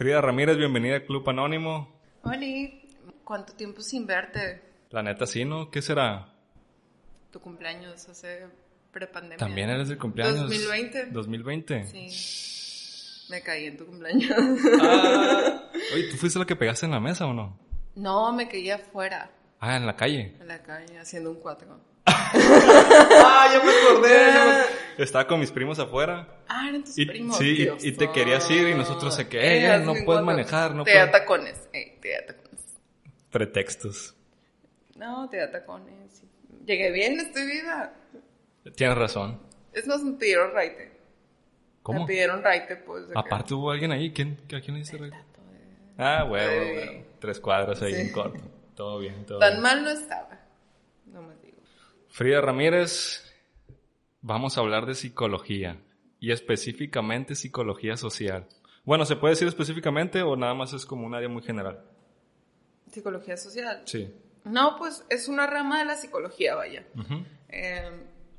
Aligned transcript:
Frida 0.00 0.22
Ramírez, 0.22 0.56
bienvenida 0.56 0.94
al 0.94 1.04
Club 1.04 1.28
Anónimo. 1.28 1.92
Hola, 2.22 2.46
¿cuánto 3.22 3.52
tiempo 3.52 3.82
sin 3.82 4.06
verte? 4.06 4.62
La 4.88 5.02
neta 5.02 5.26
sí, 5.26 5.44
¿no? 5.44 5.70
¿Qué 5.70 5.82
será? 5.82 6.32
Tu 7.30 7.38
cumpleaños 7.38 8.08
hace 8.08 8.46
prepandemia. 8.92 9.36
¿También 9.36 9.68
eres 9.68 9.90
de 9.90 9.98
cumpleaños? 9.98 10.40
2020. 10.48 11.10
2020. 11.10 11.84
Sí. 11.84 13.26
Me 13.30 13.42
caí 13.42 13.66
en 13.66 13.76
tu 13.76 13.84
cumpleaños. 13.84 14.30
Ah. 14.80 15.70
Oye, 15.94 16.04
¿tú 16.10 16.16
fuiste 16.16 16.38
la 16.38 16.46
que 16.46 16.56
pegaste 16.56 16.86
en 16.86 16.92
la 16.92 17.00
mesa 17.00 17.26
o 17.26 17.34
no? 17.34 17.58
No, 17.94 18.32
me 18.32 18.48
caí 18.48 18.70
afuera. 18.70 19.30
Ah, 19.58 19.76
en 19.76 19.84
la 19.84 19.96
calle. 19.96 20.34
En 20.40 20.48
la 20.48 20.62
calle, 20.62 20.98
haciendo 20.98 21.30
un 21.30 21.40
cuatro. 21.40 21.78
Ah, 23.24 23.48
ya 23.52 23.62
me 23.64 23.72
acordé. 23.72 24.64
Estaba 24.98 25.26
con 25.26 25.40
mis 25.40 25.50
primos 25.50 25.78
afuera. 25.78 26.28
Ah, 26.48 26.68
eran 26.68 26.84
tus 26.84 26.98
Y, 26.98 27.06
primos. 27.06 27.36
sí, 27.38 27.48
y- 27.50 27.56
Dios. 27.62 27.84
y 27.84 27.92
te 27.92 28.10
querías 28.10 28.50
ir 28.50 28.68
y 28.68 28.74
nosotros 28.74 29.14
sé 29.14 29.28
que, 29.28 29.38
Eh, 29.40 29.74
eh, 29.74 29.78
no 29.78 29.94
puedes 30.04 30.22
manejar, 30.22 30.74
no 30.74 30.84
Te 30.84 30.94
da 30.94 31.10
tacones. 31.10 31.68
eh, 31.72 31.98
te 32.02 32.12
da 32.12 32.26
tacones. 32.26 32.60
Pretextos. 33.30 34.14
No, 34.96 35.28
te 35.30 35.38
da 35.38 35.50
tacones. 35.50 36.22
Llegué 36.66 36.90
bien, 36.90 37.18
estoy 37.20 37.46
viva. 37.46 37.92
Tienes 38.76 38.98
razón. 38.98 39.40
Es 39.72 39.86
más, 39.86 40.02
me 40.02 40.12
pidieron 40.18 40.52
raite. 40.52 40.92
¿Cómo? 41.82 42.00
Me 42.00 42.06
pidieron 42.06 42.42
raite, 42.42 42.76
pues. 42.76 43.06
que- 43.06 43.12
Aparte 43.18 43.54
hubo 43.54 43.70
alguien 43.70 43.92
ahí. 43.92 44.12
¿Quién, 44.12 44.38
¿A 44.54 44.60
quién 44.60 44.76
le 44.76 44.84
rey? 44.84 45.10
Tato 45.10 45.40
de- 45.50 45.94
Ah, 45.96 46.24
huevo, 46.28 46.52
huevo. 46.76 47.04
Tres 47.20 47.40
cuadras 47.40 47.80
ahí 47.80 47.94
Sí. 47.94 48.00
en 48.02 48.12
corto. 48.12 48.40
Todo 48.74 48.98
bien, 48.98 49.24
todo 49.24 49.38
Tan 49.38 49.52
bien. 49.52 49.62
mal 49.62 49.82
no 49.82 49.90
estaba. 49.90 50.38
No 51.06 51.22
me. 51.22 51.39
Frida 52.10 52.40
Ramírez, 52.40 53.24
vamos 54.20 54.58
a 54.58 54.60
hablar 54.60 54.84
de 54.84 54.96
psicología 54.96 55.80
y 56.18 56.32
específicamente 56.32 57.36
psicología 57.36 57.96
social. 57.96 58.48
Bueno, 58.84 59.04
¿se 59.04 59.14
puede 59.14 59.34
decir 59.34 59.46
específicamente 59.46 60.20
o 60.22 60.34
nada 60.34 60.52
más 60.52 60.72
es 60.72 60.84
como 60.84 61.06
un 61.06 61.14
área 61.14 61.28
muy 61.28 61.42
general? 61.42 61.84
Psicología 62.90 63.36
social. 63.36 63.82
Sí. 63.84 64.12
No, 64.44 64.74
pues 64.76 65.04
es 65.08 65.28
una 65.28 65.46
rama 65.46 65.78
de 65.78 65.84
la 65.84 65.94
psicología, 65.94 66.56
vaya. 66.56 66.84
Eh, 67.48 67.88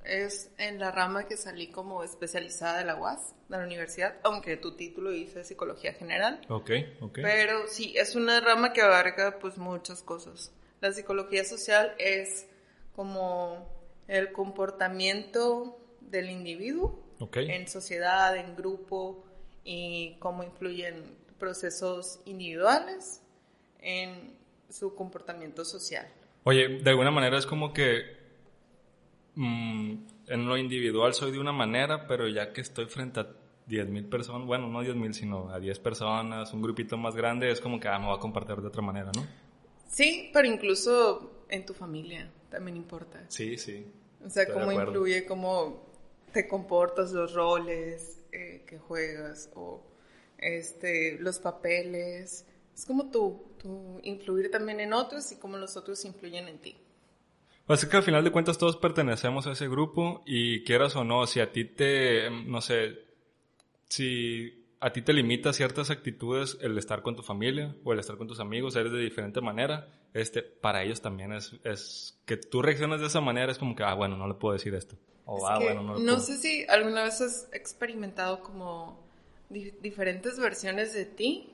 es 0.04 0.52
en 0.58 0.78
la 0.78 0.92
rama 0.92 1.26
que 1.28 1.38
salí 1.38 1.68
como 1.68 2.04
especializada 2.04 2.80
de 2.80 2.86
la 2.86 2.96
UAS, 2.98 3.34
de 3.48 3.58
la 3.58 3.64
universidad, 3.64 4.20
aunque 4.24 4.58
tu 4.58 4.76
título 4.76 5.12
dice 5.12 5.46
psicología 5.46 5.94
general. 5.94 6.42
Ok, 6.50 6.72
ok. 7.00 7.20
Pero 7.22 7.68
sí, 7.68 7.94
es 7.96 8.16
una 8.16 8.42
rama 8.42 8.74
que 8.74 8.82
abarca 8.82 9.40
pues 9.40 9.58
muchas 9.58 10.04
cosas. 10.04 10.52
La 10.82 10.92
psicología 10.92 11.46
social 11.46 11.94
es 12.00 12.48
como 12.96 13.68
el 14.08 14.32
comportamiento 14.32 15.78
del 16.02 16.30
individuo 16.30 17.00
en 17.34 17.68
sociedad, 17.68 18.36
en 18.36 18.56
grupo 18.56 19.24
y 19.64 20.16
cómo 20.20 20.44
influyen 20.44 21.04
procesos 21.38 22.20
individuales 22.26 23.22
en 23.80 24.36
su 24.70 24.96
comportamiento 24.96 25.66
social. 25.66 26.08
Oye, 26.44 26.80
de 26.80 26.90
alguna 26.90 27.12
manera 27.12 27.38
es 27.38 27.46
como 27.46 27.74
que 27.74 28.18
mm, 29.36 29.96
en 30.28 30.48
lo 30.48 30.58
individual 30.58 31.14
soy 31.14 31.32
de 31.32 31.40
una 31.40 31.52
manera, 31.52 32.08
pero 32.08 32.28
ya 32.28 32.52
que 32.54 32.62
estoy 32.62 32.86
frente 32.86 33.20
a 33.20 33.28
10.000 33.68 34.10
personas, 34.10 34.48
bueno, 34.48 34.68
no 34.68 34.84
10.000, 34.84 35.14
sino 35.14 35.50
a 35.50 35.60
10 35.60 35.80
personas, 35.80 36.52
un 36.54 36.62
grupito 36.62 36.98
más 36.98 37.16
grande, 37.16 37.52
es 37.52 37.62
como 37.62 37.80
que 37.80 37.88
ah, 37.88 38.00
me 38.00 38.08
voy 38.08 38.18
a 38.18 38.20
compartir 38.20 38.58
de 38.58 38.68
otra 38.68 38.82
manera, 38.82 39.12
¿no? 39.16 39.26
Sí, 39.88 40.30
pero 40.34 40.48
incluso 40.48 41.46
en 41.50 41.66
tu 41.66 41.74
familia 41.74 42.32
también 42.52 42.78
importa. 42.78 43.26
Sí, 43.30 43.58
sí. 43.58 43.88
O 44.24 44.30
sea, 44.30 44.44
Estoy 44.44 44.60
cómo 44.60 44.72
influye, 44.72 45.26
cómo 45.26 45.84
te 46.32 46.48
comportas, 46.48 47.12
los 47.12 47.34
roles 47.34 48.22
eh, 48.32 48.64
que 48.68 48.78
juegas 48.78 49.50
o 49.56 49.82
este, 50.38 51.18
los 51.20 51.40
papeles. 51.40 52.46
Es 52.76 52.86
como 52.86 53.10
tú, 53.10 53.44
tú 53.60 54.00
influir 54.04 54.52
también 54.52 54.80
en 54.80 54.94
otros 54.94 55.32
y 55.32 55.38
cómo 55.38 55.58
los 55.58 55.76
otros 55.78 56.06
influyen 56.06 56.48
en 56.48 56.60
ti. 56.60 56.78
Pues 57.66 57.84
es 57.84 57.90
que 57.90 57.98
al 57.98 58.04
final 58.04 58.24
de 58.24 58.32
cuentas 58.32 58.58
todos 58.58 58.78
pertenecemos 58.78 59.48
a 59.48 59.54
ese 59.54 59.68
grupo 59.68 60.24
y 60.26 60.64
quieras 60.64 60.96
o 60.96 61.04
no, 61.04 61.26
si 61.26 61.40
a 61.40 61.52
ti 61.52 61.66
te, 61.66 62.30
no 62.30 62.60
sé, 62.60 63.00
si 63.88 64.61
a 64.82 64.92
ti 64.92 65.02
te 65.02 65.14
limita 65.14 65.54
ciertas 65.54 65.90
actitudes 65.92 66.58
el 66.62 66.78
estar 66.78 67.02
con 67.04 67.16
tu 67.16 67.22
familia 67.24 67.76
o 67.84 67.94
el 67.94 68.00
estar 68.00 68.18
con 68.18 68.28
tus 68.28 68.40
amigos, 68.40 68.76
eres 68.76 68.92
de 68.92 69.00
diferente 69.00 69.40
manera, 69.40 69.88
este, 70.14 70.42
para 70.42 70.84
ellos 70.84 71.02
también 71.02 71.32
es, 71.34 71.54
es 71.64 72.20
que 72.26 72.36
tú 72.38 72.62
reaccionas 72.62 73.00
de 73.00 73.08
esa 73.08 73.22
manera, 73.22 73.52
es 73.52 73.58
como 73.58 73.76
que, 73.76 73.84
ah, 73.84 73.94
bueno, 73.94 74.18
no 74.18 74.28
le 74.28 74.34
puedo 74.34 74.54
decir 74.54 74.74
esto. 74.76 74.98
O, 75.26 75.38
Es 75.38 75.44
ah, 75.48 75.58
que 75.60 75.64
bueno, 75.66 75.84
no 75.84 76.00
no 76.00 76.20
sé 76.20 76.38
si 76.38 76.66
alguna 76.68 77.04
vez 77.04 77.22
has 77.22 77.48
experimentado 77.54 78.42
como 78.42 79.00
di- 79.50 79.72
diferentes 79.82 80.40
versiones 80.40 80.94
de 80.94 81.06
ti, 81.06 81.50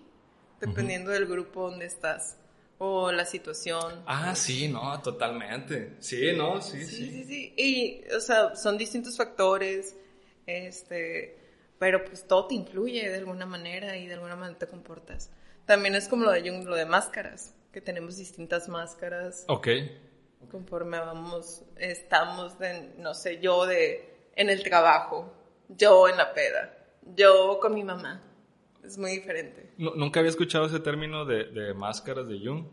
dependiendo 0.62 1.12
del 1.12 1.28
grupo 1.28 1.70
donde 1.70 1.86
estás 1.86 2.38
o 2.80 3.12
la 3.12 3.26
situación. 3.26 4.04
Ah, 4.06 4.36
sí, 4.36 4.68
no, 4.70 5.00
totalmente. 5.02 5.98
Sí, 6.00 6.32
no, 6.36 6.62
sí, 6.62 6.84
Sí, 6.86 6.96
sí. 6.96 7.12
sí, 7.12 7.24
sí. 7.26 7.54
Y, 7.58 8.14
o 8.16 8.20
sea, 8.20 8.56
son 8.56 8.78
distintos 8.78 9.18
factores, 9.18 9.96
este, 10.46 11.38
pero 11.80 12.04
pues 12.06 12.28
todo 12.28 12.48
te 12.48 12.56
influye 12.56 13.10
de 13.10 13.18
alguna 13.18 13.46
manera 13.46 13.98
y 13.98 14.08
de 14.08 14.14
alguna 14.16 14.36
manera 14.36 14.58
te 14.58 14.68
comportas. 14.68 15.32
También 15.66 15.96
es 15.96 16.08
como 16.08 16.24
lo 16.26 16.32
de 16.32 16.42
Jung, 16.50 16.66
lo 16.66 16.76
de 16.76 16.86
máscaras, 16.86 17.54
que 17.72 17.82
tenemos 17.82 18.18
distintas 18.18 18.70
máscaras 18.70 19.46
Ok. 19.48 19.68
conforme 20.50 21.00
vamos, 21.00 21.64
estamos, 21.78 22.58
de, 22.60 22.94
no 22.98 23.14
sé, 23.14 23.40
yo 23.42 23.66
de, 23.66 24.30
en 24.36 24.50
el 24.50 24.64
trabajo, 24.64 25.34
yo 25.70 26.08
en 26.08 26.18
la 26.18 26.34
peda, 26.34 26.78
yo 27.16 27.60
con 27.62 27.74
mi 27.74 27.84
mamá. 27.84 28.24
Es 28.84 28.98
muy 28.98 29.12
diferente. 29.12 29.72
Nu- 29.78 29.96
Nunca 29.96 30.22
había 30.22 30.30
escuchado 30.30 30.66
ese 30.68 30.80
término 30.80 31.26
de, 31.26 31.46
de 31.46 31.74
máscaras 31.74 32.28
de 32.30 32.40
Jung. 32.40 32.66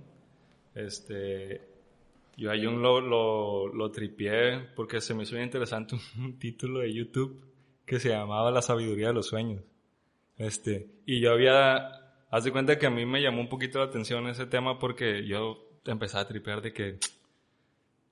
Este, 0.74 1.60
yo 2.36 2.50
a 2.50 2.54
Jung 2.56 2.78
lo, 2.80 3.00
lo, 3.00 3.68
lo 3.68 3.90
tripié 3.90 4.60
porque 4.74 5.00
se 5.00 5.14
me 5.14 5.22
hizo 5.24 5.36
interesante 5.38 5.96
un 6.18 6.38
título 6.38 6.80
de 6.80 6.92
YouTube 6.92 7.44
que 7.86 8.00
se 8.00 8.10
llamaba 8.10 8.50
La 8.50 8.62
sabiduría 8.62 9.08
de 9.08 9.14
los 9.14 9.26
sueños. 9.26 9.62
Este, 10.36 10.88
y 11.06 11.20
yo 11.20 11.32
había, 11.32 11.90
haz 12.30 12.44
de 12.44 12.52
cuenta 12.52 12.78
que 12.78 12.86
a 12.86 12.90
mí 12.90 13.06
me 13.06 13.22
llamó 13.22 13.40
un 13.40 13.48
poquito 13.48 13.78
la 13.78 13.86
atención 13.86 14.26
ese 14.28 14.46
tema 14.46 14.78
porque 14.78 15.26
yo 15.26 15.58
empezaba 15.84 16.22
a 16.22 16.28
tripear 16.28 16.62
de 16.62 16.72
que 16.72 16.98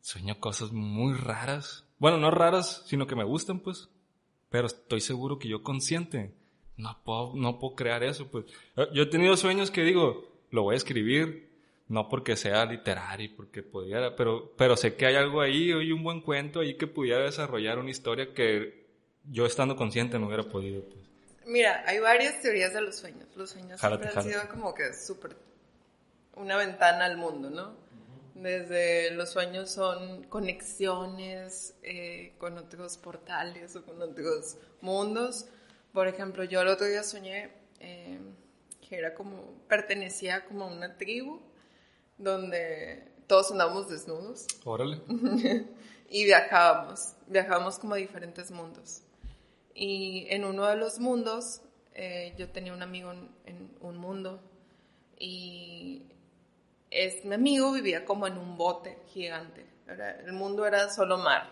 sueño 0.00 0.38
cosas 0.38 0.72
muy 0.72 1.14
raras. 1.14 1.84
Bueno, 1.98 2.18
no 2.18 2.30
raras, 2.30 2.82
sino 2.86 3.06
que 3.06 3.16
me 3.16 3.24
gustan, 3.24 3.60
pues. 3.60 3.88
Pero 4.50 4.66
estoy 4.66 5.00
seguro 5.00 5.38
que 5.38 5.48
yo 5.48 5.62
consciente 5.62 6.32
no 6.76 6.98
puedo, 7.04 7.32
no 7.34 7.58
puedo 7.58 7.74
crear 7.74 8.02
eso, 8.02 8.28
pues. 8.30 8.46
Eh, 8.76 8.88
Yo 8.92 9.04
he 9.04 9.06
tenido 9.06 9.36
sueños 9.36 9.70
que 9.70 9.82
digo, 9.82 10.28
lo 10.50 10.62
voy 10.62 10.74
a 10.74 10.76
escribir, 10.76 11.50
no 11.88 12.08
porque 12.08 12.36
sea 12.36 12.64
literario, 12.64 13.30
porque 13.36 13.62
pudiera, 13.62 14.16
pero, 14.16 14.52
pero 14.56 14.76
sé 14.76 14.96
que 14.96 15.06
hay 15.06 15.16
algo 15.16 15.40
ahí, 15.40 15.72
hay 15.72 15.92
un 15.92 16.02
buen 16.02 16.20
cuento 16.20 16.60
ahí 16.60 16.76
que 16.76 16.86
pudiera 16.86 17.22
desarrollar 17.24 17.78
una 17.78 17.90
historia 17.90 18.32
que 18.32 18.81
yo 19.30 19.46
estando 19.46 19.76
consciente 19.76 20.18
no 20.18 20.26
hubiera 20.26 20.44
podido, 20.44 20.82
pues. 20.84 21.02
Mira, 21.46 21.82
hay 21.86 21.98
varias 21.98 22.40
teorías 22.40 22.72
de 22.72 22.80
los 22.80 22.96
sueños. 22.96 23.28
Los 23.34 23.50
sueños 23.50 23.80
Jálate, 23.80 24.10
siempre 24.10 24.20
han 24.20 24.42
sido 24.42 24.54
como 24.54 24.74
que 24.74 24.92
súper 24.94 25.36
una 26.34 26.56
ventana 26.56 27.04
al 27.04 27.16
mundo, 27.16 27.50
¿no? 27.50 27.74
Desde 28.34 29.10
los 29.10 29.30
sueños 29.30 29.70
son 29.70 30.24
conexiones 30.24 31.74
eh, 31.82 32.34
con 32.38 32.56
otros 32.56 32.96
portales 32.96 33.76
o 33.76 33.84
con 33.84 34.00
otros 34.00 34.56
mundos. 34.80 35.46
Por 35.92 36.08
ejemplo, 36.08 36.44
yo 36.44 36.62
el 36.62 36.68
otro 36.68 36.86
día 36.86 37.02
soñé 37.02 37.50
eh, 37.80 38.18
que 38.88 38.96
era 38.96 39.14
como, 39.14 39.54
pertenecía 39.68 40.44
como 40.46 40.64
a 40.64 40.66
una 40.68 40.96
tribu 40.96 41.40
donde 42.16 43.12
todos 43.26 43.50
andábamos 43.52 43.88
desnudos 43.88 44.46
Órale. 44.64 45.00
y 46.08 46.24
viajábamos, 46.24 47.14
viajábamos 47.26 47.78
como 47.78 47.94
a 47.94 47.98
diferentes 47.98 48.50
mundos. 48.50 49.02
Y 49.74 50.26
en 50.30 50.44
uno 50.44 50.66
de 50.66 50.76
los 50.76 50.98
mundos, 50.98 51.62
eh, 51.94 52.34
yo 52.36 52.50
tenía 52.50 52.72
un 52.72 52.82
amigo 52.82 53.12
en, 53.12 53.76
un 53.80 53.96
mundo 53.96 54.40
y 55.18 56.06
es, 56.90 57.24
mi 57.24 57.34
amigo 57.34 57.72
vivía 57.72 58.04
como 58.04 58.26
en 58.26 58.38
un 58.38 58.56
bote 58.56 58.98
gigante. 59.08 59.66
El 59.86 60.32
mundo 60.32 60.66
era 60.66 60.90
solo 60.90 61.18
mar. 61.18 61.50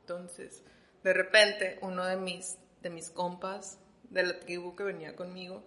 Entonces, 0.00 0.62
de 1.02 1.12
repente, 1.12 1.78
uno 1.82 2.04
de 2.04 2.16
mis, 2.16 2.58
de 2.82 2.90
mis 2.90 3.10
compas 3.10 3.78
de 4.10 4.22
la 4.22 4.40
tribu 4.40 4.74
que 4.74 4.84
venía 4.84 5.14
conmigo 5.14 5.62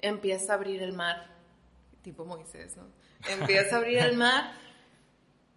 empieza 0.00 0.52
a 0.52 0.56
abrir 0.56 0.82
el 0.82 0.92
mar, 0.92 1.26
tipo 2.02 2.24
Moisés, 2.24 2.76
¿no? 2.76 2.84
Empieza 3.28 3.76
a 3.76 3.78
abrir 3.78 3.98
el 3.98 4.16
mar 4.16 4.52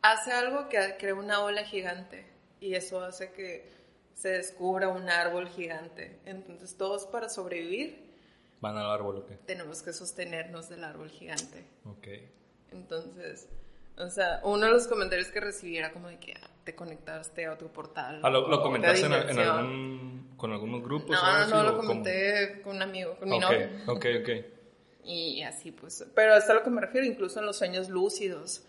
hace 0.02 0.32
algo 0.32 0.70
que 0.70 0.96
crea 1.00 1.16
una 1.16 1.44
ola 1.44 1.64
gigante 1.64 2.32
y 2.60 2.76
eso 2.76 3.04
hace 3.04 3.32
que 3.32 3.72
se 4.16 4.30
descubra 4.30 4.88
un 4.90 5.08
árbol 5.10 5.48
gigante. 5.50 6.20
Entonces 6.26 6.76
todos 6.78 7.06
para 7.06 7.30
sobrevivir 7.30 8.04
Van 8.62 8.76
al 8.78 8.90
árbol, 8.90 9.18
¿o 9.18 9.26
qué? 9.28 9.36
tenemos 9.46 9.84
que 9.84 9.94
sostenernos 9.94 10.70
del 10.70 10.84
árbol 10.84 11.10
gigante. 11.10 11.66
Ok. 11.86 12.08
Entonces, 12.72 13.48
o 13.98 14.10
sea, 14.10 14.40
uno 14.44 14.66
de 14.66 14.72
los 14.72 14.88
comentarios 14.88 15.28
que 15.28 15.40
recibí 15.40 15.78
era 15.78 15.92
como 15.94 16.08
de 16.08 16.18
que 16.20 16.34
ah, 16.42 16.48
te 16.64 16.74
conectaste 16.76 17.46
a 17.46 17.54
otro 17.54 17.72
portal. 17.72 18.20
Ah, 18.24 18.30
¿lo, 18.30 18.48
lo 18.48 18.62
comentaste 18.62 19.06
en, 19.06 19.14
en 19.14 19.40
algún, 19.40 20.34
con 20.38 20.52
algunos 20.52 20.82
grupos? 20.84 21.16
No, 21.16 21.22
o 21.22 21.34
no, 21.40 21.48
no, 21.48 21.64
lo 21.64 21.76
cómo? 21.78 21.88
comenté 21.90 22.62
con 22.64 22.78
un 22.78 22.82
amigo, 22.82 23.16
con 23.18 23.30
mi 23.30 23.36
Ok, 23.38 23.42
novio. 23.42 23.70
ok, 23.88 24.06
ok. 24.22 24.30
Y 25.08 25.44
así 25.44 25.72
pues, 25.72 26.04
pero 26.16 26.36
es 26.36 26.50
a 26.50 26.56
lo 26.56 26.64
que 26.64 26.72
me 26.72 26.82
refiero, 26.82 27.06
incluso 27.06 27.40
en 27.40 27.46
los 27.46 27.58
sueños 27.58 27.90
lúcidos 27.90 28.64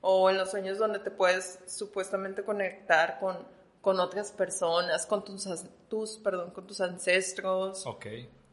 o 0.00 0.30
en 0.30 0.38
los 0.38 0.50
sueños 0.50 0.78
donde 0.78 1.00
te 1.00 1.10
puedes 1.10 1.58
supuestamente 1.66 2.44
conectar 2.44 3.18
con, 3.20 3.36
con 3.82 4.00
otras 4.00 4.32
personas, 4.32 5.04
con 5.06 5.24
tus, 5.24 5.46
tus, 5.90 6.16
perdón, 6.18 6.52
con 6.52 6.66
tus 6.66 6.80
ancestros. 6.80 7.84
Ok. 7.84 8.06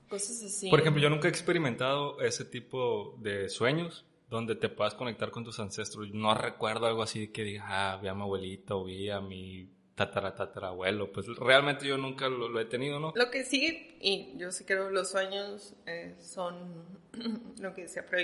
Cosas 0.09 0.43
así. 0.43 0.69
Por 0.69 0.81
ejemplo, 0.81 1.01
yo 1.01 1.09
nunca 1.09 1.27
he 1.27 1.31
experimentado 1.31 2.19
ese 2.19 2.43
tipo 2.43 3.15
de 3.19 3.47
sueños 3.47 4.05
donde 4.27 4.55
te 4.55 4.69
puedas 4.69 4.95
conectar 4.95 5.29
con 5.29 5.43
tus 5.43 5.59
ancestros. 5.59 6.11
No 6.11 6.33
recuerdo 6.33 6.87
algo 6.87 7.03
así 7.03 7.29
que 7.29 7.43
diga, 7.43 7.65
ah, 7.67 7.99
vi 8.01 8.07
a 8.07 8.15
mi 8.15 8.23
abuelita 8.23 8.75
o 8.75 8.83
vi 8.83 9.09
a 9.11 9.21
mi 9.21 9.69
tatara, 9.93 10.33
tatarabuelo. 10.33 11.11
Pues 11.11 11.27
realmente 11.37 11.85
yo 11.85 11.97
nunca 11.97 12.27
lo, 12.27 12.59
he 12.59 12.65
tenido, 12.65 12.99
¿no? 12.99 13.13
Lo 13.15 13.29
que 13.29 13.43
sí, 13.43 13.97
y 14.01 14.33
yo 14.35 14.51
sí 14.51 14.63
creo 14.65 14.89
los 14.89 15.11
sueños 15.11 15.75
eh, 15.85 16.15
son 16.19 16.99
lo 17.59 17.73
que 17.75 17.83
decía 17.83 18.03
por 18.03 18.17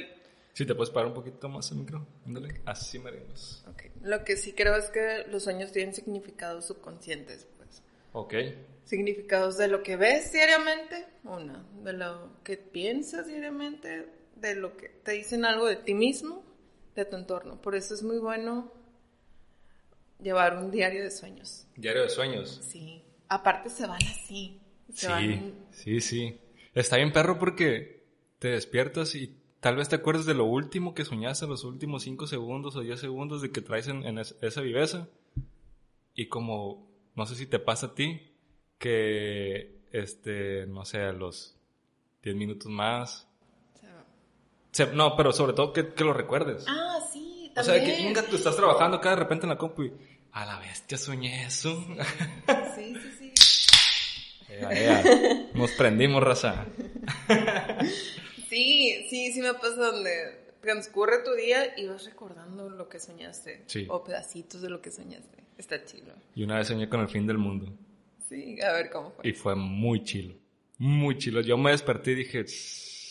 Si 0.56 0.66
te 0.66 0.74
puedes 0.74 0.90
parar 0.90 1.10
un 1.10 1.14
poquito 1.14 1.48
más 1.48 1.70
el 1.72 1.78
micro, 1.78 2.08
ándale, 2.26 2.62
así 2.66 2.98
marinos. 2.98 3.64
Okay. 3.74 3.92
Lo 4.02 4.24
que 4.24 4.36
sí 4.38 4.54
creo 4.54 4.76
es 4.76 4.90
que 4.90 5.26
los 5.30 5.44
sueños 5.44 5.72
tienen 5.72 5.94
significados 5.94 6.66
subconscientes, 6.66 7.48
pues. 7.58 7.84
Ok 8.14 8.34
significados 8.86 9.58
de 9.58 9.68
lo 9.68 9.84
que 9.84 9.98
ves 9.98 10.32
diariamente, 10.32 11.06
una, 11.24 11.66
de 11.84 11.94
lo 11.94 12.42
que 12.44 12.58
piensas 12.58 13.28
diariamente, 13.28 14.08
de 14.36 14.56
lo 14.56 14.78
que 14.78 14.90
te 14.90 15.12
dicen 15.14 15.44
algo 15.44 15.66
de 15.66 15.76
ti 15.76 15.94
mismo, 15.94 16.46
de 16.96 17.06
tu 17.06 17.18
entorno. 17.18 17.62
Por 17.62 17.76
eso 17.76 17.94
es 17.94 18.04
muy 18.04 18.20
bueno 18.20 18.72
llevar 20.22 20.58
un 20.58 20.72
diario 20.72 21.04
de 21.04 21.12
sueños. 21.12 21.68
Diario 21.76 22.04
de 22.04 22.10
sueños. 22.10 22.62
Sí. 22.64 23.04
Aparte 23.28 23.70
se 23.70 23.88
van 23.88 24.02
así. 24.04 24.62
sí, 24.94 25.54
sí, 25.72 26.02
sí. 26.02 26.40
Está 26.74 26.98
bien 26.98 27.12
perro 27.12 27.40
porque 27.40 28.06
te 28.40 28.50
despiertas 28.50 29.16
y 29.16 29.42
tal 29.66 29.78
vez 29.78 29.90
te 29.90 29.96
acuerdas 29.96 30.28
de 30.28 30.36
lo 30.36 30.46
último 30.46 30.94
que 30.94 31.06
soñaste, 31.06 31.48
los 31.48 31.64
últimos 31.64 32.04
5 32.04 32.28
segundos 32.28 32.76
o 32.76 32.82
10 32.82 33.00
segundos 33.00 33.42
de 33.42 33.52
que 33.52 33.62
traes 33.62 33.88
en, 33.88 34.06
en 34.06 34.20
esa 34.20 34.62
viveza. 34.62 35.08
Y 36.14 36.28
como, 36.28 36.88
no 37.16 37.26
sé 37.26 37.34
si 37.34 37.48
te 37.48 37.58
pasa 37.58 37.88
a 37.88 37.96
ti, 37.96 38.32
que, 38.78 39.82
este, 39.92 40.68
no 40.68 40.86
sé, 40.86 41.02
a 41.02 41.14
los 41.14 41.58
10 42.22 42.36
minutos 42.36 42.72
más. 42.72 43.28
no, 44.94 45.16
pero 45.16 45.32
sobre 45.34 45.54
todo 45.54 45.74
que, 45.74 45.96
que, 45.96 46.04
lo 46.04 46.14
recuerdes. 46.14 46.64
Ah, 46.68 47.00
sí, 47.12 47.52
también. 47.56 47.82
O 47.82 47.86
sea, 47.88 47.98
que 47.98 48.04
nunca 48.04 48.22
tú 48.22 48.36
estás 48.36 48.56
trabajando 48.56 48.98
acá 48.98 49.10
de 49.10 49.16
repente 49.16 49.48
en 49.48 49.50
la 49.50 49.58
compu 49.58 49.82
y, 49.82 49.94
a 50.34 50.46
la 50.46 50.60
bestia 50.60 50.96
soñé 50.96 51.48
eso. 51.48 51.84
Sí, 52.76 52.96
sí, 53.18 53.34
sí. 53.34 53.34
Nos 55.56 55.72
prendimos, 55.72 56.22
raza. 56.22 56.68
sí, 58.56 59.06
sí, 59.10 59.34
sí 59.34 59.42
me 59.42 59.54
pasa 59.54 59.92
donde 59.92 60.46
transcurre 60.62 61.24
tu 61.24 61.34
día 61.34 61.78
y 61.78 61.88
vas 61.88 62.06
recordando 62.06 62.70
lo 62.70 62.88
que 62.88 63.00
soñaste. 63.00 63.64
Sí. 63.68 63.86
O 63.90 64.04
pedacitos 64.04 64.62
de 64.62 64.70
lo 64.70 64.82
que 64.82 64.92
soñaste. 64.92 65.44
Está 65.58 65.84
chido. 65.84 66.14
Y 66.34 66.44
una 66.44 66.58
vez 66.58 66.68
soñé 66.68 66.90
con 66.90 67.02
el 67.02 67.08
fin 67.08 67.28
del 67.28 67.38
mundo. 67.38 67.72
Sí, 68.28 68.60
a 68.62 68.74
ver 68.74 68.90
cómo 68.90 69.12
fue. 69.12 69.28
Y 69.28 69.34
fue 69.34 69.56
muy 69.56 70.04
chilo. 70.04 70.36
Muy 70.78 71.18
chilo. 71.18 71.42
Yo 71.42 71.58
me 71.58 71.72
desperté 71.72 72.12
y 72.12 72.16
dije, 72.16 72.46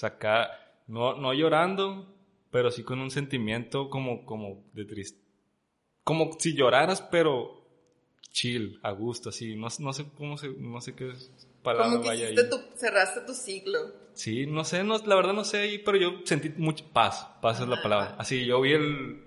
acá, 0.02 0.50
no, 0.86 1.14
no 1.14 1.32
llorando, 1.32 2.14
pero 2.50 2.70
sí 2.70 2.82
con 2.82 3.00
un 3.00 3.10
sentimiento 3.10 3.88
como, 3.88 4.24
como 4.26 4.64
de 4.72 4.84
triste. 4.84 5.20
Como 6.02 6.32
si 6.38 6.54
lloraras, 6.54 7.00
pero 7.00 7.64
chill, 8.30 8.78
a 8.82 8.90
gusto, 8.90 9.30
así. 9.30 9.54
No, 9.54 9.68
no 9.78 9.92
sé 9.92 10.04
cómo 10.16 10.36
se, 10.36 10.48
no 10.48 10.80
sé 10.80 10.94
qué 10.94 11.12
palabra 11.64 11.90
como 11.90 12.02
que 12.02 12.08
vaya 12.08 12.26
ahí. 12.28 12.34
Tu, 12.36 12.56
cerraste 12.76 13.22
tu 13.22 13.34
ciclo. 13.34 13.78
Sí, 14.12 14.46
no 14.46 14.62
sé, 14.62 14.84
no, 14.84 14.98
la 14.98 15.16
verdad 15.16 15.32
no 15.32 15.42
sé 15.42 15.82
pero 15.84 15.96
yo 15.98 16.20
sentí 16.24 16.50
mucha 16.56 16.84
paz. 16.92 17.26
Paz 17.42 17.60
es 17.60 17.66
la 17.66 17.82
palabra. 17.82 18.14
Así, 18.18 18.46
yo 18.46 18.60
vi 18.60 18.72
el... 18.72 19.24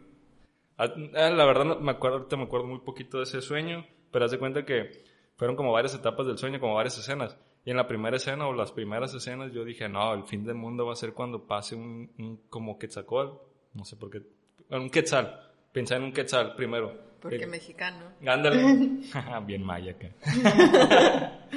Ah, 0.77 0.87
la 0.87 1.45
verdad, 1.45 1.79
me 1.79 1.91
acuerdo, 1.91 2.17
ahorita 2.17 2.37
me 2.37 2.43
acuerdo 2.43 2.67
muy 2.67 2.79
poquito 2.79 3.17
de 3.17 3.23
ese 3.23 3.41
sueño, 3.41 3.85
pero 4.11 4.25
haz 4.25 4.31
de 4.31 4.39
cuenta 4.39 4.63
que 4.63 5.03
fueron 5.35 5.57
como 5.57 5.73
varias 5.73 5.93
etapas 5.95 6.25
del 6.27 6.37
sueño, 6.37 6.59
como 6.59 6.75
varias 6.75 6.97
escenas. 6.97 7.35
Y 7.65 7.71
en 7.71 7.77
la 7.77 7.87
primera 7.87 8.15
escena 8.15 8.47
o 8.47 8.53
las 8.53 8.71
primeras 8.71 9.13
escenas 9.13 9.51
yo 9.51 9.65
dije, 9.65 9.89
no, 9.89 10.13
el 10.13 10.23
fin 10.23 10.45
del 10.45 10.55
mundo 10.55 10.85
va 10.85 10.93
a 10.93 10.95
ser 10.95 11.13
cuando 11.13 11.45
pase 11.47 11.75
un, 11.75 12.13
un 12.17 12.37
como 12.49 12.79
quetzalcoatl, 12.79 13.33
no 13.73 13.83
sé 13.83 13.97
por 13.97 14.09
qué, 14.09 14.21
un 14.69 14.89
quetzal, 14.89 15.51
pensé 15.73 15.95
en 15.95 16.03
un 16.03 16.13
quetzal 16.13 16.55
primero. 16.55 17.07
Porque 17.19 17.47
mexicano. 17.47 18.13
Ándale, 18.25 18.63
bien 19.45 19.63
maya 19.63 19.91
acá. 19.91 20.11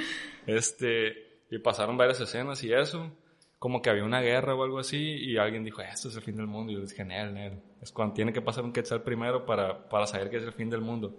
este, 0.55 1.41
y 1.49 1.59
pasaron 1.59 1.97
varias 1.97 2.19
escenas 2.19 2.63
y 2.63 2.73
eso, 2.73 3.11
como 3.59 3.81
que 3.81 3.89
había 3.89 4.03
una 4.03 4.21
guerra 4.21 4.55
o 4.55 4.63
algo 4.63 4.79
así, 4.79 4.97
y 4.97 5.37
alguien 5.37 5.63
dijo, 5.63 5.81
esto 5.81 6.09
es 6.09 6.15
el 6.15 6.21
fin 6.21 6.37
del 6.37 6.47
mundo, 6.47 6.71
y 6.71 6.75
yo 6.75 6.81
dije, 6.81 6.95
genial, 6.95 7.61
es 7.81 7.91
cuando 7.91 8.13
tiene 8.13 8.33
que 8.33 8.41
pasar 8.41 8.63
un 8.63 8.73
quetzal 8.73 9.03
primero 9.03 9.45
para, 9.45 9.87
para 9.89 10.07
saber 10.07 10.29
que 10.29 10.37
es 10.37 10.43
el 10.43 10.53
fin 10.53 10.69
del 10.69 10.81
mundo. 10.81 11.15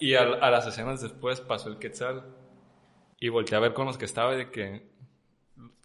Y 0.00 0.14
a, 0.14 0.24
las 0.24 0.66
escenas 0.66 1.00
después 1.00 1.40
pasó 1.40 1.68
el 1.68 1.78
Quetzal 1.78 2.24
y 3.18 3.28
volteé 3.28 3.56
a 3.56 3.60
ver 3.60 3.74
con 3.74 3.86
los 3.86 3.98
que 3.98 4.04
estaba 4.04 4.34
de 4.34 4.50
que 4.50 4.86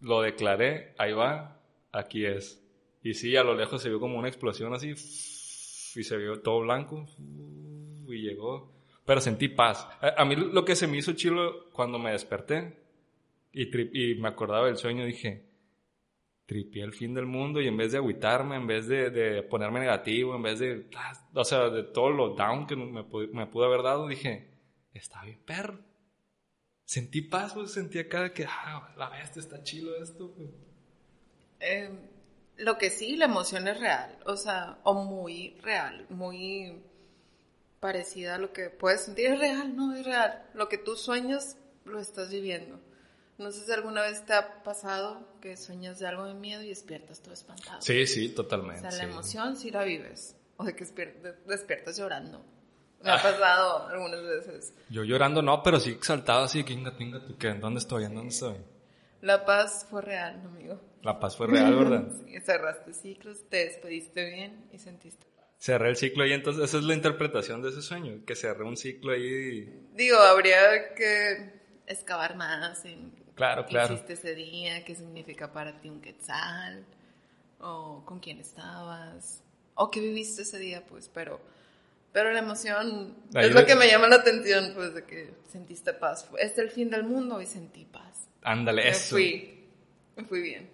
lo 0.02 0.22
declaré, 0.22 0.94
ahí 0.98 1.14
va, 1.14 1.60
aquí 1.92 2.26
es. 2.26 2.62
Y 3.02 3.16
sí, 3.16 3.36
a 3.36 3.44
lo 3.44 3.56
lejos 3.56 3.82
se 3.82 3.90
vio 3.90 4.00
como 4.00 4.18
una 4.18 4.28
explosión 4.28 4.74
así 4.74 4.92
y 4.92 6.04
se 6.04 6.18
vio 6.18 6.42
todo 6.42 6.60
blanco 6.62 7.06
y 8.08 8.22
llegó. 8.22 8.72
Pero 9.06 9.20
sentí 9.20 9.50
paz. 9.50 9.88
A, 10.02 10.24
mí 10.26 10.36
lo 10.36 10.64
que 10.64 10.76
se 10.76 10.88
me 10.88 10.98
hizo 10.98 11.14
chilo 11.14 11.70
cuando 11.72 12.00
me 12.00 12.12
desperté 12.12 12.83
y, 13.54 14.12
y 14.12 14.16
me 14.16 14.28
acordaba 14.28 14.68
del 14.68 14.78
sueño, 14.78 15.06
dije, 15.06 15.54
tripié 16.46 16.84
el 16.84 16.94
fin 16.94 17.14
del 17.14 17.26
mundo 17.26 17.62
y 17.62 17.68
en 17.68 17.78
vez 17.78 17.92
de 17.92 17.98
agüitarme, 18.00 18.56
en 18.58 18.68
vez 18.68 18.88
de, 18.88 19.44
ponerme 19.44 19.80
negativo, 19.80 20.36
en 20.36 20.42
vez 20.42 20.60
de, 20.60 20.90
ah, 20.96 21.14
o 21.34 21.44
sea, 21.44 21.70
de 21.70 21.84
todo 21.84 22.10
lo 22.12 22.30
down 22.36 22.68
que 22.68 22.76
me, 22.76 23.04
me 23.04 23.48
pudo 23.48 23.66
haber 23.66 23.84
dado, 23.84 24.08
dije, 24.08 24.50
está 24.94 25.24
bien 25.24 25.40
perro. 25.46 25.80
Sentí 26.86 27.22
paz, 27.22 27.54
pues 27.54 27.72
sentí 27.72 28.00
acá 28.00 28.34
que, 28.34 28.46
ah, 28.46 28.94
la 28.98 29.10
bestia 29.10 29.40
está 29.40 29.64
chilo 29.64 29.96
esto. 29.96 30.36
Em, 31.60 31.98
lo 32.58 32.78
que 32.78 32.90
sí, 32.90 33.16
la 33.16 33.26
emoción 33.26 33.68
es 33.68 33.80
real, 33.80 34.20
o 34.26 34.36
sea, 34.36 34.80
o 34.84 34.94
muy 34.94 35.58
real, 35.62 36.06
muy 36.10 36.84
parecida 37.80 38.36
a 38.36 38.38
lo 38.38 38.52
que 38.52 38.70
puedes 38.70 39.06
sentir, 39.06 39.28
es 39.28 39.40
real, 39.40 39.76
no 39.76 39.96
es 39.96 40.06
real. 40.06 40.46
Lo 40.54 40.68
que 40.70 40.78
tú 40.78 40.96
sueñas, 40.96 41.58
lo 41.86 42.00
estás 42.00 42.32
viviendo. 42.32 42.80
No 43.38 43.52
sé 43.52 43.66
si 43.66 43.72
alguna 43.72 44.02
vez 44.02 44.26
te 44.26 44.34
ha 44.34 44.64
pasado 44.64 45.28
que 45.42 45.58
sueñas 45.58 46.00
de 46.00 46.08
algo 46.08 46.26
de 46.26 46.36
miedo 46.36 46.62
y 46.62 46.70
despiertas 46.70 47.22
todo 47.22 47.34
espantado. 47.34 47.82
Sí, 47.82 48.06
sí, 48.06 48.30
totalmente. 48.30 48.88
O 48.88 48.92
sea, 48.92 49.06
la 49.06 49.12
emoción 49.12 49.56
sí 49.56 49.72
la 49.72 49.84
vives. 49.84 50.36
O 50.58 50.64
de 50.64 50.76
que 50.76 50.86
despiertas 51.48 51.98
llorando. 51.98 52.46
Me 53.02 53.12
ha 53.12 53.22
pasado 53.22 53.88
algunas 53.90 54.24
veces. 54.24 54.74
Yo 54.90 55.04
llorando 55.04 55.42
no, 55.42 55.64
pero 55.64 55.80
sí 55.80 55.92
exaltado 55.92 56.44
así, 56.44 56.64
que 56.64 56.76
tinga, 56.98 57.22
qué, 57.40 57.54
¿dónde 57.56 57.80
estoy? 57.80 58.06
¿En 58.06 58.16
dónde 58.16 58.30
estoy? 58.30 58.56
La 59.22 59.46
paz 59.46 59.88
fue 59.90 60.02
real, 60.02 60.42
amigo. 60.46 60.80
La 61.02 61.20
paz 61.20 61.36
fue 61.36 61.48
real, 61.48 61.76
¿verdad? 61.76 62.08
sí, 62.26 62.40
cerraste 62.42 62.94
ciclos, 62.94 63.50
te 63.50 63.66
despediste 63.66 64.30
bien 64.30 64.70
y 64.72 64.78
sentiste 64.78 65.26
paz. 65.36 65.46
Cerré 65.58 65.90
el 65.90 65.96
ciclo 65.96 66.26
y 66.26 66.34
entonces 66.34 66.66
esa 66.66 66.78
es 66.78 66.84
la 66.84 66.94
interpretación 66.94 67.62
de 67.62 67.70
ese 67.70 67.82
sueño, 67.82 68.24
que 68.26 68.36
cerré 68.36 68.64
un 68.64 68.78
ciclo 68.78 69.14
ahí. 69.14 69.88
Digo, 69.94 70.18
habría 70.18 70.94
que 70.94 71.62
excavar 71.88 72.36
más 72.36 72.86
en 72.86 73.23
Claro, 73.36 73.66
¿Qué 73.66 73.82
hiciste 73.84 74.14
ese 74.14 74.36
día? 74.36 74.86
¿Qué 74.86 74.96
significa 74.96 75.52
para 75.52 75.80
ti 75.80 75.90
un 75.90 76.02
quetzal? 76.02 76.86
¿O 77.60 78.04
con 78.06 78.20
quién 78.20 78.40
estabas? 78.40 79.42
¿O 79.76 79.90
qué 79.90 80.00
viviste 80.00 80.44
ese 80.44 80.60
día? 80.60 80.84
Pues, 80.88 81.10
pero, 81.12 81.40
pero 82.12 82.32
la 82.32 82.40
emoción 82.40 83.16
es 83.34 83.54
lo 83.54 83.66
que 83.66 83.76
me 83.76 83.88
llama 83.88 84.08
la 84.08 84.18
atención, 84.18 84.74
pues, 84.76 84.94
de 84.94 85.04
que 85.06 85.34
sentiste 85.52 85.94
paz. 85.94 86.30
Es 86.38 86.58
el 86.60 86.70
fin 86.70 86.90
del 86.90 87.04
mundo 87.04 87.42
y 87.42 87.48
sentí 87.48 87.86
paz. 87.86 88.30
Ándale, 88.44 88.84
me 88.84 88.90
eso. 88.90 89.16
Fui, 89.16 89.68
me 90.16 90.26
fui 90.26 90.42
bien. 90.42 90.70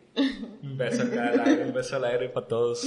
Un 0.62 0.78
beso 0.78 1.04
acá 1.04 1.30
al 1.30 1.40
aire, 1.40 1.64
un 1.64 1.74
beso 1.74 1.96
al 1.96 2.06
aire 2.06 2.30
para 2.30 2.48
todos. 2.48 2.86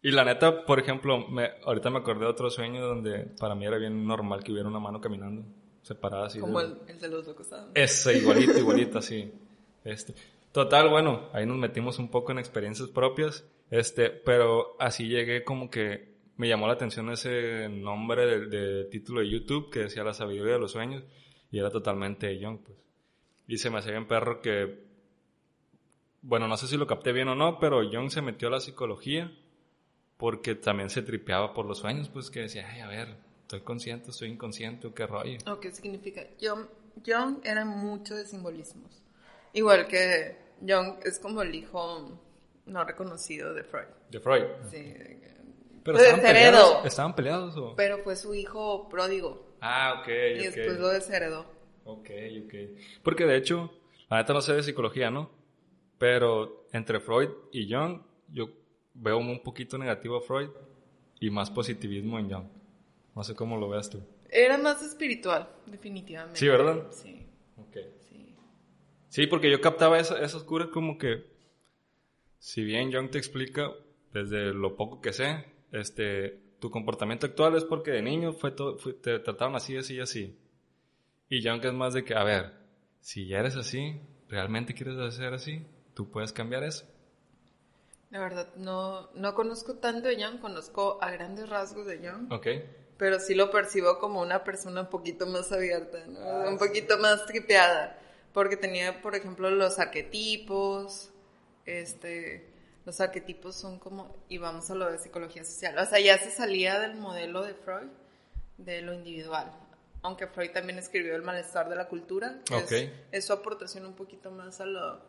Y 0.00 0.10
la 0.12 0.24
neta, 0.24 0.64
por 0.64 0.80
ejemplo, 0.80 1.28
me, 1.28 1.50
ahorita 1.64 1.90
me 1.90 1.98
acordé 1.98 2.20
de 2.20 2.30
otro 2.30 2.48
sueño 2.48 2.80
donde 2.86 3.26
para 3.38 3.54
mí 3.54 3.66
era 3.66 3.76
bien 3.76 4.06
normal 4.06 4.42
que 4.42 4.52
hubiera 4.52 4.68
una 4.68 4.80
mano 4.80 5.00
caminando 5.00 5.44
separada 5.82 6.26
así. 6.26 6.38
Como 6.38 6.60
el, 6.60 6.78
el, 6.86 6.98
de 6.98 7.08
los 7.08 7.26
locos 7.26 7.48
Ese, 7.74 8.18
igualito, 8.18 8.58
igualito, 8.58 8.98
así. 9.00 9.32
Este. 9.84 10.14
Total, 10.52 10.88
bueno, 10.88 11.28
ahí 11.32 11.46
nos 11.46 11.56
metimos 11.56 11.98
un 11.98 12.10
poco 12.10 12.32
en 12.32 12.38
experiencias 12.38 12.88
propias, 12.88 13.44
este, 13.70 14.10
pero 14.10 14.76
así 14.78 15.08
llegué 15.08 15.44
como 15.44 15.70
que 15.70 16.12
me 16.36 16.48
llamó 16.48 16.66
la 16.66 16.74
atención 16.74 17.10
ese 17.10 17.68
nombre 17.68 18.26
de, 18.26 18.46
de 18.46 18.84
título 18.84 19.20
de 19.20 19.30
YouTube 19.30 19.70
que 19.70 19.80
decía 19.80 20.04
La 20.04 20.14
sabiduría 20.14 20.54
de 20.54 20.58
los 20.58 20.72
sueños 20.72 21.04
y 21.50 21.58
era 21.58 21.70
totalmente 21.70 22.38
Young, 22.38 22.60
pues. 22.64 22.78
Y 23.46 23.58
se 23.58 23.70
me 23.70 23.78
hacía 23.78 23.92
bien 23.92 24.06
perro 24.06 24.40
que, 24.40 24.84
bueno, 26.22 26.48
no 26.48 26.56
sé 26.56 26.66
si 26.66 26.76
lo 26.76 26.86
capté 26.86 27.12
bien 27.12 27.28
o 27.28 27.34
no, 27.34 27.58
pero 27.58 27.82
Young 27.82 28.10
se 28.10 28.22
metió 28.22 28.48
a 28.48 28.52
la 28.52 28.60
psicología 28.60 29.30
porque 30.16 30.54
también 30.54 30.88
se 30.88 31.02
tripeaba 31.02 31.52
por 31.52 31.66
los 31.66 31.78
sueños, 31.78 32.08
pues 32.08 32.30
que 32.30 32.40
decía, 32.40 32.68
ay, 32.70 32.80
a 32.80 32.88
ver, 32.88 33.16
estoy 33.52 33.60
consciente, 33.66 34.10
estoy 34.10 34.30
inconsciente, 34.30 34.90
qué 34.94 35.06
rollo. 35.06 35.38
¿O 35.46 35.60
qué 35.60 35.70
significa? 35.72 36.22
John, 36.40 36.68
John 37.06 37.40
era 37.44 37.66
mucho 37.66 38.14
de 38.14 38.24
simbolismos. 38.24 39.02
Igual 39.52 39.86
que 39.88 40.38
John 40.66 40.98
es 41.04 41.18
como 41.18 41.42
el 41.42 41.54
hijo 41.54 42.18
no 42.64 42.84
reconocido 42.84 43.52
de 43.52 43.62
Freud. 43.62 43.88
De 44.10 44.20
Freud. 44.20 44.44
Sí. 44.70 44.94
Pero 45.84 45.98
estaban 45.98 46.20
peleados, 46.22 46.86
estaban 46.86 47.14
peleados 47.14 47.56
o... 47.58 47.74
Pero 47.76 47.98
fue 47.98 48.16
su 48.16 48.34
hijo 48.34 48.88
pródigo 48.88 49.56
Ah, 49.60 49.98
ok, 50.00 50.08
y 50.08 50.48
ok. 50.48 50.54
después 50.54 50.78
lo 50.78 50.88
desheredó. 50.88 51.44
Ok, 51.84 52.08
ok. 52.46 52.54
Porque 53.02 53.26
de 53.26 53.36
hecho, 53.36 53.70
la 54.08 54.16
neta 54.18 54.32
no 54.32 54.40
sé 54.40 54.54
de 54.54 54.62
psicología, 54.62 55.10
¿no? 55.10 55.30
Pero 55.98 56.66
entre 56.72 57.00
Freud 57.00 57.28
y 57.52 57.70
Jung, 57.70 58.00
yo 58.28 58.48
veo 58.94 59.18
un 59.18 59.42
poquito 59.42 59.76
negativo 59.76 60.16
a 60.16 60.20
Freud 60.22 60.48
y 61.20 61.28
más 61.30 61.50
positivismo 61.50 62.18
en 62.18 62.30
Jung. 62.32 62.61
No 63.14 63.24
sé 63.24 63.34
cómo 63.34 63.56
lo 63.58 63.68
veas 63.68 63.90
tú. 63.90 64.02
Era 64.30 64.56
más 64.58 64.82
espiritual, 64.82 65.48
definitivamente. 65.66 66.38
Sí, 66.38 66.48
¿verdad? 66.48 66.86
Sí, 66.92 67.26
Ok. 67.58 67.76
sí. 68.08 68.34
Sí, 69.08 69.26
porque 69.26 69.50
yo 69.50 69.60
captaba 69.60 69.98
esa- 69.98 70.18
esas 70.22 70.42
curas 70.44 70.68
como 70.68 70.96
que, 70.96 71.26
si 72.38 72.64
bien 72.64 72.92
Jung 72.92 73.10
te 73.10 73.18
explica, 73.18 73.70
desde 74.12 74.54
lo 74.54 74.76
poco 74.76 75.00
que 75.00 75.12
sé, 75.12 75.44
este, 75.72 76.40
tu 76.60 76.70
comportamiento 76.70 77.26
actual 77.26 77.56
es 77.56 77.64
porque 77.64 77.90
de 77.90 78.02
niño 78.02 78.32
fue 78.32 78.50
todo, 78.52 78.78
fue- 78.78 78.94
te 78.94 79.18
trataron 79.18 79.54
así, 79.56 79.76
así, 79.76 80.00
así. 80.00 80.38
Y 81.28 81.46
Jung 81.46 81.64
es 81.64 81.72
más 81.72 81.92
de 81.94 82.04
que, 82.04 82.14
a 82.14 82.24
ver, 82.24 82.52
si 83.00 83.26
ya 83.26 83.40
eres 83.40 83.56
así, 83.56 84.00
realmente 84.28 84.72
quieres 84.74 84.96
hacer 84.98 85.34
así, 85.34 85.66
tú 85.94 86.10
puedes 86.10 86.32
cambiar 86.32 86.64
eso. 86.64 86.86
La 88.10 88.20
verdad, 88.20 88.54
no, 88.56 89.10
no 89.14 89.34
conozco 89.34 89.74
tanto 89.76 90.08
de 90.08 90.22
Jung, 90.22 90.38
conozco 90.40 90.98
a 91.02 91.10
grandes 91.10 91.48
rasgos 91.48 91.86
de 91.86 91.98
Jung, 91.98 92.32
Ok. 92.32 92.46
Pero 93.02 93.18
sí 93.18 93.34
lo 93.34 93.50
percibo 93.50 93.98
como 93.98 94.20
una 94.20 94.44
persona 94.44 94.82
un 94.82 94.86
poquito 94.86 95.26
más 95.26 95.50
abierta, 95.50 96.06
¿no? 96.06 96.48
un 96.48 96.56
poquito 96.56 96.98
más 96.98 97.26
tripeada, 97.26 97.98
porque 98.32 98.56
tenía, 98.56 99.02
por 99.02 99.16
ejemplo, 99.16 99.50
los 99.50 99.80
arquetipos, 99.80 101.10
este, 101.66 102.46
los 102.84 103.00
arquetipos 103.00 103.56
son 103.56 103.80
como, 103.80 104.14
y 104.28 104.38
vamos 104.38 104.70
a 104.70 104.76
lo 104.76 104.88
de 104.88 104.98
psicología 105.00 105.42
social, 105.44 105.76
o 105.78 105.84
sea, 105.84 105.98
ya 105.98 106.16
se 106.16 106.30
salía 106.30 106.78
del 106.78 106.94
modelo 106.94 107.42
de 107.42 107.54
Freud, 107.54 107.88
de 108.58 108.82
lo 108.82 108.92
individual, 108.94 109.50
aunque 110.02 110.28
Freud 110.28 110.52
también 110.52 110.78
escribió 110.78 111.16
El 111.16 111.22
malestar 111.22 111.68
de 111.68 111.74
la 111.74 111.88
cultura, 111.88 112.38
que 112.44 112.56
es- 112.56 112.64
Ok. 112.66 112.92
es, 113.10 113.24
su 113.26 113.32
aportación 113.32 113.84
un 113.84 113.94
poquito 113.94 114.30
más 114.30 114.60
a, 114.60 114.64
lo, 114.66 115.00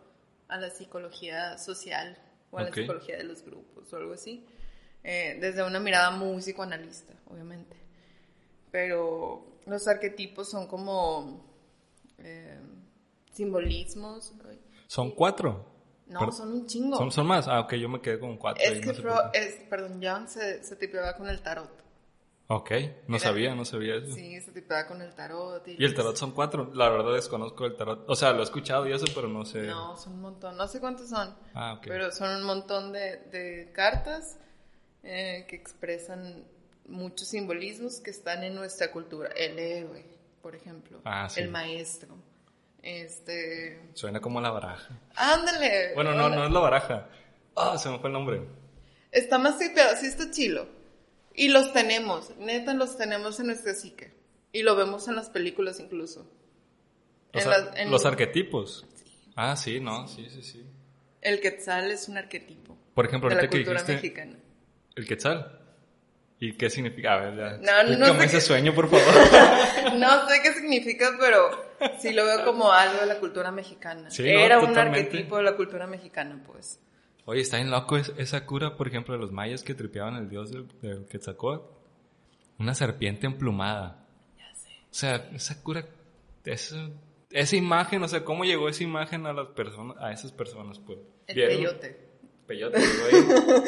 a 0.48 0.58
la 0.58 0.72
psicología 0.72 1.60
social 1.60 2.18
o 2.50 2.58
a 2.58 2.64
Ok. 2.64 2.70
la 2.70 2.76
psicología 2.76 3.18
de 3.18 3.24
los 3.26 3.44
grupos 3.44 3.94
o 3.94 3.98
algo 3.98 4.14
así, 4.14 4.48
eh, 5.04 5.38
desde 5.40 5.62
una 5.64 5.80
mirada 5.80 6.10
muy 6.10 6.42
psicoanalista, 6.42 7.14
obviamente. 7.30 7.83
Pero 8.74 9.46
los 9.68 9.88
arquetipos 9.88 10.50
son 10.50 10.66
como 10.66 11.46
eh, 12.18 12.60
simbolismos. 13.32 14.34
Son 14.88 15.12
cuatro. 15.12 15.64
No, 16.08 16.32
son 16.32 16.52
un 16.54 16.66
chingo. 16.66 16.98
¿Son, 16.98 17.12
son 17.12 17.28
más? 17.28 17.48
Ah, 17.48 17.60
ok, 17.60 17.76
yo 17.76 17.88
me 17.88 18.02
quedé 18.02 18.20
con 18.20 18.36
cuatro. 18.36 18.64
es 18.64 18.84
no 18.84 18.94
que 18.94 19.02
qué. 19.32 19.40
es, 19.40 19.56
perdón, 19.70 20.02
Jung 20.04 20.28
se, 20.28 20.64
se 20.64 20.76
tipeaba 20.76 21.16
con 21.16 21.30
el 21.30 21.40
tarot. 21.44 21.70
Ok, 22.48 22.72
no 23.08 23.18
Era- 23.18 23.24
sabía, 23.24 23.54
no 23.54 23.64
sabía 23.64 23.96
eso. 23.98 24.16
Sí, 24.16 24.42
se 24.42 24.52
tipeaba 24.52 24.88
con 24.88 25.04
el 25.04 25.14
tarot. 25.14 25.68
Y 25.68 25.86
el 25.86 25.94
tarot 25.94 26.16
son 26.16 26.32
cuatro. 26.32 26.72
La 26.74 26.90
verdad 26.90 27.14
desconozco 27.14 27.68
el 27.68 27.76
tarot. 27.76 28.10
O 28.10 28.16
sea, 28.16 28.32
lo 28.34 28.40
he 28.40 28.44
escuchado 28.44 28.88
y 28.88 28.92
eso, 28.92 29.06
pero 29.14 29.28
no 29.28 29.46
sé. 29.46 29.62
No, 29.68 29.96
son 29.98 30.14
un 30.14 30.22
montón. 30.22 30.58
No 30.58 30.68
sé 30.68 30.80
cuántos 30.80 31.10
son. 31.10 31.36
Ah, 31.54 31.74
ok. 31.78 31.86
Pero 31.88 32.12
son 32.12 32.36
un 32.38 32.44
montón 32.44 32.92
de, 32.92 33.18
de 33.32 33.72
cartas 33.72 34.40
eh, 35.04 35.46
que 35.48 35.56
expresan 35.56 36.44
muchos 36.88 37.28
simbolismos 37.30 38.00
que 38.00 38.12
están 38.12 38.44
en 38.44 38.56
nuestra 38.56 38.92
cultura. 38.92 39.30
El 39.36 39.58
héroe, 39.60 40.06
por 40.42 40.56
ejemplo. 40.56 41.02
Ah, 41.06 41.28
sí. 41.30 41.42
El 41.42 41.50
maestro. 41.50 42.16
Este. 42.82 43.80
Suena 43.94 44.20
como 44.20 44.42
la 44.42 44.50
baraja. 44.52 45.00
Ándale. 45.16 45.94
Bueno, 45.96 46.14
no, 46.14 46.30
no 46.30 46.46
es 46.46 46.52
la 46.52 46.60
baraja. 46.60 47.10
Ah, 47.56 47.78
se 47.78 47.90
me 47.90 48.00
fue 48.00 48.10
el 48.10 48.14
nombre. 48.14 48.42
Está 49.12 49.38
más 49.38 49.58
tripeado, 49.58 49.96
sí 49.96 50.08
está 50.08 50.30
chilo. 50.32 50.68
Y 51.36 51.48
los 51.50 51.72
tenemos, 51.74 52.36
neta 52.38 52.74
los 52.74 52.98
tenemos 52.98 53.40
en 53.40 53.48
nuestra 53.48 53.74
psique. 53.74 54.14
Y 54.52 54.62
lo 54.64 54.76
vemos 54.76 55.08
en 55.08 55.16
las 55.16 55.30
películas 55.30 55.80
incluso. 55.80 56.28
Los, 57.32 57.46
En 57.46 57.78
en- 57.78 57.92
los 57.92 58.06
arquetipos. 58.06 58.86
Ah, 59.36 59.56
sí, 59.56 59.80
no, 59.80 60.08
sí, 60.08 60.28
sí, 60.30 60.44
sí. 60.44 60.64
El 61.22 61.40
quetzal 61.40 61.90
es 61.90 62.08
un 62.10 62.18
arquetipo 62.18 62.78
Por 62.94 63.06
ejemplo, 63.08 63.30
de 63.30 63.36
la 63.36 63.42
que 63.42 63.48
cultura 63.48 63.82
dijiste 63.82 63.94
mexicana. 63.94 64.38
el 64.96 65.08
quetzal. 65.08 65.60
¿Y 66.46 66.54
qué 66.58 66.70
significa? 66.70 67.14
A 67.14 67.18
ver, 67.30 67.62
ya. 67.64 67.84
No, 67.84 67.98
no 67.98 68.06
sé 68.20 68.26
ese 68.26 68.36
qué- 68.38 68.42
sueño, 68.42 68.74
por 68.76 68.90
favor. 68.92 69.94
No 69.96 70.28
sé 70.28 70.42
qué 70.42 70.52
significa, 70.54 71.16
pero 71.20 71.50
sí 72.00 72.12
lo 72.12 72.26
veo 72.26 72.44
como 72.44 72.72
algo 72.72 73.00
de 73.00 73.06
la 73.06 73.20
cultura 73.20 73.50
mexicana. 73.52 74.10
Sí, 74.12 74.24
no, 74.24 74.40
Era 74.40 74.60
un 74.60 74.68
totalmente. 74.68 75.08
arquetipo 75.08 75.38
de 75.38 75.44
la 75.44 75.56
cultura 75.56 75.88
mexicana, 75.88 76.44
pues. 76.46 76.82
Oye, 77.26 77.40
está 77.40 77.58
bien 77.58 77.72
loco 77.72 77.96
es- 77.96 78.12
esa 78.18 78.46
cura, 78.46 78.76
por 78.76 78.90
ejemplo, 78.90 79.14
de 79.14 79.22
los 79.22 79.32
mayas 79.32 79.64
que 79.64 79.74
tripeaban 79.74 80.16
el 80.18 80.28
dios 80.30 80.52
del, 80.52 80.68
del 80.82 81.06
Quetzalcóatl. 81.06 81.64
Una 82.60 82.76
serpiente 82.76 83.26
emplumada. 83.26 84.06
Ya 84.38 84.54
sé. 84.54 84.70
O 84.70 84.94
sea, 84.94 85.16
esa 85.34 85.64
cura, 85.64 85.86
esa, 86.44 86.90
esa 87.32 87.56
imagen, 87.56 88.04
o 88.04 88.08
sea, 88.10 88.26
¿cómo 88.26 88.44
llegó 88.44 88.68
esa 88.68 88.84
imagen 88.84 89.26
a 89.28 89.32
las 89.34 89.48
personas, 89.50 89.96
a 90.02 90.12
esas 90.12 90.34
personas, 90.34 90.78
pues? 90.80 91.00
El 91.28 91.36
¿Vieron? 91.36 91.56
peyote. 91.58 92.00
Peyote, 92.48 92.80
llegó 92.80 93.06
ahí. 93.54 93.64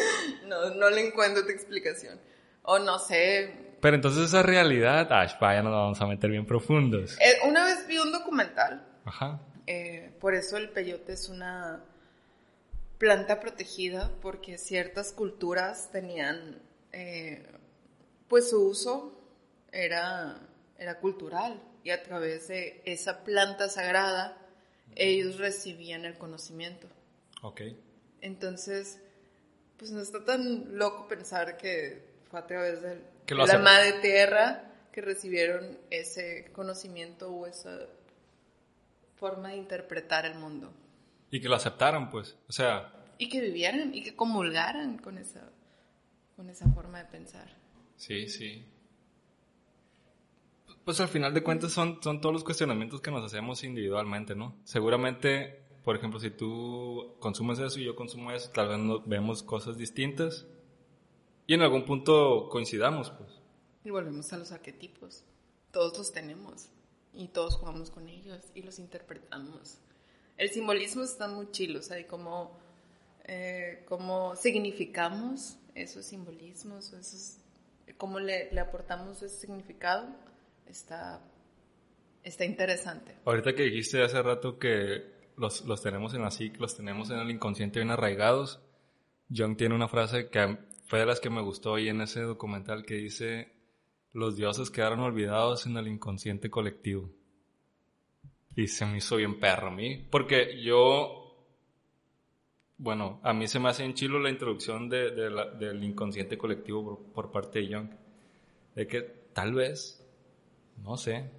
No, 0.47 0.69
no 0.75 0.89
le 0.89 1.07
encuentro 1.07 1.41
otra 1.43 1.53
explicación. 1.53 2.19
O 2.65 2.79
no 2.79 2.99
sé. 2.99 3.77
Pero 3.81 3.95
entonces 3.95 4.25
esa 4.25 4.41
realidad, 4.41 5.07
ah, 5.11 5.37
vaya, 5.39 5.61
nos 5.61 5.71
vamos 5.71 6.01
a 6.01 6.07
meter 6.07 6.29
bien 6.29 6.45
profundos. 6.45 7.17
Eh, 7.19 7.47
una 7.47 7.65
vez 7.65 7.85
vi 7.87 7.97
un 7.97 8.11
documental 8.11 8.83
Ajá. 9.05 9.39
Eh, 9.67 10.11
por 10.19 10.35
eso 10.35 10.57
el 10.57 10.69
peyote 10.69 11.13
es 11.13 11.29
una 11.29 11.83
planta 12.97 13.39
protegida 13.39 14.11
porque 14.21 14.57
ciertas 14.57 15.11
culturas 15.11 15.89
tenían, 15.91 16.61
eh, 16.91 17.45
pues 18.27 18.49
su 18.49 18.67
uso 18.67 19.19
era, 19.71 20.39
era 20.77 20.99
cultural 20.99 21.61
y 21.83 21.91
a 21.91 22.01
través 22.03 22.47
de 22.47 22.81
esa 22.85 23.23
planta 23.23 23.69
sagrada 23.69 24.37
ellos 24.95 25.37
recibían 25.37 26.05
el 26.05 26.17
conocimiento. 26.17 26.87
Ok. 27.41 27.61
Entonces, 28.21 28.99
pues 29.77 29.91
no 29.91 30.01
está 30.01 30.23
tan 30.23 30.77
loco 30.77 31.07
pensar 31.07 31.57
que 31.57 32.14
fue 32.35 32.41
a 32.41 32.47
través 32.47 32.81
de 32.81 33.35
la 33.35 33.59
madre 33.59 33.93
tierra 34.01 34.63
que 34.91 35.01
recibieron 35.01 35.77
ese 35.89 36.51
conocimiento 36.53 37.29
o 37.31 37.47
esa 37.47 37.87
forma 39.15 39.49
de 39.49 39.57
interpretar 39.57 40.25
el 40.25 40.35
mundo. 40.35 40.73
Y 41.31 41.39
que 41.39 41.49
lo 41.49 41.55
aceptaran, 41.55 42.09
pues. 42.09 42.35
O 42.47 42.51
sea, 42.51 42.91
Y 43.17 43.29
que 43.29 43.41
vivieran 43.41 43.93
y 43.93 44.03
que 44.03 44.15
comulgaran 44.15 44.97
con 44.97 45.17
esa, 45.17 45.49
con 46.35 46.49
esa 46.49 46.69
forma 46.69 46.99
de 46.99 47.05
pensar. 47.05 47.47
sí, 47.95 48.27
sí. 48.27 48.65
Pues 50.83 50.99
al 50.99 51.07
final 51.07 51.33
de 51.33 51.41
cuentas 51.41 51.71
son, 51.71 51.99
son 52.03 52.21
todos 52.21 52.31
los 52.31 52.43
cuestionamientos 52.43 53.01
que 53.01 53.09
nos 53.09 53.25
hacemos 53.25 53.63
individualmente, 53.63 54.35
¿no? 54.35 54.55
Seguramente, 54.65 55.63
por 55.83 55.95
ejemplo, 55.95 56.19
si 56.19 56.29
tú 56.29 57.15
consumes 57.19 57.57
eso 57.57 57.79
y 57.79 57.85
yo 57.85 57.95
consumo 57.95 58.31
eso, 58.31 58.51
tal 58.51 58.67
vez 58.67 59.01
vemos 59.07 59.41
cosas 59.41 59.79
distintas 59.79 60.45
y 61.47 61.53
en 61.53 61.61
algún 61.61 61.85
punto 61.85 62.49
coincidamos, 62.49 63.11
pues. 63.11 63.29
Y 63.83 63.91
volvemos 63.91 64.31
a 64.33 64.37
los 64.37 64.51
arquetipos. 64.51 65.23
Todos 65.71 65.97
los 65.97 66.11
tenemos 66.11 66.69
y 67.13 67.27
todos 67.27 67.55
jugamos 67.55 67.91
con 67.91 68.09
ellos 68.09 68.39
y 68.53 68.63
los 68.63 68.79
interpretamos. 68.79 69.77
El 70.37 70.49
simbolismo 70.49 71.03
está 71.03 71.27
muy 71.27 71.51
chilo, 71.51 71.79
o 71.79 71.81
sea, 71.81 71.99
y 71.99 72.05
cómo, 72.05 72.57
eh, 73.25 73.85
cómo 73.87 74.35
significamos 74.35 75.57
esos 75.75 76.05
simbolismos, 76.05 76.93
esos, 76.93 77.37
cómo 77.97 78.19
le, 78.19 78.51
le 78.51 78.59
aportamos 78.59 79.21
ese 79.21 79.37
significado, 79.37 80.07
está, 80.65 81.21
está 82.23 82.43
interesante. 82.43 83.15
Ahorita 83.25 83.53
que 83.53 83.63
dijiste 83.63 84.03
hace 84.03 84.21
rato 84.21 84.57
que 84.57 85.03
los, 85.37 85.63
los 85.65 85.81
tenemos 85.81 86.13
en 86.13 86.21
la 86.21 86.31
psique, 86.31 86.59
los 86.59 86.75
tenemos 86.75 87.09
en 87.11 87.19
el 87.19 87.31
inconsciente 87.31 87.79
bien 87.79 87.91
arraigados, 87.91 88.59
Jung 89.33 89.57
tiene 89.57 89.75
una 89.75 89.87
frase 89.87 90.29
que 90.29 90.57
fue 90.87 90.99
de 90.99 91.05
las 91.05 91.19
que 91.19 91.29
me 91.29 91.41
gustó 91.41 91.73
hoy 91.73 91.89
en 91.89 92.01
ese 92.01 92.21
documental 92.21 92.85
que 92.85 92.95
dice, 92.95 93.51
los 94.13 94.35
dioses 94.35 94.69
quedaron 94.69 94.99
olvidados 94.99 95.65
en 95.65 95.77
el 95.77 95.87
inconsciente 95.87 96.49
colectivo. 96.49 97.09
Y 98.55 98.67
se 98.67 98.85
me 98.85 98.97
hizo 98.97 99.17
bien 99.17 99.39
perro 99.39 99.67
a 99.67 99.71
mí, 99.71 100.07
porque 100.09 100.61
yo, 100.63 101.35
bueno, 102.77 103.19
a 103.23 103.33
mí 103.33 103.47
se 103.47 103.59
me 103.59 103.69
hace 103.69 103.83
en 103.83 103.93
la 104.23 104.29
introducción 104.29 104.89
del 104.89 105.83
inconsciente 105.83 106.37
colectivo 106.37 106.83
por, 106.83 107.13
por 107.13 107.31
parte 107.31 107.59
de 107.59 107.75
Jung, 107.75 107.89
de 108.75 108.87
que 108.87 109.01
tal 109.33 109.53
vez 109.53 110.05
no 110.83 110.97
sé, 110.97 111.29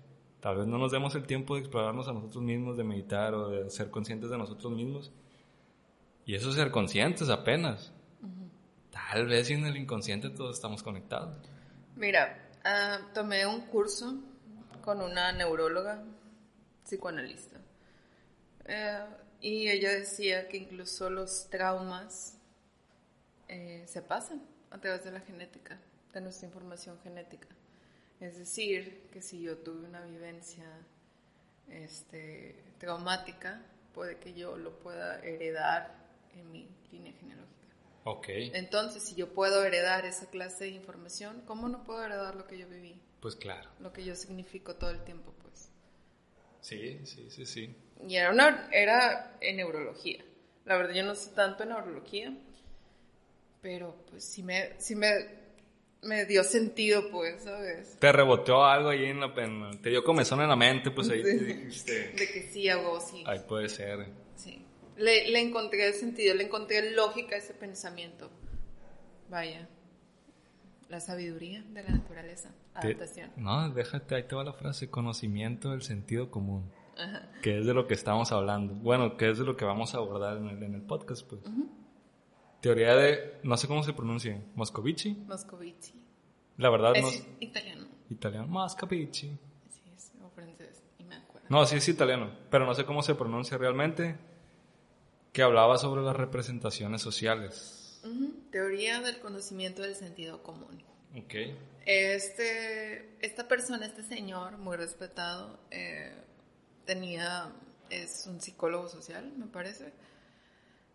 tal 0.41 0.59
vez 0.59 0.67
no 0.67 0.79
nos 0.79 0.93
demos 0.93 1.15
el 1.15 1.27
tiempo 1.27 1.55
de 1.55 1.61
explorarnos 1.61 2.09
a 2.09 2.13
nosotros 2.13 2.43
mismos, 2.43 2.77
de 2.77 2.85
meditar 2.85 3.35
o 3.35 3.49
de 3.49 3.71
ser 3.71 3.91
conscientes 3.91 4.31
de 4.31 4.39
nosotros 4.39 4.73
mismos. 4.73 5.13
Y 6.25 6.35
eso 6.35 6.49
es 6.51 6.57
ser 6.57 6.71
conscientes 6.71 7.29
apenas. 7.29 7.93
Tal 8.97 9.27
vez 9.27 9.51
en 9.51 9.67
el 9.67 9.77
inconsciente 9.77 10.31
todos 10.31 10.57
estamos 10.57 10.83
conectados. 10.83 11.37
Mira, 11.97 12.51
ah, 12.65 12.99
tomé 13.13 13.47
un 13.47 13.61
curso 13.67 14.23
con 14.83 15.03
una 15.03 15.33
neuróloga 15.33 16.03
psicoanalista. 16.83 17.59
Eh, 18.65 19.05
y 19.43 19.69
ella 19.69 19.91
decía 19.91 20.49
que 20.49 20.57
incluso 20.57 21.11
los 21.11 21.49
traumas 21.51 22.39
eh, 23.49 23.85
se 23.87 24.01
pasan 24.01 24.43
a 24.71 24.81
través 24.81 25.05
de 25.05 25.13
la 25.13 25.21
genética, 25.21 25.79
de 26.15 26.21
nuestra 26.23 26.47
información 26.47 26.99
genética. 27.03 27.49
Es 28.19 28.39
decir, 28.39 29.09
que 29.13 29.21
si 29.21 29.43
yo 29.43 29.59
tuve 29.59 29.87
una 29.87 30.01
vivencia 30.01 30.65
este, 31.69 32.65
traumática, 32.79 33.63
puede 33.93 34.17
que 34.19 34.33
yo 34.33 34.57
lo 34.57 34.79
pueda 34.79 35.21
heredar 35.23 35.95
en 36.35 36.51
mi 36.51 36.69
línea 36.91 37.13
genealógica. 37.13 37.66
Ok. 38.09 38.29
Entonces, 38.55 39.03
si 39.03 39.17
yo 39.17 39.33
puedo 39.35 39.65
heredar 39.65 40.07
esa 40.07 40.31
clase 40.31 40.65
de 40.67 40.71
información, 40.71 41.43
¿cómo 41.45 41.69
no 41.69 41.83
puedo 41.83 42.05
heredar 42.05 42.37
lo 42.37 42.47
que 42.47 42.57
yo 42.57 42.69
viví? 42.69 43.01
Pues 43.21 43.35
claro. 43.35 43.69
Lo 43.81 43.93
que 43.93 44.05
yo 44.05 44.15
significo 44.15 44.77
todo 44.77 44.91
el 44.91 45.03
tiempo, 45.03 45.35
pues. 45.43 45.71
Sí, 46.61 47.01
sí, 47.05 47.29
sí, 47.31 47.45
sí. 47.47 47.77
Y 48.07 48.15
era, 48.15 48.31
una, 48.31 48.69
era 48.73 49.37
en 49.41 49.57
neurología. 49.57 50.25
La 50.65 50.77
verdad, 50.77 50.95
yo 50.95 51.03
no 51.05 51.17
sé 51.17 51.33
tanto 51.33 51.65
en 51.65 51.71
neurología, 51.71 52.33
pero 53.61 53.97
pues 54.11 54.23
sí 54.25 54.43
me, 54.45 54.79
sí 54.81 54.95
me, 54.95 55.11
me 56.03 56.25
dio 56.27 56.45
sentido, 56.45 57.11
pues, 57.11 57.43
¿sabes? 57.43 57.97
Te 57.99 58.13
reboteó 58.13 58.65
algo 58.65 58.91
ahí 58.91 59.05
en 59.07 59.19
la 59.21 59.35
pena. 59.35 59.71
Te 59.83 59.91
dio 59.91 60.05
comezón 60.05 60.41
en 60.43 60.49
la 60.49 60.57
mente, 60.57 60.93
pues 60.93 61.09
ahí 61.11 61.19
Sí. 61.25 61.25
te 61.25 61.45
dijiste. 61.45 62.09
De 62.11 62.31
que 62.33 62.43
sí 62.53 62.69
hago, 62.69 63.01
sí. 63.01 63.25
Ahí 63.27 63.41
puede 63.49 63.69
ser. 63.69 64.07
Sí. 64.37 64.65
Le, 64.97 65.31
le 65.31 65.41
encontré 65.41 65.93
sentido, 65.93 66.35
le 66.35 66.45
encontré 66.45 66.91
lógica 66.93 67.37
a 67.37 67.39
ese 67.39 67.55
pensamiento. 67.55 68.31
Vaya. 69.29 69.69
La 70.89 71.01
sabiduría 71.01 71.63
de 71.63 71.83
la 71.83 71.91
naturaleza. 71.91 72.51
Te- 72.81 72.89
Adaptación. 72.89 73.31
No, 73.37 73.71
déjate, 73.71 74.15
ahí 74.15 74.23
te 74.25 74.35
va 74.37 74.45
la 74.45 74.53
frase, 74.53 74.89
conocimiento 74.91 75.71
del 75.71 75.83
sentido 75.83 76.31
común. 76.31 76.71
Ajá. 76.97 77.29
Que 77.43 77.59
es 77.59 77.67
de 77.67 77.75
lo 77.75 77.87
que 77.87 77.95
estamos 77.95 78.33
hablando. 78.33 78.75
Bueno, 78.75 79.17
que 79.17 79.31
es 79.31 79.39
de 79.39 79.45
lo 79.45 79.57
que 79.57 79.65
vamos 79.65 79.95
a 79.95 79.99
abordar 79.99 80.37
en 80.39 80.49
el, 80.49 80.63
en 80.63 80.75
el 80.75 80.83
podcast, 80.83 81.27
pues. 81.29 81.41
Teoría 82.61 82.95
de, 82.97 83.39
no 83.43 83.57
sé 83.57 83.69
cómo 83.69 83.83
se 83.83 83.93
pronuncia, 83.93 84.41
Moscovici. 84.55 85.11
Moscovici. 85.27 85.93
La 86.57 86.71
verdad, 86.71 86.97
Es 86.97 87.03
no 87.03 87.11
italiano. 87.41 87.87
Italiano, 88.09 88.47
Moscovici. 88.47 89.29
Sí, 89.69 89.83
es 89.95 90.13
o 90.25 90.31
francés. 90.31 90.83
Y 90.99 91.05
me 91.05 91.17
acuerdo. 91.17 91.47
No, 91.51 91.67
sí 91.67 91.77
es 91.77 91.89
italiano, 91.89 92.31
pero 92.51 92.65
no 92.65 92.75
sé 92.75 92.85
cómo 92.85 93.03
se 93.03 93.15
pronuncia 93.15 93.59
realmente. 93.59 94.17
Que 95.37 95.43
hablaba 95.43 95.77
sobre 95.77 96.01
las 96.01 96.17
representaciones 96.17 97.03
sociales. 97.03 98.01
Ujú. 98.03 98.33
Teoría 98.51 99.03
del 99.03 99.19
conocimiento 99.19 99.83
del 99.83 99.95
sentido 99.95 100.43
común. 100.43 100.83
Ok. 101.15 101.35
Este, 101.85 103.15
esta 103.21 103.47
persona, 103.47 103.85
este 103.85 104.03
señor, 104.03 104.57
muy 104.57 104.79
respetado, 104.79 105.61
eh, 105.71 106.15
tenía, 106.87 107.53
es 107.91 108.27
un 108.27 108.41
psicólogo 108.41 108.89
social, 108.89 109.31
me 109.37 109.45
parece. 109.45 109.93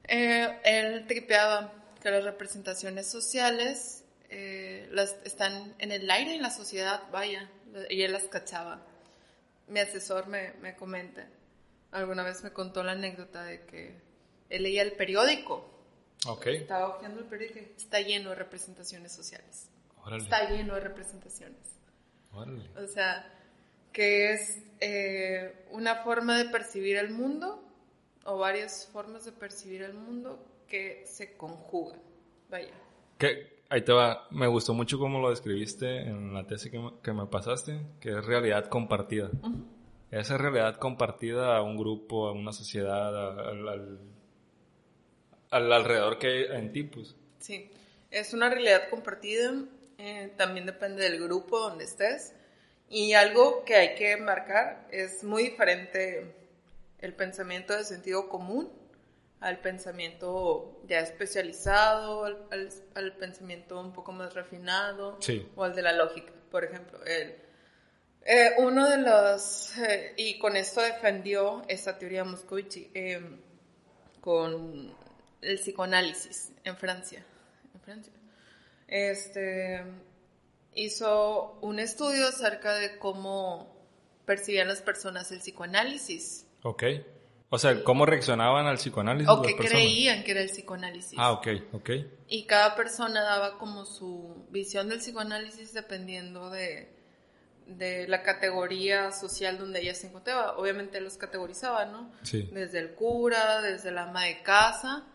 Eh, 0.05 0.59
él 0.63 1.05
tripeaba 1.05 1.71
que 2.01 2.09
las 2.09 2.23
representaciones 2.23 3.05
sociales 3.05 4.05
eh, 4.29 4.89
las, 4.89 5.17
están 5.23 5.75
en 5.77 5.91
el 5.91 6.09
aire 6.09 6.33
en 6.33 6.41
la 6.41 6.49
sociedad, 6.49 7.03
vaya, 7.11 7.47
y 7.91 8.01
él 8.01 8.11
las 8.11 8.23
cachaba. 8.23 8.83
Mi 9.67 9.81
asesor 9.81 10.25
me, 10.25 10.53
me 10.53 10.75
comenta, 10.75 11.27
alguna 11.91 12.23
vez 12.23 12.43
me 12.43 12.49
contó 12.49 12.81
la 12.81 12.93
anécdota 12.93 13.43
de 13.43 13.67
que 13.67 14.10
leía 14.59 14.81
el 14.81 14.93
periódico, 14.93 15.67
Ok. 16.27 16.47
estaba 16.47 16.89
hojeando 16.95 17.19
el 17.21 17.25
periódico, 17.27 17.59
y 17.59 17.73
está 17.77 17.99
lleno 18.01 18.29
de 18.29 18.35
representaciones 18.35 19.11
sociales. 19.11 19.69
Órale. 20.03 20.23
Está 20.23 20.49
lleno 20.49 20.75
de 20.75 20.81
representaciones. 20.81 21.59
Órale. 22.33 22.69
O 22.77 22.87
sea, 22.87 23.27
que 23.91 24.31
es 24.33 24.61
eh, 24.79 25.65
una 25.71 25.95
forma 26.03 26.37
de 26.37 26.45
percibir 26.49 26.97
el 26.97 27.09
mundo 27.11 27.63
o 28.25 28.37
varias 28.37 28.87
formas 28.91 29.25
de 29.25 29.31
percibir 29.31 29.81
el 29.83 29.93
mundo 29.93 30.45
que 30.67 31.03
se 31.05 31.35
conjugan. 31.35 31.99
Vaya. 32.49 32.71
Que, 33.17 33.61
ahí 33.69 33.81
te 33.81 33.91
va. 33.91 34.27
Me 34.31 34.47
gustó 34.47 34.73
mucho 34.73 34.97
cómo 34.97 35.19
lo 35.19 35.29
describiste 35.29 36.01
en 36.01 36.33
la 36.33 36.45
tesis 36.47 36.71
que 36.71 36.79
me, 36.79 36.93
que 37.03 37.13
me 37.13 37.25
pasaste, 37.27 37.79
que 37.99 38.09
es 38.11 38.25
realidad 38.25 38.67
compartida. 38.69 39.29
Esa 40.09 40.37
realidad 40.37 40.77
compartida 40.77 41.55
a 41.57 41.61
un 41.61 41.77
grupo, 41.77 42.27
a 42.27 42.31
una 42.31 42.51
sociedad, 42.53 43.15
a- 43.15 43.49
al, 43.49 43.99
al- 45.51 45.65
al 45.65 45.73
alrededor 45.73 46.17
que 46.17 46.27
hay 46.27 46.43
en 46.57 46.71
ti, 46.73 46.83
pues. 46.83 47.15
Sí, 47.39 47.69
es 48.09 48.33
una 48.33 48.49
realidad 48.49 48.89
compartida, 48.89 49.53
eh, 49.97 50.31
también 50.37 50.65
depende 50.65 51.03
del 51.03 51.21
grupo 51.23 51.59
donde 51.59 51.83
estés. 51.85 52.33
Y 52.89 53.13
algo 53.13 53.63
que 53.63 53.75
hay 53.75 53.95
que 53.95 54.17
marcar 54.17 54.87
es 54.91 55.23
muy 55.23 55.43
diferente 55.43 56.33
el 56.99 57.13
pensamiento 57.13 57.73
de 57.75 57.83
sentido 57.85 58.27
común 58.27 58.69
al 59.39 59.59
pensamiento 59.59 60.81
ya 60.87 60.99
especializado, 60.99 62.25
al, 62.25 62.37
al- 62.51 62.69
al 62.95 63.13
pensamiento 63.15 63.79
un 63.79 63.91
poco 63.93 64.11
más 64.11 64.33
refinado 64.35 65.17
Sí. 65.21 65.47
o 65.55 65.63
al 65.63 65.73
de 65.73 65.81
la 65.81 65.93
lógica, 65.93 66.31
por 66.51 66.63
ejemplo. 66.63 67.03
El, 67.05 67.35
eh, 68.23 68.51
uno 68.59 68.87
de 68.87 68.97
los, 68.99 69.75
eh, 69.79 70.13
y 70.17 70.37
con 70.37 70.55
esto 70.55 70.81
defendió 70.81 71.63
esta 71.67 71.97
teoría 71.97 72.23
Moscovici, 72.23 72.91
eh, 72.93 73.19
con 74.19 74.93
el 75.41 75.57
psicoanálisis 75.57 76.51
en 76.63 76.77
Francia. 76.77 77.25
En 77.73 77.81
Francia. 77.81 78.13
Este, 78.87 79.83
hizo 80.73 81.57
un 81.61 81.79
estudio 81.79 82.27
acerca 82.27 82.73
de 82.75 82.97
cómo 82.97 83.75
percibían 84.25 84.67
las 84.67 84.81
personas 84.81 85.31
el 85.31 85.39
psicoanálisis 85.39 86.45
Ok. 86.63 86.83
O 87.49 87.57
sea, 87.57 87.83
¿cómo 87.83 88.05
reaccionaban 88.05 88.65
al 88.65 88.77
psicoanálisis 88.77 89.27
o 89.27 89.41
personas? 89.41 89.71
creían 89.71 90.23
que 90.23 90.31
era 90.31 90.41
el 90.41 90.49
psicoanálisis. 90.49 91.19
Ah, 91.19 91.33
ok, 91.33 91.47
ok. 91.73 91.89
Y 92.27 92.45
cada 92.45 92.75
persona 92.75 93.21
daba 93.23 93.57
como 93.57 93.85
su 93.85 94.45
visión 94.51 94.87
del 94.87 94.99
psicoanálisis 94.99 95.73
dependiendo 95.73 96.49
de, 96.49 96.95
de 97.67 98.07
la 98.07 98.23
categoría 98.23 99.11
social 99.11 99.57
donde 99.57 99.81
ella 99.81 99.93
se 99.93 100.07
encontraba. 100.07 100.57
Obviamente 100.57 101.01
los 101.01 101.17
categorizaba, 101.17 101.85
¿no? 101.85 102.09
Sí. 102.23 102.49
Desde 102.53 102.79
el 102.79 102.93
cura, 102.93 103.59
desde 103.59 103.89
el 103.89 103.97
ama 103.97 104.23
de 104.23 104.41
casa, 104.43 105.05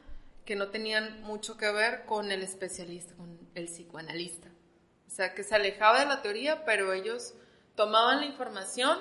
que 0.46 0.56
no 0.56 0.68
tenían 0.68 1.22
mucho 1.22 1.56
que 1.58 1.70
ver 1.70 2.04
con 2.06 2.32
el 2.32 2.42
especialista, 2.42 3.14
con 3.16 3.38
el 3.54 3.66
psicoanalista. 3.66 4.48
O 5.06 5.10
sea, 5.10 5.34
que 5.34 5.42
se 5.44 5.54
alejaba 5.54 6.00
de 6.00 6.06
la 6.06 6.22
teoría, 6.22 6.64
pero 6.64 6.92
ellos 6.92 7.34
tomaban 7.74 8.20
la 8.20 8.26
información 8.26 8.98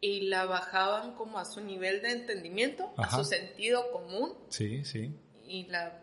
y 0.00 0.22
la 0.28 0.44
bajaban 0.46 1.14
como 1.14 1.38
a 1.38 1.44
su 1.44 1.60
nivel 1.60 2.02
de 2.02 2.12
entendimiento, 2.12 2.92
Ajá. 2.96 3.16
a 3.16 3.18
su 3.18 3.28
sentido 3.28 3.90
común 3.92 4.34
Sí, 4.48 4.84
sí. 4.84 5.14
y 5.46 5.64
la 5.66 6.00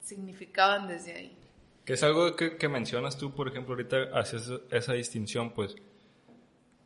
significaban 0.00 0.88
desde 0.88 1.14
ahí. 1.14 1.38
Que 1.84 1.94
es 1.94 2.02
algo 2.02 2.34
que, 2.36 2.56
que 2.56 2.68
mencionas 2.68 3.18
tú, 3.18 3.34
por 3.34 3.48
ejemplo, 3.48 3.74
ahorita 3.74 4.18
haces 4.18 4.50
esa 4.70 4.92
distinción, 4.94 5.52
pues 5.52 5.74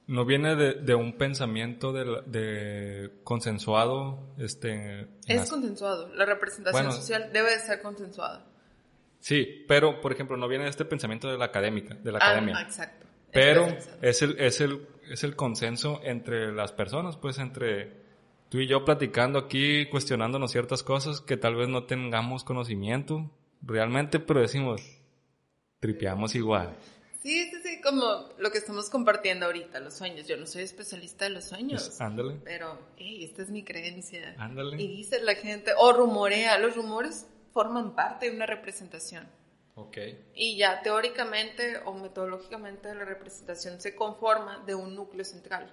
no 0.07 0.25
viene 0.25 0.55
de, 0.55 0.75
de 0.75 0.95
un 0.95 1.15
pensamiento 1.19 1.93
de, 1.93 2.05
la- 2.05 2.21
de 2.23 3.11
consensuado, 3.25 4.21
este... 4.39 5.09
Es 5.27 5.37
las- 5.37 5.51
consensuado, 5.51 6.15
la 6.15 6.25
representación 6.25 6.85
Bueno. 6.85 6.93
social 6.93 7.31
debe 7.33 7.51
de 7.51 7.59
ser 7.61 7.83
consensuada. 7.83 8.47
Sí, 9.19 9.65
pero, 9.67 10.01
por 10.01 10.13
ejemplo, 10.13 10.37
no 10.37 10.47
viene 10.47 10.65
de 10.65 10.71
este 10.71 10.85
pensamiento 10.85 11.29
de 11.29 11.37
la 11.39 11.47
académica, 11.47 11.95
de 11.95 12.13
la 12.13 12.19
Ah, 12.21 12.29
academia. 12.31 12.61
exacto. 12.61 13.07
Pero 13.33 13.67
es 14.01 14.23
el, 14.23 14.39
es, 14.39 14.61
el, 14.61 14.87
es 15.11 15.25
el 15.25 15.35
consenso 15.35 16.01
entre 16.05 16.53
las 16.53 16.73
personas, 16.73 17.17
pues 17.17 17.39
entre 17.39 17.93
tú 18.49 18.59
y 18.61 18.69
yo 18.69 18.85
platicando 18.85 19.39
aquí, 19.41 19.87
cuestionándonos 19.87 20.53
ciertas 20.53 20.83
cosas 20.85 21.21
que 21.21 21.37
tal 21.37 21.57
vez 21.57 21.69
no 21.69 21.85
tengamos 21.85 22.45
conocimiento 22.45 23.29
realmente, 23.61 24.21
pero 24.21 24.41
decimos, 24.41 24.81
tripeamos 25.81 26.35
igual. 26.37 26.77
Sí, 27.27 27.51
sí, 27.51 27.57
sí, 27.65 27.81
como 27.81 28.29
lo 28.39 28.53
que 28.53 28.59
estamos 28.59 28.89
compartiendo 28.89 29.47
ahorita, 29.47 29.81
los 29.81 29.95
sueños. 29.95 30.29
Yo 30.29 30.37
no 30.37 30.47
soy 30.47 30.63
especialista 30.63 31.25
de 31.25 31.31
los 31.33 31.45
sueños, 31.47 31.83
Pues, 31.89 32.01
ándale, 32.01 32.37
pero, 32.45 32.79
hey, 32.97 33.25
esta 33.25 33.43
es 33.43 33.51
mi 33.51 33.65
creencia. 33.65 34.37
ándale. 34.39 34.81
Y 34.81 34.87
dice 34.87 35.21
la 35.21 35.35
gente, 35.35 35.73
o 35.77 35.93
rumorea, 35.93 36.57
los 36.59 36.77
rumores 36.77 37.27
forman 37.53 37.97
parte 37.97 38.31
de 38.31 38.37
una 38.37 38.47
representación. 38.47 39.29
Ok. 39.75 39.97
Y 40.35 40.57
ya 40.57 40.83
teóricamente 40.83 41.79
o 41.85 41.95
metodológicamente 41.95 42.95
la 42.95 43.05
representación 43.05 43.81
se 43.81 43.97
conforma 43.97 44.63
de 44.65 44.77
un 44.77 44.95
núcleo 44.95 45.25
central. 45.25 45.69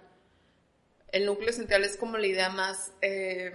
El 1.12 1.28
núcleo 1.28 1.54
central 1.54 1.84
es 1.84 1.98
como 1.98 2.18
la 2.18 2.26
idea 2.26 2.50
más 2.50 2.92
eh, 3.02 3.54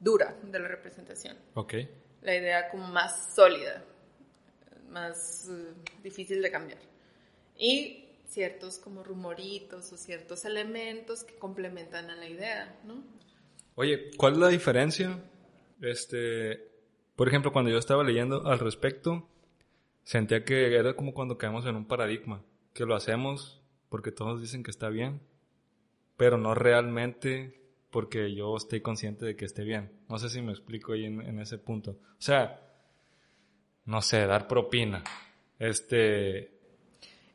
dura 0.00 0.34
de 0.42 0.58
la 0.58 0.66
representación, 0.66 1.38
Ok. 1.54 1.74
la 2.22 2.34
idea 2.34 2.68
como 2.70 2.88
más 2.88 3.32
sólida, 3.36 3.84
más 4.88 5.48
eh, 5.48 5.72
difícil 6.02 6.42
de 6.42 6.50
cambiar. 6.50 6.78
Y 7.56 8.04
ciertos 8.26 8.78
como 8.78 9.04
rumoritos 9.04 9.92
o 9.92 9.96
ciertos 9.96 10.44
elementos 10.44 11.22
que 11.24 11.36
complementan 11.36 12.10
a 12.10 12.16
la 12.16 12.28
idea, 12.28 12.80
¿no? 12.84 13.02
Oye, 13.76 14.10
¿cuál 14.16 14.34
es 14.34 14.38
la 14.40 14.48
diferencia? 14.48 15.22
Este, 15.80 16.68
por 17.16 17.28
ejemplo, 17.28 17.52
cuando 17.52 17.70
yo 17.70 17.78
estaba 17.78 18.02
leyendo 18.02 18.46
al 18.46 18.58
respecto, 18.58 19.28
sentía 20.02 20.44
que 20.44 20.74
era 20.74 20.94
como 20.94 21.14
cuando 21.14 21.38
caemos 21.38 21.66
en 21.66 21.76
un 21.76 21.86
paradigma, 21.86 22.42
que 22.72 22.84
lo 22.84 22.94
hacemos 22.94 23.62
porque 23.88 24.10
todos 24.10 24.40
dicen 24.40 24.62
que 24.62 24.70
está 24.70 24.88
bien, 24.88 25.20
pero 26.16 26.36
no 26.36 26.54
realmente 26.54 27.60
porque 27.90 28.34
yo 28.34 28.56
estoy 28.56 28.80
consciente 28.80 29.24
de 29.24 29.36
que 29.36 29.44
esté 29.44 29.62
bien. 29.62 29.92
No 30.08 30.18
sé 30.18 30.28
si 30.28 30.42
me 30.42 30.50
explico 30.50 30.92
ahí 30.92 31.04
en, 31.04 31.20
en 31.20 31.38
ese 31.38 31.58
punto. 31.58 31.92
O 31.92 32.20
sea, 32.20 32.60
no 33.84 34.02
sé, 34.02 34.26
dar 34.26 34.48
propina. 34.48 35.04
Este, 35.60 36.53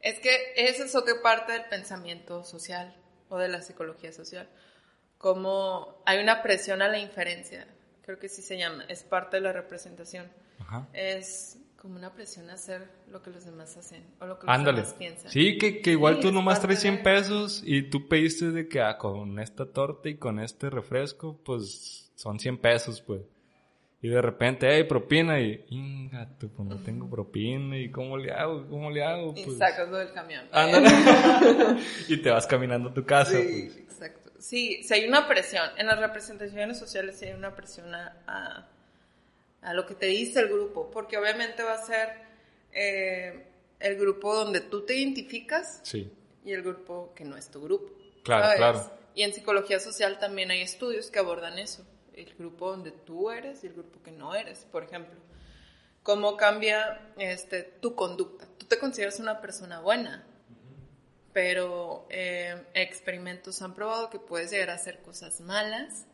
Es 0.01 0.19
que 0.19 0.29
esa 0.55 0.85
es 0.85 0.95
otra 0.95 1.15
parte 1.21 1.51
del 1.53 1.65
pensamiento 1.65 2.43
social 2.43 2.95
o 3.29 3.37
de 3.37 3.47
la 3.49 3.61
psicología 3.61 4.11
social. 4.13 4.47
Como 5.17 6.01
hay 6.05 6.19
una 6.23 6.41
presión 6.41 6.81
a 6.81 6.87
la 6.87 6.99
inferencia, 6.99 7.67
creo 8.03 8.17
que 8.19 8.29
sí 8.29 8.41
se 8.41 8.57
llama, 8.57 8.85
es 8.87 9.03
parte 9.03 9.37
de 9.37 9.41
la 9.41 9.51
representación. 9.51 10.31
ajá. 10.59 10.87
Es 10.93 11.57
como 11.75 11.95
una 11.95 12.13
presión 12.13 12.49
a 12.49 12.53
hacer 12.55 12.89
lo 13.09 13.21
que 13.21 13.29
los 13.29 13.45
demás 13.45 13.75
hacen 13.77 14.05
o 14.19 14.25
lo 14.25 14.37
que 14.37 14.47
los 14.47 14.53
Ándale. 14.55 14.81
demás 14.81 14.93
piensan. 14.95 15.31
Sí, 15.31 15.57
que, 15.57 15.81
que 15.81 15.91
igual 15.91 16.15
Sí, 16.15 16.21
tú 16.23 16.31
nomás 16.33 16.59
traes 16.61 16.79
100 16.81 16.97
de- 16.97 17.03
pesos 17.03 17.61
y 17.65 17.83
tú 17.83 18.07
pediste 18.09 18.51
de 18.51 18.67
que 18.67 18.81
ah, 18.81 18.97
con 18.97 19.39
esta 19.39 19.65
torta 19.65 20.09
y 20.09 20.15
con 20.17 20.39
este 20.39 20.69
refresco, 20.69 21.37
pues 21.45 22.11
son 22.15 22.37
100 22.39 22.57
pesos, 22.57 23.01
pues. 23.01 23.21
Y 24.01 24.07
de 24.07 24.21
repente, 24.21 24.67
hey, 24.71 24.85
propina 24.85 25.39
y, 25.41 25.65
inga, 25.69 26.29
tú, 26.39 26.49
pues 26.49 26.67
no 26.69 26.77
tengo 26.83 27.09
propina 27.09 27.77
y 27.77 27.91
cómo 27.91 28.17
le 28.17 28.31
hago, 28.31 28.65
cómo 28.69 28.89
le 28.89 29.03
hago, 29.03 29.33
Y 29.35 29.43
pues. 29.43 29.57
sacas 29.57 29.89
lo 29.89 29.97
del 29.97 30.13
camión. 30.13 30.45
Ándale. 30.53 30.87
y 32.07 32.17
te 32.17 32.29
vas 32.29 32.47
caminando 32.47 32.89
a 32.89 32.93
tu 32.93 33.05
casa, 33.05 33.31
Sí, 33.31 33.63
pues. 33.73 33.77
exacto. 33.77 34.31
Sí, 34.39 34.83
si 34.83 34.93
hay 34.93 35.05
una 35.05 35.27
presión. 35.27 35.69
En 35.77 35.87
las 35.87 35.99
representaciones 35.99 36.79
sociales 36.79 37.21
hay 37.23 37.31
una 37.33 37.53
presión 37.55 37.93
a, 37.93 38.15
a, 38.25 38.69
a 39.61 39.73
lo 39.73 39.85
que 39.85 39.95
te 39.95 40.05
dice 40.05 40.39
el 40.39 40.47
grupo, 40.47 40.89
porque 40.91 41.17
obviamente 41.17 41.61
va 41.61 41.73
a 41.73 41.85
ser 41.85 42.09
eh, 42.71 43.47
el 43.81 43.97
grupo 43.97 44.33
donde 44.33 44.61
tú 44.61 44.85
te 44.85 44.95
identificas 44.95 45.81
Sí, 45.83 46.09
y 46.45 46.53
el 46.53 46.61
grupo 46.63 47.13
que 47.13 47.25
no 47.25 47.35
es 47.35 47.49
tu 47.49 47.61
grupo. 47.61 47.91
Claro, 48.23 48.43
¿sabes? 48.43 48.57
claro. 48.59 48.91
Y 49.13 49.23
en 49.23 49.33
psicología 49.33 49.81
social 49.81 50.19
también 50.19 50.51
hay 50.51 50.61
estudios 50.61 51.11
que 51.11 51.19
abordan 51.19 51.59
eso, 51.59 51.85
el 52.21 52.35
grupo 52.35 52.71
donde 52.71 52.91
tú 52.91 53.29
eres 53.31 53.63
y 53.63 53.67
el 53.67 53.73
grupo 53.73 54.01
que 54.03 54.11
no 54.11 54.35
eres, 54.35 54.65
por 54.71 54.83
ejemplo. 54.83 55.19
Cómo 56.03 56.37
cambia 56.37 57.13
este, 57.17 57.63
tu 57.63 57.95
conducta. 57.95 58.47
Tú 58.57 58.65
te 58.65 58.79
consideras 58.79 59.19
una 59.19 59.41
persona 59.41 59.79
buena, 59.79 60.25
pero 61.33 62.07
eh, 62.09 62.63
experimentos 62.73 63.61
han 63.61 63.75
probado 63.75 64.09
que 64.09 64.19
puedes 64.19 64.51
llegar 64.51 64.69
a 64.69 64.75
hacer 64.75 65.01
cosas 65.01 65.41
malas 65.41 66.07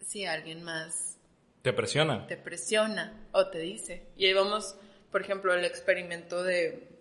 si 0.00 0.24
alguien 0.24 0.62
más 0.62 1.18
te 1.62 1.72
presiona. 1.72 2.26
te 2.26 2.36
presiona 2.36 3.28
o 3.32 3.48
te 3.48 3.60
dice. 3.60 4.08
Y 4.16 4.26
ahí 4.26 4.32
vamos, 4.32 4.76
por 5.10 5.22
ejemplo, 5.22 5.54
el 5.54 5.64
experimento 5.64 6.42
de 6.42 6.92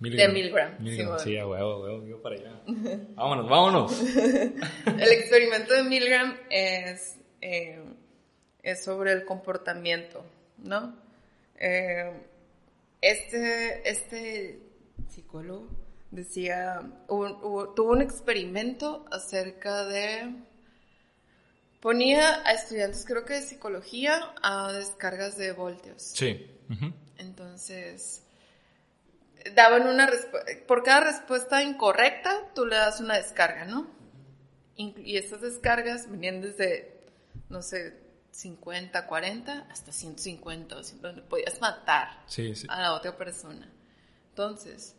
Milgram. 0.00 0.32
Milgram, 0.32 0.82
Milgram, 0.82 1.18
sí, 1.18 1.36
a 1.36 1.46
huevo, 1.46 1.82
huevo, 1.82 2.06
yo 2.06 2.22
para 2.22 2.36
allá. 2.36 2.52
vámonos, 3.14 3.48
vámonos. 3.48 4.00
El 4.02 5.12
experimento 5.12 5.74
de 5.74 5.82
Milgram 5.82 6.36
es, 6.50 7.18
eh, 7.40 7.82
es 8.62 8.82
sobre 8.84 9.12
el 9.12 9.24
comportamiento, 9.24 10.24
¿no? 10.58 10.96
Eh, 11.56 12.12
este, 13.00 13.88
este 13.88 14.60
psicólogo 15.08 15.68
decía, 16.10 16.80
hubo- 17.08 17.74
tuvo 17.74 17.92
un 17.92 18.02
experimento 18.02 19.04
acerca 19.10 19.84
de... 19.84 20.34
Ponía 21.80 22.42
a 22.44 22.52
estudiantes, 22.54 23.04
creo 23.06 23.24
que 23.24 23.34
de 23.34 23.42
psicología, 23.42 24.34
a 24.42 24.72
descargas 24.72 25.36
de 25.36 25.52
voltios. 25.52 26.02
Sí. 26.02 26.50
Entonces, 27.18 28.24
daban 29.54 29.86
una 29.86 30.06
respuesta, 30.06 30.50
por 30.66 30.82
cada 30.82 31.00
respuesta 31.12 31.62
incorrecta, 31.62 32.50
tú 32.54 32.66
le 32.66 32.74
das 32.76 32.98
una 33.00 33.16
descarga, 33.16 33.64
¿no? 33.64 33.88
Y 34.76 35.16
estas 35.16 35.40
descargas 35.40 36.10
venían 36.10 36.40
desde, 36.40 36.97
no 37.50 37.62
sé, 37.62 38.06
50, 38.30 39.06
40, 39.06 39.66
hasta 39.70 39.90
150, 39.92 40.76
o 40.76 40.82
sea, 40.82 40.98
donde 41.00 41.22
podías 41.22 41.60
matar 41.60 42.22
Sí, 42.26 42.54
sí. 42.54 42.66
a 42.70 42.80
la 42.82 42.94
otra 42.94 43.16
persona. 43.16 43.70
Entonces, 44.30 44.94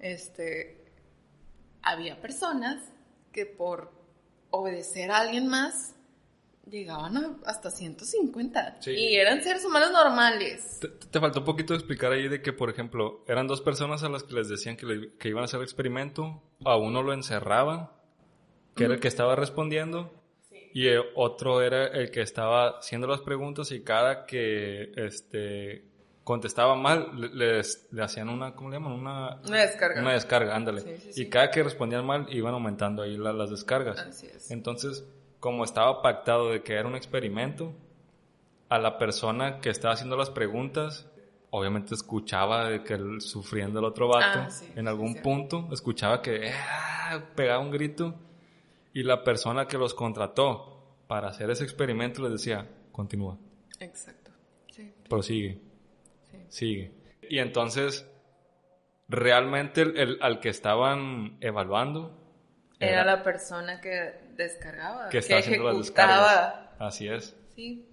este, 0.00 0.84
había 1.82 2.20
personas 2.20 2.82
que 3.32 3.46
por 3.46 3.90
obedecer 4.50 5.10
a 5.10 5.18
alguien 5.18 5.48
más 5.48 5.94
llegaban 6.70 7.16
a 7.16 7.36
hasta 7.46 7.70
150 7.70 8.76
Sí. 8.80 8.92
y 8.92 9.16
eran 9.16 9.42
seres 9.42 9.64
humanos 9.64 9.90
normales. 9.92 10.78
Te, 10.80 10.88
te 10.88 11.20
faltó 11.20 11.40
un 11.40 11.44
poquito 11.44 11.74
explicar 11.74 12.12
ahí 12.12 12.28
de 12.28 12.40
que, 12.40 12.52
por 12.52 12.70
ejemplo, 12.70 13.24
eran 13.26 13.46
dos 13.48 13.60
personas 13.60 14.02
a 14.02 14.08
las 14.08 14.22
que 14.22 14.34
les 14.34 14.48
decían 14.48 14.76
que, 14.76 14.86
le- 14.86 15.12
que 15.16 15.28
iban 15.28 15.42
a 15.42 15.44
hacer 15.46 15.58
el 15.58 15.64
experimento, 15.64 16.42
a 16.64 16.76
uno 16.76 17.02
lo 17.02 17.12
encerraban, 17.12 17.90
que 18.76 18.84
era 18.84 18.94
el 18.94 19.00
que 19.00 19.08
estaba 19.08 19.34
respondiendo, 19.36 20.12
y 20.74 20.88
el 20.88 21.02
otro 21.14 21.62
era 21.62 21.86
el 21.86 22.10
que 22.10 22.22
estaba 22.22 22.78
haciendo 22.78 23.06
las 23.06 23.20
preguntas 23.20 23.70
y 23.72 23.82
cada 23.82 24.26
que 24.26 24.92
este, 24.96 25.84
contestaba 26.24 26.74
mal, 26.76 27.10
le, 27.20 27.28
les- 27.56 27.88
le 27.92 28.02
hacían 28.02 28.28
una, 28.28 28.54
¿cómo 28.54 28.70
le 28.70 28.76
llaman? 28.76 28.92
Una, 28.92 29.40
Una 29.46 29.60
descarga. 29.60 30.00
una 30.00 30.12
descarga, 30.12 30.54
ándale. 30.56 30.80
Sí, 30.80 31.12
sí, 31.12 31.22
Y 31.22 31.28
cada 31.28 31.50
que 31.50 31.62
respondían 31.62 32.06
mal, 32.06 32.26
iban 32.30 32.54
aumentando 32.54 33.02
ahí 33.02 33.16
la- 33.16 33.32
las 33.32 33.50
descargas. 33.50 33.98
Así 33.98 34.26
es. 34.26 34.50
Entonces, 34.50 35.04
como 35.40 35.64
estaba 35.64 36.00
pactado 36.02 36.50
de 36.50 36.62
que 36.62 36.74
era 36.74 36.86
un 36.88 36.94
experimento, 36.94 37.72
a 38.68 38.78
la 38.78 38.96
persona 38.98 39.60
que 39.60 39.68
estaba 39.70 39.94
haciendo 39.94 40.16
las 40.16 40.30
preguntas, 40.30 41.06
obviamente 41.50 41.94
escuchaba 41.94 42.68
de 42.70 42.82
que 42.84 42.94
el- 42.94 43.20
sufriendo 43.20 43.80
el 43.80 43.84
otro 43.84 44.08
vato, 44.08 44.38
Ah, 44.40 44.48
en 44.76 44.88
algún 44.88 45.16
punto, 45.22 45.68
escuchaba 45.72 46.22
que 46.22 46.50
"Ah", 46.54 47.20
pegaba 47.34 47.58
un 47.58 47.70
grito, 47.70 48.14
y 48.92 49.02
la 49.02 49.24
persona 49.24 49.66
que 49.66 49.78
los 49.78 49.94
contrató 49.94 50.96
para 51.06 51.28
hacer 51.28 51.50
ese 51.50 51.64
experimento 51.64 52.22
les 52.22 52.32
decía, 52.32 52.66
continúa, 52.92 53.38
Exacto. 53.80 54.30
Sí, 54.70 54.92
prosigue, 55.08 55.60
sí. 56.30 56.38
sigue. 56.48 56.92
Y 57.28 57.38
entonces, 57.38 58.06
realmente 59.08 59.82
el, 59.82 59.96
el- 59.96 60.18
al 60.22 60.40
que 60.40 60.48
estaban 60.48 61.36
evaluando 61.40 62.18
Era 62.78 63.04
la 63.04 63.22
persona 63.22 63.80
que 63.80 64.14
descargaba, 64.36 65.04
que 65.06 65.12
que, 65.12 65.18
estaba 65.18 65.40
haciendo 65.40 65.64
las 65.64 65.78
descargas. 65.78 66.54
Así 66.78 67.08
es. 67.08 67.36
Sí. 67.54 67.86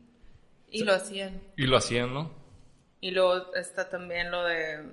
Y 0.72 0.84
lo 0.84 0.94
hacían. 0.94 1.42
Y 1.58 1.66
lo 1.68 1.78
hacían, 1.78 2.14
¿no? 2.14 2.32
Y 3.02 3.12
luego 3.12 3.54
está 3.56 3.90
también 3.90 4.32
lo 4.32 4.44
de 4.44 4.84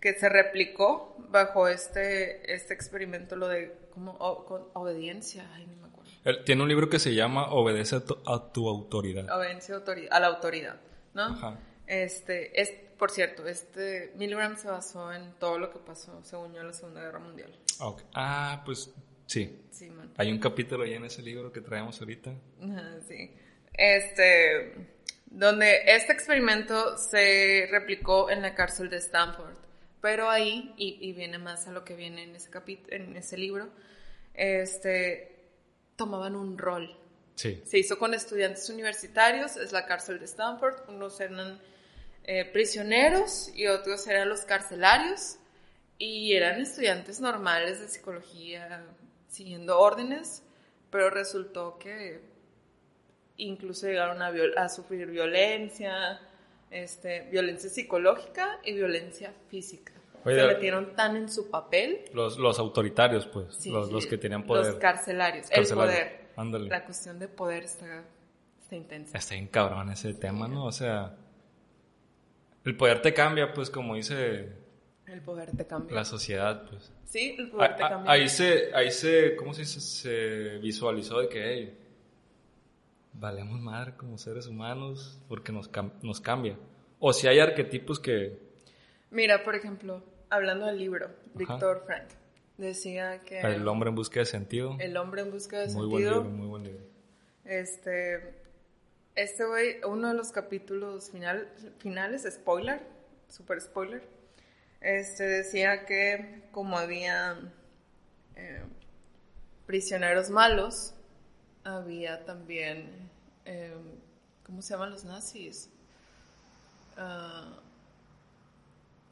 que 0.00 0.14
se 0.14 0.28
replicó 0.28 1.16
bajo 1.28 1.68
este, 1.68 2.54
este 2.54 2.72
experimento, 2.74 3.36
lo 3.36 3.48
de 3.48 3.76
como 3.90 4.12
o- 4.12 4.44
con 4.44 4.62
obediencia. 4.74 5.48
Ay, 5.54 5.66
no 5.66 5.76
me 5.76 5.88
acuerdo. 5.88 6.10
Él 6.24 6.44
tiene 6.44 6.62
un 6.62 6.68
libro 6.68 6.88
que 6.88 6.98
se 6.98 7.14
llama 7.14 7.50
Obedece 7.52 7.96
a 7.96 8.00
tu, 8.04 8.16
a 8.26 8.52
tu 8.52 8.68
autoridad. 8.68 9.26
Autori- 9.28 10.08
a 10.10 10.20
la 10.20 10.26
autoridad, 10.28 10.80
¿no? 11.14 11.22
Ajá. 11.24 11.58
Este, 11.86 12.60
es, 12.60 12.70
por 12.98 13.10
cierto, 13.10 13.46
este 13.48 14.12
Milgram 14.16 14.56
se 14.56 14.68
basó 14.68 15.12
en 15.12 15.32
todo 15.38 15.58
lo 15.58 15.70
que 15.72 15.78
pasó, 15.78 16.22
según 16.22 16.52
yo, 16.54 16.60
en 16.60 16.68
la 16.68 16.72
Segunda 16.72 17.00
Guerra 17.02 17.18
Mundial. 17.18 17.52
Ah. 17.80 17.94
Ah, 18.14 18.62
pues 18.64 18.92
sí. 19.26 19.60
Sí, 19.70 19.88
man. 19.90 20.12
Hay 20.16 20.30
un 20.30 20.38
capítulo 20.38 20.84
ahí 20.84 20.94
en 20.94 21.04
ese 21.04 21.22
libro 21.22 21.50
que 21.52 21.60
traemos 21.60 22.00
ahorita. 22.00 22.32
Ajá, 22.62 23.00
Sí. 23.08 23.30
Este, 23.72 24.74
donde 25.26 25.80
este 25.86 26.12
experimento 26.12 26.96
se 26.98 27.66
replicó 27.70 28.30
en 28.30 28.42
la 28.42 28.54
cárcel 28.54 28.90
de 28.90 28.98
Stanford. 28.98 29.54
Pero 30.00 30.30
ahí, 30.30 30.74
y, 30.76 30.98
y 31.00 31.12
viene 31.12 31.38
más 31.38 31.66
a 31.68 31.72
lo 31.72 31.84
que 31.84 31.94
viene 31.94 32.22
en 32.24 32.34
ese 32.36 32.50
en 32.88 33.16
ese 33.16 33.36
libro, 33.36 33.70
este, 34.34 35.50
tomaban 35.96 36.36
un 36.36 36.56
rol. 36.56 36.96
Sí. 37.34 37.62
Se 37.64 37.78
hizo 37.78 37.98
con 37.98 38.14
estudiantes 38.14 38.68
universitarios, 38.70 39.56
es 39.56 39.72
la 39.72 39.86
cárcel 39.86 40.18
de 40.18 40.24
Stanford. 40.24 40.88
Unos 40.88 41.20
eran 41.20 41.60
eh, 42.24 42.44
prisioneros 42.46 43.50
y 43.54 43.66
otros 43.66 44.06
eran 44.06 44.28
los 44.28 44.42
carcelarios. 44.42 45.36
Y 45.98 46.32
eran 46.32 46.58
estudiantes 46.62 47.20
normales 47.20 47.78
de 47.80 47.88
psicología 47.88 48.86
siguiendo 49.28 49.78
órdenes, 49.78 50.42
pero 50.90 51.10
resultó 51.10 51.78
que 51.78 52.22
incluso 53.36 53.86
llegaron 53.86 54.22
a, 54.22 54.30
viol- 54.30 54.56
a 54.56 54.70
sufrir 54.70 55.06
violencia, 55.08 56.18
este, 56.70 57.28
violencia 57.30 57.68
psicológica 57.70 58.60
y 58.64 58.72
violencia 58.74 59.32
física. 59.48 59.92
Oye, 60.24 60.38
Se 60.38 60.46
metieron 60.46 60.94
tan 60.94 61.16
en 61.16 61.28
su 61.30 61.50
papel. 61.50 62.04
Los, 62.12 62.38
los 62.38 62.58
autoritarios, 62.58 63.26
pues. 63.26 63.54
Sí, 63.54 63.70
los, 63.70 63.90
los 63.90 64.06
que 64.06 64.18
tenían 64.18 64.44
poder. 64.44 64.66
Los 64.66 64.74
carcelarios, 64.76 65.48
Carcelarios. 65.48 65.70
el 65.70 65.76
poder. 65.76 66.20
Ándale. 66.36 66.68
La 66.68 66.84
cuestión 66.84 67.18
de 67.18 67.28
poder 67.28 67.64
está, 67.64 68.04
está 68.60 68.76
intensa. 68.76 69.16
Está 69.16 69.34
bien 69.34 69.46
cabrón 69.48 69.90
ese 69.90 70.12
tema, 70.14 70.46
¿no? 70.46 70.66
O 70.66 70.72
sea, 70.72 71.16
el 72.64 72.76
poder 72.76 73.00
te 73.02 73.14
cambia, 73.14 73.52
pues, 73.54 73.70
como 73.70 73.94
dice 73.94 74.48
El 75.06 75.22
poder 75.22 75.56
te 75.56 75.66
cambia. 75.66 75.94
la 75.96 76.04
sociedad, 76.04 76.68
pues. 76.68 76.92
Sí, 77.06 77.34
el 77.38 77.50
poder 77.50 77.76
te 77.76 77.82
Ah, 77.82 77.86
ah, 77.86 77.90
cambia. 77.90 78.12
Ahí 78.12 78.28
se, 78.28 78.74
ahí 78.74 78.90
se, 78.90 79.34
¿cómo 79.36 79.54
se 79.54 79.62
dice? 79.62 79.80
Se 79.80 80.58
visualizó 80.58 81.20
de 81.20 81.28
que, 81.28 81.42
hey, 81.54 81.78
valemos 83.12 83.60
madre 83.60 83.94
como 83.96 84.18
seres 84.18 84.46
humanos 84.46 85.20
porque 85.28 85.52
nos, 85.52 85.70
cam- 85.70 85.92
nos 86.02 86.20
cambia. 86.20 86.56
O 86.98 87.12
si 87.12 87.26
hay 87.28 87.38
arquetipos 87.40 87.98
que, 87.98 88.38
Mira, 89.10 89.42
por 89.42 89.54
ejemplo, 89.54 90.02
hablando 90.28 90.66
del 90.66 90.78
libro, 90.78 91.10
Víctor 91.34 91.82
Frank 91.86 92.08
decía 92.58 93.20
que 93.22 93.40
el 93.40 93.66
hombre 93.66 93.88
en 93.88 93.96
busca 93.96 94.20
de 94.20 94.26
sentido, 94.26 94.76
el 94.78 94.96
hombre 94.96 95.22
en 95.22 95.30
busca 95.30 95.58
de 95.58 95.72
muy 95.72 95.86
buen 95.86 96.02
sentido 96.04 96.22
libro, 96.22 96.36
muy 96.36 96.46
buen 96.46 96.62
libro. 96.64 96.84
este, 97.44 98.34
este 99.16 99.44
güey, 99.46 99.76
uno 99.86 100.08
de 100.08 100.14
los 100.14 100.30
capítulos 100.30 101.10
final, 101.10 101.48
finales, 101.78 102.28
spoiler, 102.30 102.80
super 103.28 103.60
spoiler, 103.60 104.02
este 104.80 105.24
decía 105.24 105.84
que 105.86 106.42
como 106.52 106.78
había 106.78 107.38
eh, 108.36 108.62
prisioneros 109.66 110.30
malos, 110.30 110.94
había 111.64 112.24
también, 112.24 113.10
eh, 113.44 113.74
¿cómo 114.44 114.62
se 114.62 114.74
llaman 114.74 114.90
los 114.90 115.04
nazis? 115.04 115.70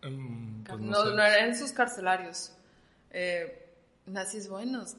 Pues 0.00 0.80
no, 0.80 1.04
sé. 1.04 1.14
no 1.14 1.22
eran 1.22 1.56
sus 1.56 1.72
carcelarios. 1.72 2.52
Eh, 3.10 3.66
nazis 4.06 4.48
buenos. 4.48 4.96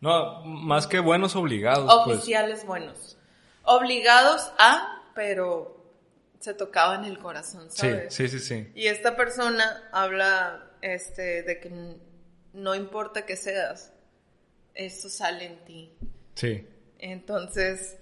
No, 0.00 0.42
más 0.44 0.86
que 0.86 1.00
buenos 1.00 1.34
obligados, 1.36 1.90
pues. 2.04 2.18
Oficiales 2.18 2.66
buenos. 2.66 3.16
Obligados 3.64 4.52
a, 4.58 5.02
pero 5.14 5.74
se 6.38 6.54
tocaban 6.54 7.04
el 7.04 7.18
corazón, 7.18 7.70
Sí, 7.70 7.78
¿sabes? 7.78 8.14
sí, 8.14 8.28
sí, 8.28 8.38
sí. 8.38 8.70
Y 8.74 8.86
esta 8.86 9.16
persona 9.16 9.88
habla 9.90 10.70
este, 10.82 11.42
de 11.42 11.60
que 11.60 11.96
no 12.52 12.74
importa 12.74 13.26
que 13.26 13.36
seas, 13.36 13.92
esto 14.74 15.08
sale 15.08 15.46
en 15.46 15.64
ti. 15.64 15.92
Sí. 16.34 16.68
Entonces, 16.98 17.96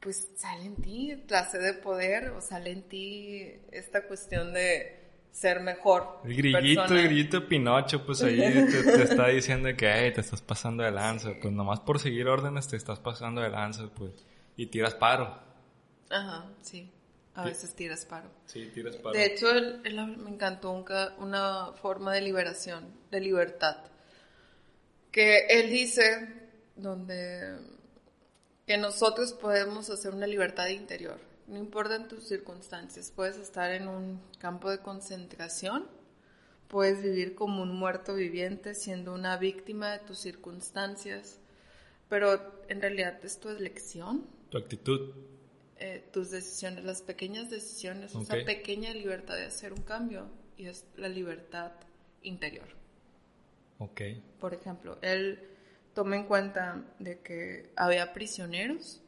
pues 0.00 0.28
sale 0.36 0.64
en 0.64 0.76
ti 0.76 1.24
clase 1.28 1.58
de 1.58 1.74
poder 1.74 2.30
o 2.30 2.40
sale 2.40 2.70
en 2.70 2.82
ti 2.88 3.52
esta 3.72 4.06
cuestión 4.06 4.52
de 4.52 4.98
ser 5.32 5.60
mejor. 5.60 6.20
El 6.24 6.34
grillito, 6.36 6.80
persona. 6.82 7.00
el 7.00 7.06
grillito 7.08 7.40
de 7.40 7.46
Pinocho, 7.46 8.04
pues 8.04 8.22
ahí 8.22 8.38
te, 8.38 8.82
te 8.82 9.02
está 9.04 9.28
diciendo 9.28 9.68
que 9.76 9.86
"Ey, 9.92 10.12
te 10.12 10.20
estás 10.22 10.42
pasando 10.42 10.82
de 10.82 10.90
lanza. 10.90 11.30
Pues 11.40 11.52
nomás 11.54 11.80
por 11.80 11.98
seguir 12.00 12.26
órdenes 12.28 12.66
te 12.66 12.76
estás 12.76 12.98
pasando 12.98 13.40
de 13.40 13.50
lanza, 13.50 13.88
pues. 13.94 14.12
Y 14.56 14.66
tiras 14.66 14.94
paro. 14.94 15.38
Ajá, 16.10 16.46
sí. 16.62 16.90
A 17.34 17.44
veces 17.44 17.74
tiras 17.76 18.04
paro. 18.04 18.28
Sí, 18.46 18.70
tiras 18.74 18.96
paro. 18.96 19.12
De 19.16 19.24
hecho, 19.24 19.46
hab- 19.46 20.16
me 20.16 20.30
encantó 20.30 20.72
un 20.72 20.84
una 21.18 21.72
forma 21.80 22.12
de 22.12 22.22
liberación, 22.22 22.88
de 23.10 23.20
libertad. 23.20 23.76
Que 25.12 25.46
él 25.48 25.70
dice 25.70 26.28
donde 26.76 27.56
que 28.70 28.78
nosotros 28.78 29.32
podemos 29.32 29.90
hacer 29.90 30.14
una 30.14 30.28
libertad 30.28 30.68
interior. 30.68 31.18
No 31.48 31.58
importa 31.58 31.96
en 31.96 32.06
tus 32.06 32.28
circunstancias. 32.28 33.12
Puedes 33.12 33.36
estar 33.36 33.72
en 33.72 33.88
un 33.88 34.20
campo 34.38 34.70
de 34.70 34.78
concentración, 34.78 35.88
puedes 36.68 37.02
vivir 37.02 37.34
como 37.34 37.64
un 37.64 37.74
muerto 37.76 38.14
viviente, 38.14 38.76
siendo 38.76 39.12
una 39.12 39.36
víctima 39.38 39.90
de 39.90 39.98
tus 39.98 40.20
circunstancias, 40.20 41.40
pero 42.08 42.40
en 42.68 42.80
realidad 42.80 43.18
es 43.24 43.40
tu 43.40 43.48
elección 43.48 44.24
Tu 44.50 44.58
actitud. 44.58 45.14
eh, 45.80 46.08
tus 46.12 46.30
decisiones, 46.30 46.84
las 46.84 47.02
pequeñas 47.02 47.50
decisiones, 47.50 48.14
Ok. 48.14 48.22
esa 48.22 48.44
pequeña 48.44 48.94
libertad 48.94 49.34
de 49.34 49.46
hacer 49.46 49.72
un 49.72 49.82
cambio 49.82 50.28
y 50.56 50.66
es 50.66 50.84
la 50.96 51.08
libertad 51.08 51.72
interior. 52.22 52.68
Ok. 53.80 54.00
Por 54.38 54.54
ejemplo, 54.54 54.96
él 55.02 55.40
toma 56.00 56.16
en 56.16 56.24
cuenta 56.24 56.82
de 56.98 57.20
que 57.20 57.74
había 57.76 58.14
prisioneros 58.14 59.02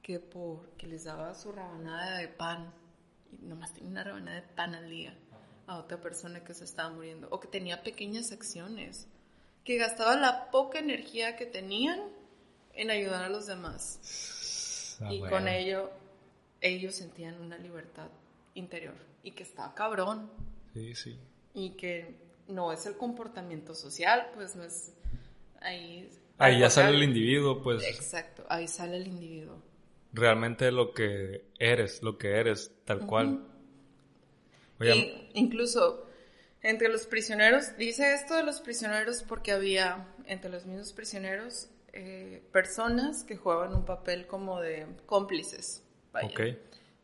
que 0.00 0.18
porque 0.18 0.86
les 0.86 1.04
daba 1.04 1.34
su 1.34 1.52
rebanada 1.52 2.16
de 2.16 2.28
pan, 2.28 2.72
y 3.30 3.44
nomás 3.44 3.74
tenía 3.74 3.90
una 3.90 4.02
rebanada 4.02 4.40
de 4.40 4.46
pan 4.48 4.74
al 4.74 4.88
día 4.88 5.14
a 5.66 5.76
otra 5.76 6.00
persona 6.00 6.42
que 6.42 6.54
se 6.54 6.64
estaba 6.64 6.88
muriendo, 6.88 7.28
o 7.30 7.38
que 7.38 7.48
tenía 7.48 7.82
pequeñas 7.82 8.32
acciones, 8.32 9.08
que 9.62 9.76
gastaba 9.76 10.16
la 10.16 10.50
poca 10.50 10.78
energía 10.78 11.36
que 11.36 11.44
tenían 11.44 12.00
en 12.72 12.90
ayudar 12.90 13.24
a 13.24 13.28
los 13.28 13.46
demás. 13.46 14.96
Ah, 15.02 15.12
y 15.12 15.18
bueno. 15.18 15.36
con 15.36 15.48
ello, 15.48 15.90
ellos 16.62 16.94
sentían 16.94 17.42
una 17.42 17.58
libertad 17.58 18.08
interior 18.54 18.94
y 19.22 19.32
que 19.32 19.42
estaba 19.42 19.74
cabrón 19.74 20.30
Sí, 20.72 20.94
sí. 20.94 21.20
y 21.52 21.72
que 21.72 22.16
no 22.48 22.72
es 22.72 22.86
el 22.86 22.96
comportamiento 22.96 23.74
social, 23.74 24.30
pues 24.34 24.56
no 24.56 24.64
es 24.64 24.94
ahí. 25.60 26.08
Ahí 26.38 26.58
ya 26.58 26.66
al 26.66 26.72
sale 26.72 26.96
el 26.96 27.02
individuo, 27.04 27.62
pues. 27.62 27.84
Exacto, 27.84 28.44
ahí 28.48 28.66
sale 28.68 28.96
el 28.96 29.06
individuo. 29.06 29.62
Realmente 30.12 30.70
lo 30.72 30.92
que 30.92 31.44
eres, 31.58 32.02
lo 32.02 32.18
que 32.18 32.36
eres, 32.36 32.72
tal 32.84 33.06
cual. 33.06 33.46
Oye, 34.80 34.94
Y 34.94 35.30
incluso 35.34 36.06
entre 36.62 36.88
los 36.88 37.06
prisioneros, 37.06 37.76
dice 37.76 38.14
esto 38.14 38.36
de 38.36 38.44
los 38.44 38.60
prisioneros 38.60 39.22
porque 39.22 39.52
había 39.52 40.08
entre 40.26 40.50
los 40.50 40.66
mismos 40.66 40.92
prisioneros 40.92 41.68
eh, 41.92 42.42
personas 42.52 43.24
que 43.24 43.36
jugaban 43.36 43.74
un 43.74 43.84
papel 43.84 44.26
como 44.26 44.60
de 44.60 44.86
cómplices, 45.06 45.82
vaya, 46.12 46.28
ok, 46.28 46.40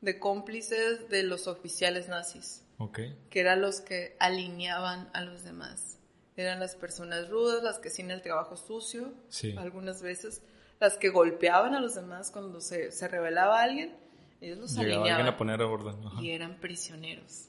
de 0.00 0.18
cómplices 0.18 1.08
de 1.08 1.24
los 1.24 1.46
oficiales 1.46 2.08
nazis. 2.08 2.64
ok. 2.78 3.00
que 3.30 3.40
eran 3.40 3.60
los 3.60 3.80
que 3.80 4.16
alineaban 4.20 5.10
a 5.12 5.22
los 5.22 5.44
demás. 5.44 5.97
Eran 6.38 6.60
las 6.60 6.76
personas 6.76 7.28
rudas, 7.28 7.62
las 7.62 7.78
que 7.78 7.88
hacían 7.88 8.10
el 8.12 8.22
trabajo 8.22 8.56
sucio, 8.56 9.12
Sí. 9.28 9.54
algunas 9.58 10.00
veces, 10.02 10.40
las 10.80 10.96
que 10.96 11.08
golpeaban 11.10 11.74
a 11.74 11.80
los 11.80 11.94
demás 11.96 12.30
cuando 12.30 12.60
se, 12.60 12.92
se 12.92 13.08
rebelaba 13.08 13.60
alguien, 13.60 13.96
ellos 14.40 14.58
los 14.58 14.70
Llegaba 14.70 14.86
alineaban 14.94 15.12
alguien 15.20 15.34
a 15.34 15.36
poner 15.36 15.62
orden. 15.62 15.96
ajá. 16.06 16.22
y 16.22 16.30
eran 16.30 16.60
prisioneros. 16.60 17.46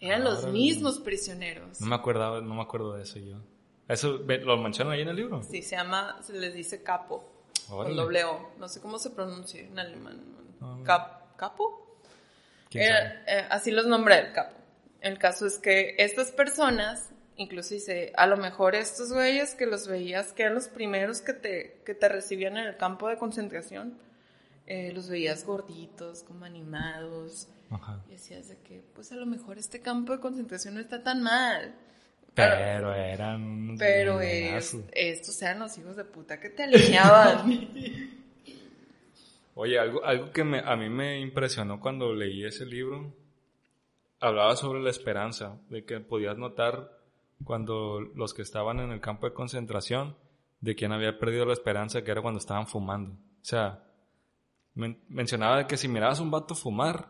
Eran 0.00 0.24
los 0.24 0.40
Órale. 0.40 0.52
mismos 0.52 0.98
prisioneros. 0.98 1.80
No 1.80 1.86
me 1.86 1.94
acordaba, 1.94 2.40
no 2.40 2.54
me 2.54 2.62
acuerdo 2.62 2.92
de 2.94 3.04
eso 3.04 3.18
yo. 3.20 3.36
¿Eso 3.88 4.18
lo 4.18 4.56
mencionan 4.58 4.94
ahí 4.94 5.02
en 5.02 5.08
el 5.08 5.16
libro? 5.16 5.42
Sí, 5.42 5.62
se 5.62 5.76
llama, 5.76 6.18
se 6.22 6.32
les 6.34 6.52
dice 6.54 6.82
capo, 6.82 7.24
Órale. 7.70 7.94
con 7.94 8.04
doble 8.04 8.24
O. 8.24 8.50
No 8.58 8.68
sé 8.68 8.80
cómo 8.80 8.98
se 8.98 9.10
pronuncia 9.10 9.60
en 9.60 9.78
alemán. 9.78 10.20
Ah. 10.60 10.78
Cap- 10.84 11.36
¿Capo? 11.36 11.96
¿Quién 12.68 12.84
Era- 12.84 12.98
sabe? 13.24 13.38
eh, 13.40 13.46
así 13.50 13.70
los 13.70 13.86
nombra 13.86 14.18
el 14.18 14.32
capo. 14.32 14.56
El 15.00 15.18
caso 15.18 15.46
es 15.46 15.58
que 15.58 15.96
estas 15.98 16.30
personas, 16.32 17.10
incluso 17.36 17.74
dice, 17.74 18.12
a 18.16 18.26
lo 18.26 18.36
mejor 18.36 18.74
estos 18.74 19.12
güeyes 19.12 19.54
que 19.54 19.66
los 19.66 19.88
veías, 19.88 20.32
que 20.32 20.42
eran 20.42 20.54
los 20.54 20.68
primeros 20.68 21.20
que 21.20 21.32
te, 21.32 21.80
que 21.84 21.94
te 21.94 22.08
recibían 22.08 22.56
en 22.56 22.66
el 22.66 22.76
campo 22.76 23.08
de 23.08 23.16
concentración, 23.16 23.98
eh, 24.66 24.92
los 24.94 25.08
veías 25.08 25.44
gorditos, 25.44 26.22
como 26.22 26.44
animados, 26.44 27.48
Ajá. 27.70 28.00
y 28.08 28.12
decías 28.12 28.48
de 28.48 28.56
que, 28.58 28.82
pues 28.94 29.10
a 29.12 29.16
lo 29.16 29.26
mejor 29.26 29.58
este 29.58 29.80
campo 29.80 30.12
de 30.12 30.20
concentración 30.20 30.74
no 30.74 30.80
está 30.80 31.02
tan 31.02 31.22
mal. 31.22 31.74
Pero 32.34 32.94
eran 32.94 33.76
Pero 33.78 34.20
es- 34.22 34.74
estos 34.92 35.42
eran 35.42 35.58
los 35.58 35.76
hijos 35.76 35.96
de 35.96 36.04
puta 36.04 36.40
que 36.40 36.48
te 36.48 36.62
alineaban. 36.62 37.44
Oye, 39.54 39.78
algo, 39.78 40.02
algo 40.04 40.32
que 40.32 40.44
me, 40.44 40.60
a 40.60 40.76
mí 40.76 40.88
me 40.88 41.20
impresionó 41.20 41.78
cuando 41.78 42.14
leí 42.14 42.44
ese 42.44 42.64
libro, 42.64 43.12
hablaba 44.18 44.56
sobre 44.56 44.80
la 44.80 44.88
esperanza, 44.88 45.58
de 45.68 45.84
que 45.84 46.00
podías 46.00 46.38
notar 46.38 46.90
cuando 47.44 48.00
los 48.00 48.34
que 48.34 48.42
estaban 48.42 48.80
en 48.80 48.90
el 48.92 49.00
campo 49.00 49.26
de 49.26 49.34
concentración, 49.34 50.16
de 50.60 50.74
quién 50.74 50.92
había 50.92 51.18
perdido 51.18 51.44
la 51.44 51.52
esperanza, 51.54 52.02
que 52.04 52.10
era 52.10 52.22
cuando 52.22 52.38
estaban 52.38 52.66
fumando. 52.66 53.12
O 53.12 53.44
sea, 53.44 53.84
men- 54.74 55.00
mencionaba 55.08 55.66
que 55.66 55.76
si 55.76 55.88
mirabas 55.88 56.20
a 56.20 56.22
un 56.22 56.30
vato 56.30 56.54
fumar, 56.54 57.08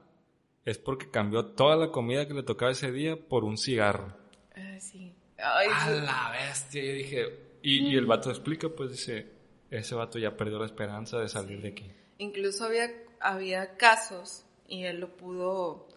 es 0.65 0.79
porque 0.79 1.11
cambió 1.11 1.45
toda 1.47 1.77
la 1.77 1.91
comida 1.91 2.27
que 2.27 2.35
le 2.35 2.43
tocaba 2.43 2.73
ese 2.73 2.93
día 2.93 3.17
por 3.17 3.45
un 3.45 3.59
cigarro. 3.59 4.17
Ah, 4.57 4.79
sí. 4.81 5.15
Ay, 5.39 5.69
¡A 5.75 5.91
la 5.91 6.31
bestia! 6.31 6.83
Yo 6.85 6.93
dije, 6.93 7.59
y, 7.63 7.89
y 7.93 7.97
el 7.97 8.07
vato 8.07 8.31
explica, 8.31 8.69
pues 8.69 8.91
dice, 8.93 9.31
ese 9.71 9.95
vato 9.95 10.19
ya 10.19 10.37
perdió 10.37 10.59
la 10.59 10.67
esperanza 10.67 11.19
de 11.19 11.29
salir 11.29 11.61
de 11.63 11.69
aquí. 11.69 11.91
Incluso 12.19 12.65
había, 12.67 12.91
había 13.21 13.77
casos, 13.77 14.45
y 14.69 14.85
él 14.85 15.01
lo 15.01 15.17
pudo 15.17 15.89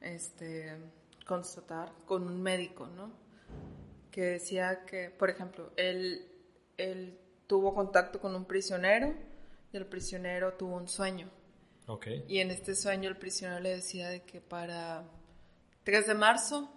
este, 0.00 0.76
constatar 1.26 1.92
con 2.06 2.22
un 2.26 2.42
médico, 2.42 2.86
¿no? 2.86 3.10
Que 4.10 4.22
decía 4.22 4.84
que, 4.86 5.10
por 5.10 5.28
ejemplo, 5.30 5.72
él, 5.76 6.26
él 6.78 7.18
tuvo 7.46 7.74
contacto 7.74 8.20
con 8.20 8.34
un 8.34 8.44
prisionero 8.46 9.14
y 9.72 9.76
el 9.76 9.86
prisionero 9.86 10.54
tuvo 10.54 10.76
un 10.76 10.88
sueño. 10.88 11.28
Ok. 11.86 12.06
Y 12.28 12.38
en 12.38 12.50
este 12.50 12.74
sueño 12.74 13.08
el 13.08 13.16
prisionero 13.16 13.60
le 13.60 13.70
decía 13.76 14.08
de 14.08 14.22
que 14.22 14.40
para 14.40 15.04
3 15.84 16.06
de 16.06 16.14
marzo 16.14 16.72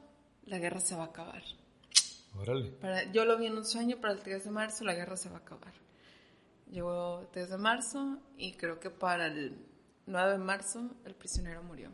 la 0.46 0.60
guerra 0.60 0.80
se 0.82 0.96
va 0.96 1.04
a 1.04 1.08
acabar. 1.08 1.42
Órale. 2.38 2.72
Para, 2.74 3.12
yo 3.12 3.26
lo 3.26 3.38
vi 3.38 3.48
en 3.48 3.58
un 3.58 3.66
sueño, 3.66 3.98
para 4.00 4.14
el 4.14 4.20
3 4.22 4.44
de 4.44 4.52
marzo 4.52 4.84
la 4.84 4.94
guerra 4.94 5.18
se 5.18 5.30
va 5.30 5.38
a 5.38 5.40
acabar. 5.40 5.74
Llegó 6.70 7.28
3 7.32 7.50
de 7.50 7.58
marzo 7.58 8.20
y 8.38 8.54
creo 8.54 8.80
que 8.80 8.90
para 8.92 9.26
el 9.28 9.58
9 10.06 10.34
de 10.34 10.38
marzo 10.38 10.92
el 11.06 11.16
prisionero 11.16 11.64
murió. 11.64 11.90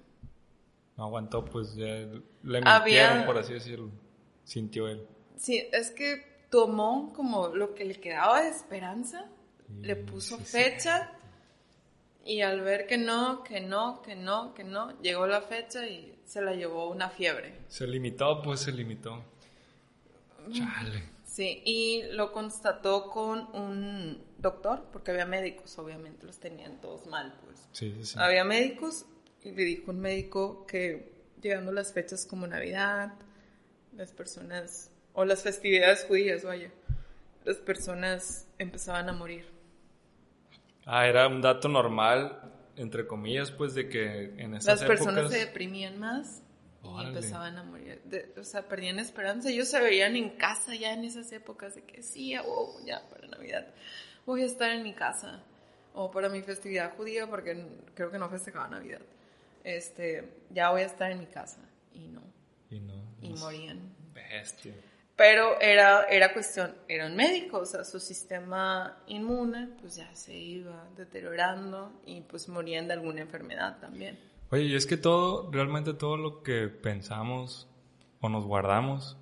No 0.97 1.05
aguantó, 1.05 1.45
pues 1.45 1.73
ya 1.75 1.85
le 1.85 2.61
Había- 2.65 2.79
mintieron, 2.83 3.25
por 3.25 3.37
así 3.37 3.53
decirlo. 3.53 3.91
Sintió 4.45 4.87
él. 4.87 5.05
Sí, 5.35 5.67
es 5.73 5.91
que 5.91 6.45
tomó 6.49 7.11
como 7.13 7.49
lo 7.49 7.75
que 7.75 7.83
le 7.83 7.95
quedaba 7.95 8.41
de 8.43 8.49
esperanza, 8.49 9.25
le 9.81 9.95
Mm, 9.95 10.05
puso 10.05 10.37
sí, 10.37 10.43
sí. 10.45 10.51
fecha 10.51 11.11
y 12.23 12.41
al 12.41 12.61
ver 12.61 12.87
que 12.87 12.97
no, 12.97 13.43
que 13.43 13.59
no, 13.59 14.01
que 14.01 14.15
no, 14.15 14.53
que 14.53 14.63
no, 14.63 14.99
llegó 15.01 15.27
la 15.27 15.41
fecha 15.41 15.85
y 15.87 16.17
se 16.25 16.41
la 16.41 16.53
llevó 16.53 16.89
una 16.89 17.09
fiebre. 17.09 17.53
Se 17.67 17.85
limitó, 17.85 18.41
pues 18.41 18.61
se 18.61 18.71
limitó. 18.71 19.23
Chale. 20.51 21.03
Sí, 21.25 21.61
y 21.65 22.03
lo 22.13 22.31
constató 22.31 23.09
con 23.09 23.49
un, 23.53 24.23
doctor, 24.37 24.85
porque 24.91 25.11
había 25.11 25.25
médicos, 25.25 25.77
obviamente, 25.79 26.25
los 26.25 26.37
tenían 26.39 26.79
todos 26.79 27.07
mal, 27.07 27.33
pues. 27.43 27.67
Sí, 27.71 27.93
sí, 27.97 28.05
sí. 28.05 28.17
Había 28.19 28.43
médicos 28.43 29.05
y 29.43 29.51
le 29.51 29.63
dijo 29.63 29.91
un 29.91 29.99
médico 29.99 30.65
que 30.65 31.11
llegando 31.41 31.71
las 31.71 31.93
fechas 31.93 32.25
como 32.25 32.47
Navidad, 32.47 33.13
las 33.95 34.11
personas, 34.11 34.91
o 35.13 35.25
las 35.25 35.43
festividades 35.43 36.05
judías, 36.05 36.43
vaya, 36.43 36.71
las 37.43 37.57
personas 37.57 38.47
empezaban 38.57 39.09
a 39.09 39.13
morir. 39.13 39.45
Ah, 40.85 41.07
era 41.07 41.27
un 41.27 41.41
dato 41.41 41.67
normal, 41.67 42.51
entre 42.75 43.07
comillas, 43.07 43.51
pues 43.51 43.73
de 43.73 43.89
que 43.89 44.33
en 44.37 44.55
esas 44.55 44.79
Las 44.79 44.87
personas 44.87 45.19
épocas... 45.19 45.31
se 45.33 45.45
deprimían 45.45 45.99
más 45.99 46.41
y 46.83 46.87
Órale. 46.87 47.09
empezaban 47.09 47.57
a 47.57 47.63
morir. 47.63 48.01
De- 48.05 48.33
o 48.39 48.43
sea, 48.43 48.67
perdían 48.67 48.99
esperanza. 48.99 49.49
Ellos 49.49 49.67
se 49.67 49.79
veían 49.79 50.15
en 50.15 50.31
casa 50.31 50.75
ya 50.75 50.93
en 50.93 51.03
esas 51.03 51.31
épocas 51.31 51.75
de 51.75 51.83
que 51.83 52.03
sí, 52.03 52.35
oh, 52.37 52.79
ya 52.85 53.01
para 53.09 53.27
Navidad 53.27 53.67
voy 54.25 54.43
a 54.43 54.45
estar 54.45 54.71
en 54.71 54.83
mi 54.83 54.93
casa. 54.93 55.43
O 55.93 56.11
para 56.11 56.27
mi 56.27 56.41
festividad 56.41 56.93
judía, 56.97 57.25
porque 57.27 57.65
creo 57.93 58.11
que 58.11 58.19
no 58.19 58.29
festejaba 58.29 58.67
Navidad. 58.67 58.99
Este, 59.63 60.29
ya 60.49 60.69
voy 60.71 60.81
a 60.81 60.85
estar 60.85 61.09
en 61.09 61.19
mi 61.19 61.25
casa. 61.25 61.59
Y 61.93 62.07
no, 62.09 62.21
Y 62.75 62.79
no, 62.81 63.15
y 63.21 63.29
no 63.29 63.37
morían. 63.37 63.95
Bestia. 64.13 64.73
Pero 65.15 65.59
era, 65.61 66.03
era 66.09 66.33
cuestión, 66.33 66.75
era 66.89 67.05
un 67.05 67.15
médico, 67.15 67.59
o 67.59 67.65
sea, 67.65 67.85
su 67.85 68.01
sistema 68.01 68.97
inmune 69.07 69.69
pues 69.79 69.95
ya 69.95 70.13
se 70.13 70.35
iba 70.35 70.89
deteriorando 70.97 72.01
y 72.05 72.19
pues 72.21 72.49
morían 72.49 72.87
de 72.87 72.95
alguna 72.95 73.21
enfermedad 73.21 73.79
también. 73.79 74.19
Oye, 74.51 74.63
y 74.63 74.75
es 74.75 74.85
que 74.85 74.97
todo, 74.97 75.49
realmente 75.51 75.93
todo 75.93 76.17
lo 76.17 76.43
que 76.43 76.67
pensamos 76.67 77.69
o 78.19 78.27
nos 78.27 78.45
guardamos 78.45 79.17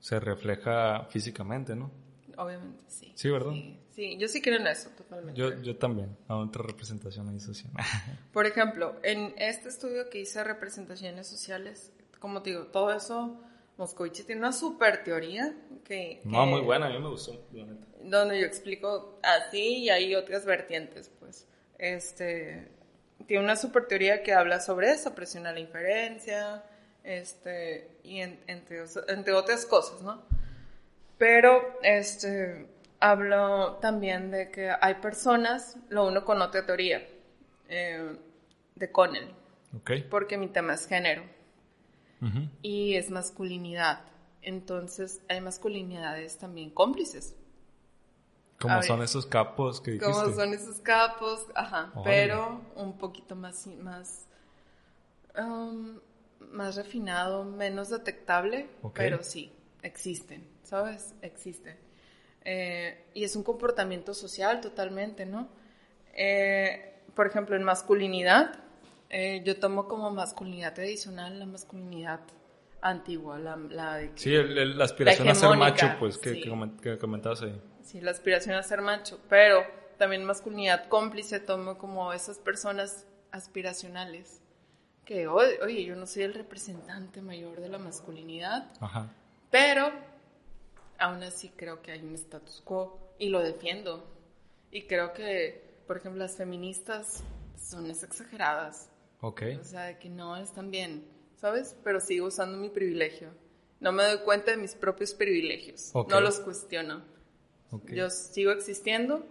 se 0.00 0.18
refleja 0.18 1.04
físicamente, 1.10 1.76
¿no? 1.76 1.92
Obviamente, 2.36 2.84
sí. 2.88 3.12
Sí, 3.14 3.30
¿verdad? 3.30 3.52
Sí, 3.52 3.80
sí, 3.94 4.18
yo 4.18 4.26
sí 4.26 4.42
creo 4.42 4.58
en 4.58 4.66
eso 4.66 4.90
totalmente. 4.90 5.40
Yo, 5.40 5.62
yo 5.62 5.76
también, 5.76 6.16
a 6.26 6.36
otra 6.36 6.64
representación 6.64 7.28
ahí 7.28 7.38
social. 7.38 7.72
Por 8.32 8.46
ejemplo, 8.46 8.96
en 9.04 9.32
este 9.38 9.68
estudio 9.68 10.10
que 10.10 10.20
hice 10.20 10.42
representaciones 10.42 11.28
sociales, 11.28 11.92
como 12.20 12.42
te 12.42 12.50
digo, 12.50 12.64
todo 12.68 12.92
eso, 12.92 13.40
Moscovici 13.76 14.24
tiene 14.24 14.40
una 14.40 14.52
super 14.52 15.04
teoría 15.04 15.54
que, 15.84 16.20
no, 16.24 16.44
que- 16.44 16.50
muy 16.50 16.60
buena, 16.62 16.86
a 16.86 16.90
mí 16.90 16.98
me 16.98 17.08
gustó, 17.08 17.32
neta. 17.52 17.86
donde 18.02 18.40
yo 18.40 18.46
explico 18.46 19.18
así 19.22 19.78
y 19.84 19.90
hay 19.90 20.14
otras 20.14 20.44
vertientes, 20.46 21.10
pues. 21.20 21.46
Este, 21.78 22.68
tiene 23.26 23.44
una 23.44 23.56
super 23.56 23.86
teoría 23.86 24.22
que 24.22 24.32
habla 24.32 24.60
sobre 24.60 24.90
eso, 24.92 25.14
presión 25.14 25.46
a 25.46 25.52
la 25.52 25.60
inferencia, 25.60 26.64
este, 27.04 27.88
y 28.02 28.20
en- 28.20 28.40
entre, 28.46 28.84
entre 29.08 29.32
otras 29.34 29.66
cosas, 29.66 30.02
¿no? 30.02 30.22
Pero, 31.18 31.78
este, 31.82 32.66
hablo 33.00 33.76
también 33.80 34.30
de 34.30 34.50
que 34.50 34.70
hay 34.80 34.94
personas, 34.94 35.76
lo 35.88 36.06
uno 36.06 36.24
con 36.24 36.40
otra 36.42 36.66
teoría, 36.66 37.06
eh, 37.68 38.16
de 38.74 38.92
Connell, 38.92 39.30
Ok. 39.76 39.90
porque 40.10 40.36
mi 40.36 40.48
tema 40.48 40.74
es 40.74 40.86
género 40.86 41.22
Y 42.62 42.94
es 42.94 43.10
masculinidad. 43.10 44.00
Entonces, 44.42 45.20
hay 45.28 45.40
masculinidades 45.40 46.38
también 46.38 46.70
cómplices. 46.70 47.34
Como 48.60 48.82
son 48.82 49.00
ver. 49.00 49.04
esos 49.04 49.26
capos 49.26 49.80
que 49.80 49.92
dijiste. 49.92 50.12
Como 50.12 50.34
son 50.34 50.54
esos 50.54 50.80
capos, 50.80 51.46
ajá, 51.54 51.92
pero 52.04 52.62
un 52.74 52.96
poquito 52.96 53.36
más, 53.36 53.66
más, 53.66 54.26
um, 55.38 55.98
más 56.52 56.76
refinado, 56.76 57.44
menos 57.44 57.90
detectable, 57.90 58.68
pero 58.94 59.22
sí, 59.22 59.52
existen, 59.82 60.46
¿sabes? 60.62 61.14
Existen. 61.20 61.76
Eh, 62.44 63.04
y 63.12 63.24
es 63.24 63.36
un 63.36 63.42
comportamiento 63.42 64.14
social 64.14 64.60
totalmente, 64.60 65.26
¿no? 65.26 65.48
Eh, 66.14 66.94
por 67.14 67.26
ejemplo, 67.26 67.56
en 67.56 67.64
masculinidad, 67.64 68.58
eh, 69.10 69.42
yo 69.44 69.58
tomo 69.58 69.86
como 69.88 70.10
masculinidad 70.10 70.74
tradicional 70.74 71.38
la 71.38 71.46
masculinidad 71.46 72.20
antigua, 72.80 73.38
la, 73.38 73.56
la 73.56 73.96
de 73.96 74.10
que- 74.12 74.18
Sí, 74.20 74.34
el- 74.34 74.56
el- 74.58 74.78
la 74.78 74.84
aspiración 74.84 75.28
a 75.28 75.34
ser 75.34 75.56
macho, 75.56 75.86
pues, 75.98 76.18
que, 76.18 76.34
sí. 76.34 76.40
que 76.42 76.50
comen- 76.50 76.78
que 76.80 76.98
comentabas 76.98 77.42
ahí. 77.42 77.60
Sí, 77.82 78.00
la 78.00 78.10
aspiración 78.10 78.54
a 78.56 78.62
ser 78.62 78.80
macho, 78.82 79.18
pero 79.28 79.62
también 79.98 80.24
masculinidad 80.24 80.88
cómplice 80.88 81.40
tomo 81.40 81.78
como 81.78 82.12
esas 82.12 82.38
personas 82.38 83.06
aspiracionales 83.32 84.40
que, 85.04 85.28
oye, 85.28 85.84
yo 85.84 85.94
no 85.96 86.06
soy 86.06 86.24
el 86.24 86.34
representante 86.34 87.22
mayor 87.22 87.60
de 87.60 87.68
la 87.68 87.78
masculinidad, 87.78 88.70
Ajá. 88.80 89.08
pero 89.50 89.90
aún 90.98 91.22
así 91.22 91.50
creo 91.50 91.80
que 91.80 91.92
hay 91.92 92.00
un 92.02 92.14
status 92.14 92.60
quo 92.64 93.14
y 93.18 93.28
lo 93.28 93.40
defiendo. 93.40 94.04
Y 94.72 94.82
creo 94.82 95.12
que, 95.12 95.80
por 95.86 95.96
ejemplo, 95.98 96.20
las 96.22 96.36
feministas 96.36 97.22
son 97.56 97.88
exageradas. 97.88 98.90
Ok. 99.26 99.42
O 99.60 99.64
sea, 99.64 99.82
de 99.86 99.98
que 99.98 100.08
no 100.08 100.36
están 100.36 100.70
bien, 100.70 101.04
¿sabes? 101.34 101.76
Pero 101.82 101.98
sigo 101.98 102.28
usando 102.28 102.56
mi 102.58 102.68
privilegio. 102.68 103.30
No 103.80 103.90
me 103.90 104.04
doy 104.04 104.18
cuenta 104.18 104.52
de 104.52 104.56
mis 104.56 104.76
propios 104.76 105.14
privilegios. 105.14 105.90
Ok. 105.94 106.10
No 106.10 106.20
los 106.20 106.38
cuestiono. 106.38 107.02
ok. 107.72 107.90
Yo 107.90 108.08
sigo 108.08 108.52
existiendo 108.52 109.26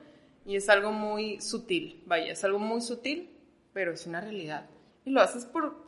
y 0.46 0.58
es 0.58 0.68
algo 0.68 0.92
muy 0.92 1.40
sutil, 1.40 2.04
vaya, 2.06 2.34
es 2.34 2.44
algo 2.44 2.60
muy 2.60 2.82
sutil, 2.82 3.32
pero 3.72 3.94
es 3.94 4.06
una 4.06 4.20
realidad. 4.20 4.70
Y 5.06 5.12
lo 5.12 5.22
haces 5.22 5.46
por, 5.46 5.86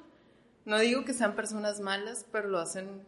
no 0.64 0.80
digo 0.80 1.04
que 1.04 1.14
sean 1.14 1.36
personas 1.36 1.82
malas, 1.82 2.26
pero 2.32 2.48
lo 2.48 2.60
hacen 2.60 3.02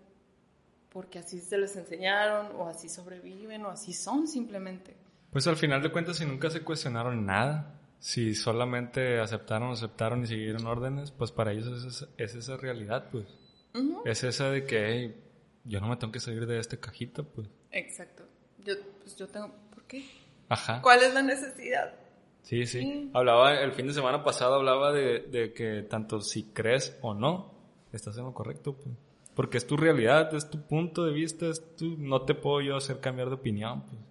porque 0.89 1.19
así 1.19 1.39
se 1.39 1.57
les 1.57 1.77
enseñaron 1.77 2.47
o 2.57 2.67
así 2.67 2.89
sobreviven 2.89 3.65
o 3.65 3.69
así 3.69 3.93
son 3.93 4.27
simplemente. 4.27 4.97
Pues 5.31 5.47
al 5.47 5.55
final 5.55 5.81
de 5.81 5.93
cuentas, 5.93 6.17
si 6.17 6.25
nunca 6.25 6.49
se 6.49 6.61
cuestionaron 6.61 7.25
nada, 7.25 7.78
si 7.99 8.33
solamente 8.35 9.19
aceptaron, 9.19 9.71
aceptaron 9.71 10.23
y 10.23 10.27
siguieron 10.27 10.65
órdenes, 10.67 11.11
pues 11.11 11.31
para 11.31 11.51
ellos 11.51 11.67
es, 11.67 11.83
esa- 11.95 12.07
es 12.17 12.35
esa 12.35 12.57
realidad, 12.57 13.09
pues. 13.11 13.25
Es 14.05 14.23
esa 14.23 14.49
de 14.49 14.65
que 14.65 14.85
hey, 14.87 15.23
yo 15.65 15.79
no 15.79 15.87
me 15.89 15.97
tengo 15.97 16.11
que 16.11 16.19
salir 16.19 16.45
de 16.47 16.59
este 16.59 16.79
cajita, 16.79 17.23
pues. 17.23 17.47
Exacto. 17.71 18.23
Yo, 18.65 18.73
pues 19.01 19.15
yo 19.15 19.27
tengo, 19.27 19.53
¿por 19.73 19.83
qué? 19.83 20.05
Ajá. 20.49 20.81
¿Cuál 20.81 21.03
es 21.03 21.13
la 21.13 21.21
necesidad? 21.21 21.93
Sí, 22.41 22.65
sí. 22.65 22.79
Sí. 22.81 23.11
Hablaba, 23.13 23.59
el 23.61 23.71
fin 23.73 23.87
de 23.87 23.93
semana 23.93 24.23
pasado 24.23 24.55
hablaba 24.55 24.91
de, 24.91 25.19
de 25.19 25.53
que 25.53 25.83
tanto 25.83 26.21
si 26.21 26.45
crees 26.51 26.97
o 27.01 27.13
no, 27.13 27.53
estás 27.93 28.17
en 28.17 28.23
lo 28.23 28.33
correcto, 28.33 28.73
pues. 28.73 28.95
Porque 29.35 29.57
es 29.57 29.67
tu 29.67 29.77
realidad, 29.77 30.33
es 30.35 30.49
tu 30.49 30.61
punto 30.65 31.05
de 31.05 31.13
vista, 31.13 31.45
es 31.47 31.75
tu, 31.75 31.95
no 31.97 32.23
te 32.23 32.33
puedo 32.33 32.61
yo 32.61 32.75
hacer 32.77 32.99
cambiar 32.99 33.27
de 33.29 33.35
opinión, 33.35 33.83
pues. 33.85 34.01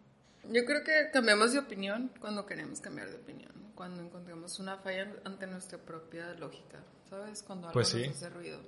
Yo 0.55 0.65
creo 0.65 0.83
que 0.85 1.11
cambiamos 1.13 1.53
de 1.53 1.59
opinión 1.59 2.11
cuando 2.21 2.47
queremos 2.47 2.81
cambiar 2.81 3.11
de 3.11 3.17
opinión, 3.17 3.51
cuando 3.79 4.03
encontramos 4.03 4.59
una 4.59 4.77
falla 4.79 5.07
ante 5.25 5.47
nuestra 5.47 5.79
propia 5.79 6.35
lógica, 6.35 6.83
¿sabes? 7.09 7.45
Cuando 7.45 7.69
algo 7.69 7.75
Pues 7.75 7.87
sí. 7.91 8.09
nos 8.09 8.17
hace 8.17 8.29
ruido. 8.31 8.59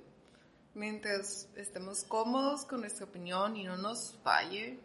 Mientras 0.73 1.49
estemos 1.57 2.05
cómodos 2.05 2.63
con 2.65 2.79
nuestra 2.79 3.05
opinión 3.05 3.57
y 3.57 3.65
no 3.65 3.75
nos 3.75 4.15
falle 4.23 4.79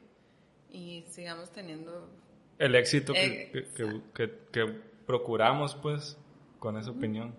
y 0.68 1.04
sigamos 1.08 1.52
teniendo... 1.52 2.10
El 2.58 2.74
éxito 2.74 3.12
que, 3.12 3.24
Eh, 3.24 3.50
que, 3.52 3.64
que- 3.72 4.02
que- 4.12 4.38
que 4.50 4.66
procuramos, 5.06 5.76
pues, 5.76 6.16
con 6.58 6.76
esa 6.76 6.90
opinión. 6.90 7.32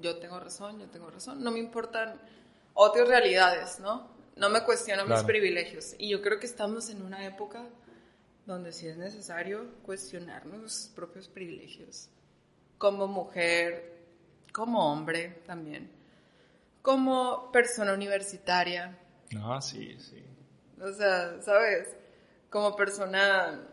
Yo 0.00 0.18
tengo 0.18 0.40
razón, 0.40 0.80
yo 0.80 0.88
tengo 0.88 1.08
razón. 1.10 1.40
No 1.40 1.52
me 1.52 1.60
importan 1.60 2.20
otras 2.72 3.06
realidades, 3.06 3.78
¿no? 3.78 4.08
No 4.34 4.48
me 4.50 4.64
cuestiono 4.64 5.02
mis 5.04 5.10
Claro. 5.12 5.26
privilegios. 5.28 5.94
Y 5.98 6.08
yo 6.10 6.20
creo 6.20 6.40
que 6.40 6.46
estamos 6.46 6.90
en 6.90 7.00
una 7.00 7.24
época 7.24 7.64
donde 8.44 8.72
sí 8.72 8.88
es 8.88 8.96
necesario 8.96 9.66
cuestionar 9.84 10.44
nuestros 10.46 10.88
propios 10.96 11.28
privilegios. 11.28 12.10
Como 12.78 13.06
mujer, 13.06 13.98
como 14.52 14.92
hombre 14.92 15.42
también. 15.46 15.90
Como 16.82 17.50
persona 17.50 17.94
universitaria. 17.94 18.98
No, 19.32 19.60
sí, 19.62 19.96
sí. 19.98 20.22
O 20.80 20.92
sea, 20.92 21.40
¿sabes? 21.40 21.96
Como 22.50 22.76
persona 22.76 23.66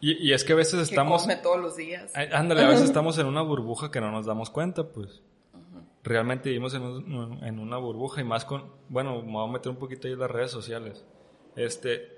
Y, 0.00 0.28
y 0.28 0.32
es 0.32 0.44
que 0.44 0.52
a 0.52 0.56
veces 0.56 0.74
que 0.76 0.82
estamos... 0.94 1.22
come 1.22 1.36
todos 1.36 1.58
los 1.58 1.76
días. 1.76 2.12
Ándale, 2.32 2.62
a 2.62 2.68
veces 2.68 2.84
estamos 2.84 3.18
en 3.18 3.26
una 3.26 3.42
burbuja 3.42 3.90
que 3.90 4.00
no 4.00 4.10
nos 4.10 4.26
damos 4.26 4.50
cuenta, 4.50 4.84
pues. 4.88 5.22
Realmente 6.04 6.50
vivimos 6.50 6.74
en, 6.74 6.82
un- 6.82 7.44
en 7.44 7.58
una 7.58 7.76
burbuja 7.78 8.20
y 8.20 8.24
más 8.24 8.44
con... 8.44 8.72
Bueno, 8.88 9.22
me 9.22 9.32
voy 9.32 9.48
a 9.48 9.52
meter 9.52 9.70
un 9.70 9.78
poquito 9.78 10.06
ahí 10.06 10.12
en 10.14 10.20
las 10.20 10.30
redes 10.30 10.50
sociales. 10.50 11.04
Este... 11.56 12.16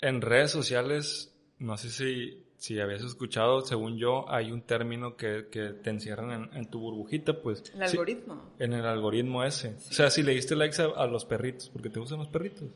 En 0.00 0.20
redes 0.20 0.50
sociales, 0.52 1.34
no 1.58 1.76
sé 1.76 1.90
si, 1.90 2.46
si 2.58 2.78
habías 2.80 3.02
escuchado, 3.02 3.60
según 3.62 3.96
yo, 3.96 4.28
hay 4.30 4.50
un 4.52 4.62
término 4.62 5.16
que, 5.16 5.46
que 5.50 5.70
te 5.70 5.90
encierran 5.90 6.30
en, 6.52 6.56
en 6.56 6.70
tu 6.70 6.80
burbujita, 6.80 7.40
pues. 7.40 7.60
El 7.74 7.88
Sí, 7.88 7.96
algoritmo. 7.96 8.52
en 8.58 8.72
el 8.74 8.84
algoritmo 8.84 9.44
ese. 9.44 9.76
O 9.76 9.92
sea, 9.92 10.10
si 10.10 10.22
le 10.22 10.32
diste 10.34 10.54
likes 10.56 10.82
a, 10.82 10.86
a 10.86 11.06
los 11.06 11.24
perritos, 11.24 11.70
porque 11.70 11.88
te 11.88 12.00
gustan 12.00 12.18
los 12.18 12.28
perritos. 12.28 12.68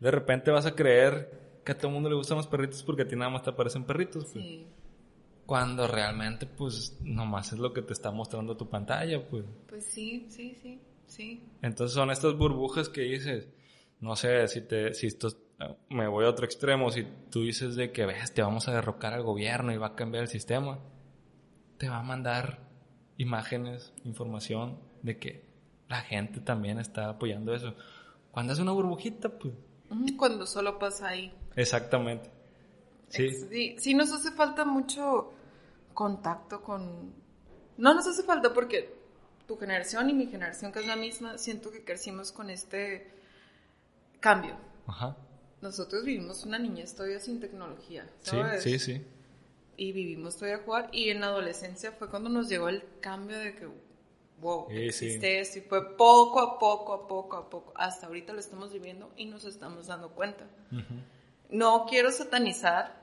De 0.00 0.10
repente 0.10 0.50
vas 0.50 0.66
a 0.66 0.74
creer 0.74 1.40
que 1.64 1.72
a 1.72 1.78
todo 1.78 1.86
el 1.88 1.94
mundo 1.94 2.08
le 2.10 2.16
gustan 2.16 2.36
los 2.36 2.48
perritos 2.48 2.82
porque 2.82 3.02
a 3.02 3.08
ti 3.08 3.14
nada 3.16 3.30
más 3.30 3.42
te 3.44 3.50
aparecen 3.50 3.84
perritos. 3.84 4.24
pues. 4.32 4.44
Sí. 4.44 4.66
Cuando 5.46 5.86
realmente, 5.86 6.46
pues, 6.46 6.98
nomás 7.02 7.52
es 7.52 7.58
lo 7.58 7.72
que 7.72 7.82
te 7.82 7.92
está 7.92 8.10
mostrando 8.10 8.56
tu 8.56 8.68
pantalla, 8.68 9.26
pues. 9.28 9.44
Pues 9.68 9.84
sí, 9.84 10.26
sí, 10.30 10.56
sí, 10.60 10.80
sí. 11.06 11.44
Entonces 11.62 11.94
son 11.94 12.10
estas 12.10 12.36
burbujas 12.36 12.88
que 12.88 13.02
dices, 13.02 13.48
no 14.00 14.16
sé, 14.16 14.48
si 14.48 14.62
te, 14.62 14.94
si 14.94 15.06
estos, 15.08 15.36
me 15.88 16.08
voy 16.08 16.24
a 16.24 16.28
otro 16.28 16.44
extremo, 16.44 16.90
si 16.90 17.06
tú 17.30 17.42
dices 17.42 17.76
de 17.76 17.92
que, 17.92 18.06
ves, 18.06 18.32
te 18.32 18.42
vamos 18.42 18.68
a 18.68 18.74
derrocar 18.74 19.12
al 19.12 19.22
gobierno 19.22 19.72
y 19.72 19.76
va 19.76 19.88
a 19.88 19.94
cambiar 19.94 20.22
el 20.22 20.28
sistema, 20.28 20.78
te 21.78 21.88
va 21.88 21.98
a 21.98 22.02
mandar 22.02 22.60
imágenes, 23.16 23.92
información 24.04 24.78
de 25.02 25.18
que 25.18 25.44
la 25.88 26.00
gente 26.00 26.40
también 26.40 26.78
está 26.78 27.08
apoyando 27.08 27.54
eso. 27.54 27.74
Cuando 28.30 28.52
es 28.52 28.58
una 28.58 28.72
burbujita, 28.72 29.28
pues... 29.28 29.54
Cuando 30.16 30.46
solo 30.46 30.78
pasa 30.78 31.08
ahí. 31.08 31.34
Exactamente. 31.54 32.30
Sí. 33.08 33.30
sí. 33.30 33.76
Sí, 33.78 33.94
nos 33.94 34.10
hace 34.12 34.30
falta 34.32 34.64
mucho 34.64 35.32
contacto 35.92 36.62
con... 36.62 37.12
No 37.76 37.94
nos 37.94 38.06
hace 38.06 38.22
falta 38.22 38.54
porque 38.54 38.94
tu 39.46 39.58
generación 39.58 40.08
y 40.08 40.14
mi 40.14 40.26
generación, 40.26 40.72
que 40.72 40.80
es 40.80 40.86
la 40.86 40.96
misma, 40.96 41.36
siento 41.36 41.70
que 41.70 41.84
crecimos 41.84 42.32
con 42.32 42.48
este 42.48 43.12
cambio. 44.20 44.56
Ajá. 44.86 45.16
Nosotros 45.62 46.04
vivimos 46.04 46.44
una 46.44 46.58
niñez 46.58 46.94
todavía 46.94 47.20
sin 47.20 47.40
tecnología, 47.40 48.06
¿sabes? 48.20 48.62
Sí, 48.62 48.78
sí, 48.78 48.98
sí. 48.98 49.06
Y 49.76 49.92
vivimos 49.92 50.36
todavía 50.36 50.56
a 50.56 50.64
jugar. 50.64 50.88
Y 50.92 51.08
en 51.10 51.20
la 51.20 51.28
adolescencia 51.28 51.92
fue 51.92 52.10
cuando 52.10 52.28
nos 52.28 52.48
llegó 52.48 52.68
el 52.68 52.84
cambio 53.00 53.38
de 53.38 53.54
que, 53.54 53.68
wow, 54.40 54.66
existe 54.70 55.40
esto. 55.40 55.60
Y 55.60 55.62
fue 55.62 55.96
poco 55.96 56.40
a 56.40 56.58
poco, 56.58 56.92
a 56.92 57.08
poco, 57.08 57.36
a 57.36 57.48
poco. 57.48 57.72
Hasta 57.76 58.08
ahorita 58.08 58.32
lo 58.32 58.40
estamos 58.40 58.72
viviendo 58.72 59.12
y 59.16 59.26
nos 59.26 59.44
estamos 59.44 59.86
dando 59.86 60.10
cuenta. 60.10 60.44
No 61.48 61.86
quiero 61.88 62.10
satanizar. 62.10 63.00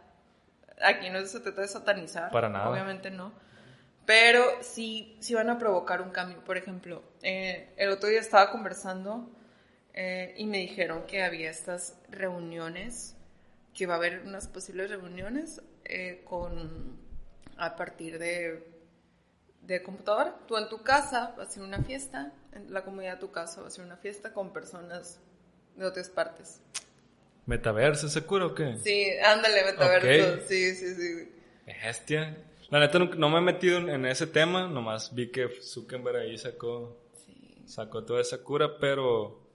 Aquí 0.81 1.09
no 1.09 1.25
se 1.25 1.39
trata 1.39 1.61
de 1.61 1.67
satanizar. 1.67 2.29
Para 2.29 2.49
nada. 2.49 2.69
Obviamente 2.69 3.09
no 3.09 3.31
pero 4.09 4.43
sí, 4.61 5.15
sí 5.19 5.35
van 5.35 5.51
a 5.51 5.59
provocar 5.59 6.01
un 6.01 6.09
cambio. 6.09 6.43
Por 6.43 6.57
ejemplo, 6.57 7.03
eh, 7.21 7.71
el 7.77 7.91
otro 7.91 8.09
día 8.09 8.19
estaba 8.19 8.49
conversando 8.49 9.29
eh, 9.93 10.33
y 10.37 10.45
me 10.45 10.59
dijeron 10.59 11.03
que 11.07 11.23
había 11.23 11.49
estas 11.49 11.97
reuniones, 12.09 13.15
que 13.73 13.85
va 13.85 13.95
a 13.95 13.97
haber 13.97 14.21
unas 14.25 14.47
posibles 14.47 14.89
reuniones 14.89 15.61
eh, 15.85 16.21
con, 16.25 16.97
a 17.57 17.75
partir 17.75 18.19
de, 18.19 18.63
de 19.61 19.83
computadora. 19.83 20.35
Tú 20.47 20.57
en 20.57 20.69
tu 20.69 20.83
casa 20.83 21.33
vas 21.37 21.47
a 21.47 21.49
hacer 21.49 21.63
una 21.63 21.81
fiesta, 21.83 22.33
en 22.53 22.73
la 22.73 22.83
comunidad 22.83 23.13
de 23.15 23.19
tu 23.19 23.31
casa 23.31 23.61
va 23.61 23.65
a 23.65 23.69
hacer 23.69 23.85
una 23.85 23.97
fiesta 23.97 24.33
con 24.33 24.51
personas 24.51 25.19
de 25.75 25.85
otras 25.85 26.09
partes. 26.09 26.61
¿Metaverso 27.45 28.09
seguro 28.09 28.47
o 28.47 28.55
qué? 28.55 28.77
Sí, 28.83 29.09
ándale, 29.25 29.63
metaverso. 29.63 30.47
Sí, 30.47 30.75
sí, 30.75 30.95
sí. 30.95 31.31
Bestia. 31.65 32.37
La 32.69 32.79
neta 32.79 32.99
no, 32.99 33.29
me 33.29 33.39
he 33.39 33.41
metido 33.41 33.79
en, 33.79 34.05
ese 34.05 34.27
tema, 34.27 34.67
nomás 34.67 35.15
vi 35.15 35.31
que 35.31 35.49
Zuckerberg 35.59 36.17
ahí 36.17 36.37
sacó, 36.37 36.95
sacó 37.65 38.03
toda 38.03 38.21
esa 38.21 38.43
cura, 38.43 38.77
pero 38.79 39.48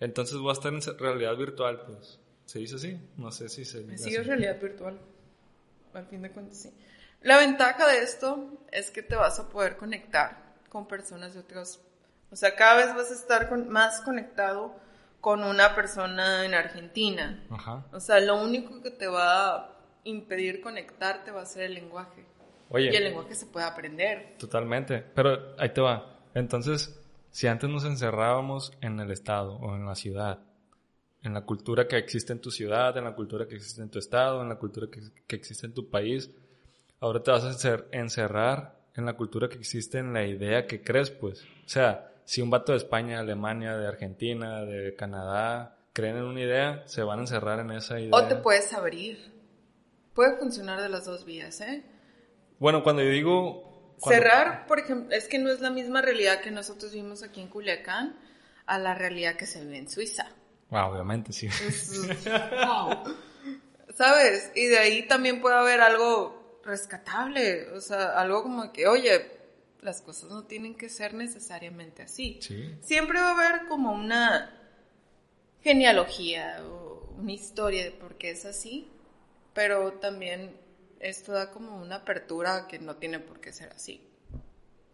entonces 0.00 0.38
voy 0.38 0.50
a 0.50 0.52
estar 0.52 0.72
en 0.72 0.80
realidad 0.98 1.36
virtual, 1.36 1.82
pues. 1.86 2.18
¿Se 2.44 2.58
dice 2.58 2.76
así? 2.76 3.00
No 3.16 3.32
sé 3.32 3.48
si 3.48 3.64
se 3.64 3.96
Sí, 3.96 4.14
es 4.14 4.26
realidad 4.26 4.60
virtual. 4.60 4.98
Al 5.94 6.06
fin 6.06 6.22
de 6.22 6.30
cuentas, 6.30 6.58
sí. 6.58 6.74
La 7.22 7.38
ventaja 7.38 7.86
de 7.88 7.98
esto 7.98 8.58
es 8.70 8.90
que 8.90 9.02
te 9.02 9.16
vas 9.16 9.38
a 9.38 9.48
poder 9.48 9.76
conectar 9.76 10.54
con 10.68 10.86
personas 10.86 11.34
de 11.34 11.40
otros... 11.40 11.80
O 12.30 12.36
sea, 12.36 12.54
cada 12.54 12.76
vez 12.76 12.94
vas 12.94 13.10
a 13.10 13.14
estar 13.14 13.48
con, 13.48 13.68
más 13.68 14.00
conectado 14.00 14.74
con 15.20 15.42
una 15.42 15.74
persona 15.74 16.44
en 16.44 16.52
Argentina. 16.52 17.42
Ajá. 17.48 17.86
O 17.92 18.00
sea, 18.00 18.20
lo 18.20 18.42
único 18.42 18.82
que 18.82 18.90
te 18.90 19.06
va 19.06 19.56
a 19.56 19.76
impedir 20.04 20.60
conectarte 20.60 21.30
va 21.30 21.42
a 21.42 21.46
ser 21.46 21.62
el 21.62 21.74
lenguaje. 21.74 22.26
Oye, 22.68 22.92
y 22.92 22.96
el 22.96 23.04
lenguaje 23.04 23.34
se 23.34 23.46
puede 23.46 23.64
aprender. 23.64 24.36
Totalmente. 24.38 25.02
Pero 25.14 25.54
ahí 25.58 25.72
te 25.72 25.80
va. 25.80 26.18
Entonces, 26.34 27.00
si 27.34 27.48
antes 27.48 27.68
nos 27.68 27.84
encerrábamos 27.84 28.72
en 28.80 29.00
el 29.00 29.10
estado 29.10 29.56
o 29.56 29.74
en 29.74 29.84
la 29.84 29.96
ciudad, 29.96 30.38
en 31.20 31.34
la 31.34 31.40
cultura 31.40 31.88
que 31.88 31.96
existe 31.96 32.32
en 32.32 32.40
tu 32.40 32.52
ciudad, 32.52 32.96
en 32.96 33.02
la 33.02 33.16
cultura 33.16 33.48
que 33.48 33.56
existe 33.56 33.82
en 33.82 33.90
tu 33.90 33.98
estado, 33.98 34.40
en 34.40 34.48
la 34.48 34.54
cultura 34.54 34.86
que, 34.88 35.00
que 35.26 35.34
existe 35.34 35.66
en 35.66 35.74
tu 35.74 35.90
país, 35.90 36.30
ahora 37.00 37.24
te 37.24 37.32
vas 37.32 37.44
a 37.44 37.78
encerrar 37.90 38.78
en 38.94 39.04
la 39.04 39.14
cultura 39.14 39.48
que 39.48 39.58
existe 39.58 39.98
en 39.98 40.12
la 40.12 40.24
idea 40.24 40.68
que 40.68 40.80
crees, 40.80 41.10
pues. 41.10 41.42
O 41.42 41.68
sea, 41.68 42.12
si 42.24 42.40
un 42.40 42.50
vato 42.50 42.70
de 42.70 42.78
España, 42.78 43.18
Alemania, 43.18 43.76
de 43.76 43.88
Argentina, 43.88 44.64
de 44.64 44.94
Canadá, 44.94 45.76
creen 45.92 46.18
en 46.18 46.26
una 46.26 46.40
idea, 46.40 46.84
se 46.86 47.02
van 47.02 47.18
a 47.18 47.22
encerrar 47.22 47.58
en 47.58 47.72
esa 47.72 47.98
idea. 47.98 48.14
O 48.14 48.28
te 48.28 48.36
puedes 48.36 48.72
abrir. 48.72 49.18
Puede 50.14 50.38
funcionar 50.38 50.80
de 50.80 50.88
las 50.88 51.04
dos 51.04 51.24
vías, 51.24 51.60
¿eh? 51.62 51.84
Bueno, 52.60 52.84
cuando 52.84 53.02
yo 53.02 53.10
digo... 53.10 53.73
Cerrar, 54.02 54.66
por 54.66 54.78
ejemplo, 54.78 55.14
es 55.14 55.28
que 55.28 55.38
no 55.38 55.50
es 55.50 55.60
la 55.60 55.70
misma 55.70 56.02
realidad 56.02 56.40
que 56.40 56.50
nosotros 56.50 56.92
vimos 56.92 57.22
aquí 57.22 57.40
en 57.40 57.48
Culiacán 57.48 58.16
a 58.66 58.78
la 58.78 58.94
realidad 58.94 59.36
que 59.36 59.46
se 59.46 59.64
ve 59.64 59.78
en 59.78 59.88
Suiza. 59.88 60.28
Wow, 60.70 60.92
obviamente, 60.92 61.32
sí. 61.32 61.48
wow. 62.66 63.16
¿Sabes? 63.96 64.50
Y 64.54 64.66
de 64.66 64.78
ahí 64.78 65.06
también 65.06 65.40
puede 65.40 65.56
haber 65.56 65.80
algo 65.80 66.60
rescatable, 66.64 67.70
o 67.70 67.80
sea, 67.80 68.18
algo 68.18 68.42
como 68.42 68.72
que, 68.72 68.86
oye, 68.88 69.30
las 69.82 70.00
cosas 70.00 70.30
no 70.30 70.44
tienen 70.44 70.74
que 70.74 70.88
ser 70.88 71.14
necesariamente 71.14 72.02
así. 72.02 72.38
Sí. 72.40 72.74
Siempre 72.80 73.20
va 73.20 73.30
a 73.30 73.34
haber 73.34 73.68
como 73.68 73.92
una 73.92 74.50
genealogía 75.62 76.62
o 76.64 77.14
una 77.18 77.32
historia 77.32 77.84
de 77.84 77.90
por 77.90 78.16
qué 78.16 78.30
es 78.30 78.44
así, 78.44 78.90
pero 79.52 79.92
también 79.94 80.56
esto 81.04 81.32
da 81.32 81.50
como 81.50 81.76
una 81.76 81.96
apertura 81.96 82.66
que 82.66 82.78
no 82.78 82.96
tiene 82.96 83.20
por 83.20 83.40
qué 83.40 83.52
ser 83.52 83.70
así. 83.72 84.00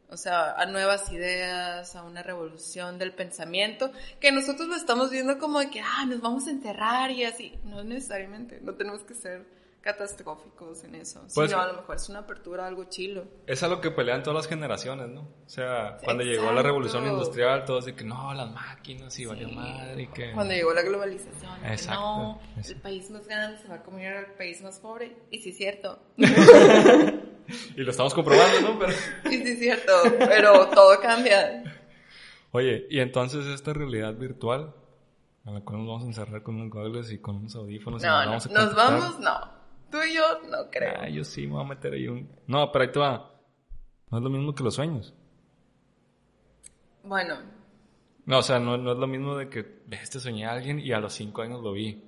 O 0.08 0.16
sea, 0.16 0.54
a 0.54 0.66
nuevas 0.66 1.12
ideas, 1.12 1.94
a 1.94 2.02
una 2.02 2.22
revolución 2.22 2.98
del 2.98 3.14
pensamiento, 3.14 3.92
que 4.18 4.32
nosotros 4.32 4.68
lo 4.68 4.74
estamos 4.74 5.10
viendo 5.10 5.38
como 5.38 5.60
de 5.60 5.70
que, 5.70 5.80
ah, 5.80 6.04
nos 6.06 6.20
vamos 6.20 6.48
a 6.48 6.50
enterrar 6.50 7.12
y 7.12 7.22
así. 7.22 7.56
No 7.62 7.84
necesariamente, 7.84 8.60
no 8.60 8.74
tenemos 8.74 9.02
que 9.02 9.14
ser 9.14 9.46
catastróficos 9.80 10.84
en 10.84 10.94
eso, 10.96 11.22
pues, 11.34 11.50
sino 11.50 11.62
a 11.62 11.66
lo 11.68 11.74
mejor 11.74 11.96
es 11.96 12.08
una 12.10 12.20
apertura 12.20 12.66
algo 12.66 12.84
chilo. 12.84 13.24
Es 13.46 13.62
algo 13.62 13.80
que 13.80 13.90
pelean 13.90 14.22
todas 14.22 14.36
las 14.36 14.46
generaciones, 14.46 15.08
¿no? 15.08 15.22
O 15.22 15.48
sea, 15.48 15.96
cuando 16.04 16.22
llegó 16.22 16.52
la 16.52 16.62
revolución 16.62 17.06
industrial, 17.06 17.64
todos 17.64 17.86
de 17.86 17.94
que 17.94 18.04
no, 18.04 18.34
las 18.34 18.50
máquinas 18.50 19.18
y 19.18 19.24
valió 19.24 19.48
madre 19.48 20.02
y 20.02 20.06
que... 20.08 20.32
Cuando 20.32 20.52
llegó 20.52 20.74
la 20.74 20.82
globalización, 20.82 21.64
Exacto. 21.64 22.00
no, 22.00 22.40
el 22.62 22.76
país 22.76 23.10
más 23.10 23.26
grande 23.26 23.58
se 23.58 23.68
va 23.68 23.76
a 23.76 23.82
comer 23.82 24.16
al 24.16 24.34
país 24.34 24.60
más 24.62 24.78
pobre, 24.80 25.16
y 25.30 25.38
sí 25.38 25.50
es 25.50 25.56
cierto. 25.56 25.98
y 26.16 27.80
lo 27.80 27.90
estamos 27.90 28.12
comprobando, 28.12 28.60
¿no? 28.60 28.78
Pero... 28.78 28.92
y 29.24 29.38
sí 29.38 29.48
es 29.52 29.58
cierto, 29.58 29.92
pero 30.18 30.68
todo 30.68 31.00
cambia. 31.00 31.64
Oye, 32.52 32.86
y 32.90 33.00
entonces 33.00 33.46
esta 33.46 33.72
realidad 33.72 34.14
virtual, 34.14 34.74
a 35.46 35.52
la 35.52 35.60
cual 35.62 35.78
nos 35.78 35.86
vamos 35.86 36.02
a 36.02 36.06
encerrar 36.06 36.42
con 36.42 36.56
unos 36.56 36.70
goggles 36.70 37.10
y 37.12 37.18
con 37.18 37.36
unos 37.36 37.54
audífonos. 37.56 38.02
No, 38.02 38.22
y 38.24 38.26
nos, 38.26 38.46
vamos 38.46 38.46
a 38.46 38.66
nos 38.66 38.74
vamos, 38.76 39.20
no. 39.20 39.59
Tú 39.90 39.98
y 40.02 40.14
yo 40.14 40.40
no 40.48 40.70
creo. 40.70 40.94
Ah, 41.00 41.08
yo 41.08 41.24
sí 41.24 41.46
me 41.46 41.54
voy 41.54 41.64
a 41.64 41.68
meter 41.68 41.92
ahí 41.94 42.06
un... 42.06 42.30
No, 42.46 42.70
pero 42.70 42.84
ahí 42.84 42.92
te 42.92 42.98
va. 42.98 43.34
No 44.10 44.18
es 44.18 44.24
lo 44.24 44.30
mismo 44.30 44.54
que 44.54 44.62
los 44.62 44.74
sueños. 44.74 45.14
Bueno. 47.02 47.38
No, 48.26 48.38
o 48.38 48.42
sea, 48.42 48.60
no, 48.60 48.76
es 48.76 48.98
lo 48.98 49.06
mismo 49.06 49.36
de 49.36 49.48
que 49.48 49.82
ves, 49.86 50.10
te 50.10 50.20
soñé 50.20 50.46
a 50.46 50.52
alguien 50.52 50.78
y 50.78 50.92
a 50.92 51.00
los 51.00 51.14
cinco 51.14 51.42
años 51.42 51.62
lo 51.62 51.72
vi. 51.72 52.04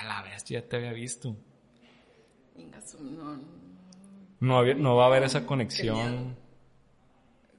A 0.00 0.04
la 0.04 0.22
bestia 0.22 0.60
ya 0.60 0.68
te 0.68 0.76
había 0.76 0.92
visto. 0.92 1.36
No, 2.98 3.36
no, 4.40 4.74
no 4.74 4.96
va 4.96 5.04
a 5.04 5.06
haber 5.06 5.22
esa 5.22 5.46
conexión. 5.46 6.36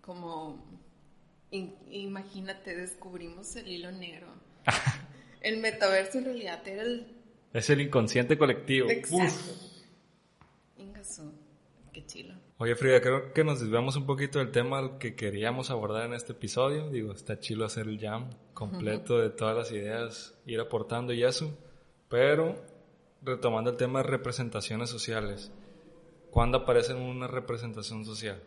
Como, 0.01 0.59
imagínate, 1.51 2.75
descubrimos 2.75 3.55
el 3.55 3.67
hilo 3.69 3.91
negro. 3.91 4.27
el 5.41 5.57
metaverso 5.57 6.17
en 6.17 6.25
realidad 6.25 6.67
era 6.67 6.81
el 6.81 7.22
es 7.53 7.69
el 7.69 7.81
inconsciente 7.81 8.37
colectivo. 8.37 8.89
Exacto. 8.89 9.73
Qué 11.93 12.05
chilo. 12.07 12.33
Oye, 12.57 12.75
Frida, 12.75 13.01
creo 13.01 13.33
que 13.33 13.43
nos 13.43 13.59
desviamos 13.59 13.95
un 13.95 14.05
poquito 14.05 14.39
del 14.39 14.51
tema 14.51 14.97
que 14.97 15.15
queríamos 15.15 15.69
abordar 15.69 16.05
en 16.05 16.13
este 16.13 16.31
episodio. 16.31 16.89
Digo, 16.89 17.13
está 17.13 17.39
chilo 17.39 17.65
hacer 17.65 17.87
el 17.87 17.99
jam 17.99 18.31
completo 18.53 19.19
de 19.19 19.29
todas 19.29 19.55
las 19.55 19.71
ideas, 19.71 20.33
ir 20.45 20.59
aportando 20.59 21.13
y 21.13 21.23
eso. 21.23 21.55
Pero, 22.09 22.55
retomando 23.21 23.69
el 23.69 23.77
tema 23.77 24.01
de 24.01 24.09
representaciones 24.09 24.89
sociales. 24.89 25.51
¿Cuándo 26.31 26.59
aparece 26.59 26.95
una 26.95 27.27
representación 27.27 28.05
social? 28.05 28.41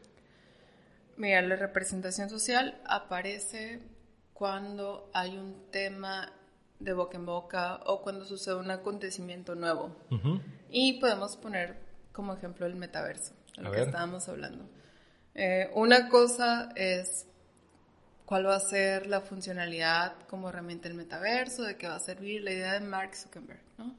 Mira, 1.16 1.40
la 1.42 1.56
representación 1.56 2.28
social 2.28 2.80
aparece 2.84 3.80
cuando 4.32 5.08
hay 5.14 5.36
un 5.36 5.70
tema 5.70 6.32
de 6.78 6.92
boca 6.92 7.16
en 7.16 7.26
boca 7.26 7.80
o 7.86 8.02
cuando 8.02 8.24
sucede 8.24 8.56
un 8.56 8.70
acontecimiento 8.70 9.54
nuevo. 9.54 9.96
Y 10.70 11.00
podemos 11.00 11.36
poner 11.36 11.76
como 12.12 12.34
ejemplo 12.34 12.66
el 12.66 12.76
metaverso, 12.76 13.32
de 13.56 13.62
lo 13.62 13.72
que 13.72 13.82
estábamos 13.82 14.28
hablando. 14.28 14.64
Eh, 15.34 15.70
una 15.74 16.08
cosa 16.08 16.70
es 16.76 17.26
cuál 18.24 18.46
va 18.46 18.56
a 18.56 18.60
ser 18.60 19.06
la 19.06 19.20
funcionalidad 19.20 20.14
como 20.28 20.48
herramienta 20.48 20.88
del 20.88 20.96
metaverso, 20.96 21.62
de 21.62 21.76
qué 21.76 21.88
va 21.88 21.96
a 21.96 22.00
servir 22.00 22.42
la 22.42 22.52
idea 22.52 22.72
de 22.72 22.80
Mark 22.80 23.14
Zuckerberg, 23.14 23.60
¿no? 23.78 23.94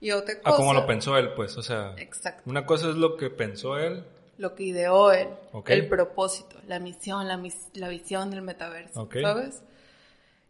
Y 0.00 0.10
otra 0.10 0.38
cosa... 0.40 0.50
Ah, 0.50 0.56
como 0.56 0.74
lo 0.74 0.86
pensó 0.86 1.16
él, 1.16 1.32
pues, 1.34 1.56
o 1.56 1.62
sea... 1.62 1.94
Exacto. 1.96 2.42
Una 2.44 2.66
cosa 2.66 2.90
es 2.90 2.96
lo 2.96 3.16
que 3.16 3.30
pensó 3.30 3.78
él. 3.78 4.04
Lo 4.36 4.54
que 4.54 4.64
ideó 4.64 5.12
él, 5.12 5.28
el 5.66 5.88
propósito, 5.88 6.60
la 6.66 6.78
misión, 6.80 7.26
la, 7.28 7.40
la 7.74 7.88
visión 7.88 8.30
del 8.30 8.42
metaverso, 8.42 9.08
¿sabes? 9.22 9.62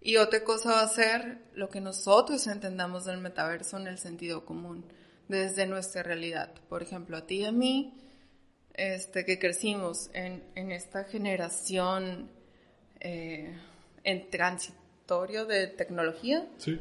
Y 0.06 0.18
otra 0.18 0.44
cosa 0.44 0.72
va 0.72 0.82
a 0.82 0.88
ser 0.88 1.38
lo 1.54 1.70
que 1.70 1.80
nosotros 1.80 2.46
entendamos 2.46 3.06
del 3.06 3.16
metaverso 3.18 3.78
en 3.78 3.86
el 3.86 3.96
sentido 3.96 4.44
común, 4.44 4.84
desde 5.28 5.66
nuestra 5.66 6.02
realidad. 6.02 6.52
Por 6.68 6.82
ejemplo, 6.82 7.16
a 7.16 7.26
ti 7.26 7.36
y 7.36 7.44
a 7.46 7.52
mí, 7.52 7.94
este, 8.74 9.24
que 9.24 9.38
crecimos 9.38 10.10
en, 10.12 10.44
en 10.56 10.72
esta 10.72 11.04
generación 11.04 12.30
eh, 13.00 13.58
en 14.02 14.28
transitorio 14.28 15.46
de 15.46 15.68
tecnología. 15.68 16.46
Sí. 16.58 16.78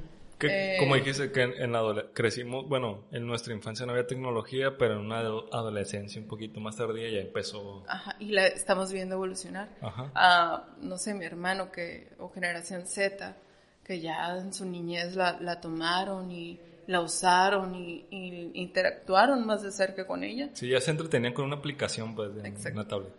Que, 0.47 0.75
como 0.79 0.95
dijiste, 0.95 1.31
que 1.31 1.41
en, 1.41 1.53
en 1.73 1.73
crecimos, 2.13 2.67
bueno, 2.67 3.05
en 3.11 3.25
nuestra 3.25 3.53
infancia 3.53 3.85
no 3.85 3.93
había 3.93 4.07
tecnología, 4.07 4.77
pero 4.77 4.95
en 4.95 5.05
una 5.05 5.19
adolescencia 5.19 6.21
un 6.21 6.27
poquito 6.27 6.59
más 6.59 6.77
tardía 6.77 7.09
ya 7.09 7.19
empezó. 7.19 7.83
Ajá, 7.87 8.15
y 8.19 8.31
la 8.31 8.47
estamos 8.47 8.91
viendo 8.91 9.15
evolucionar. 9.15 9.69
Ajá. 9.81 10.11
A, 10.15 10.67
no 10.81 10.97
sé, 10.97 11.13
mi 11.13 11.25
hermano 11.25 11.71
que, 11.71 12.09
o 12.19 12.29
generación 12.29 12.87
Z, 12.87 13.35
que 13.83 13.99
ya 13.99 14.37
en 14.37 14.53
su 14.53 14.65
niñez 14.65 15.15
la, 15.15 15.39
la 15.39 15.59
tomaron 15.59 16.31
y 16.31 16.59
la 16.87 17.01
usaron 17.01 17.75
y, 17.75 18.05
interactuaron 18.53 19.45
más 19.45 19.61
de 19.63 19.71
cerca 19.71 20.05
con 20.05 20.23
ella. 20.23 20.49
Sí, 20.53 20.69
ya 20.69 20.81
se 20.81 20.91
entretenían 20.91 21.33
con 21.33 21.45
una 21.45 21.57
aplicación, 21.57 22.15
pues, 22.15 22.33
de 22.35 22.71
una 22.71 22.87
tablet. 22.87 23.13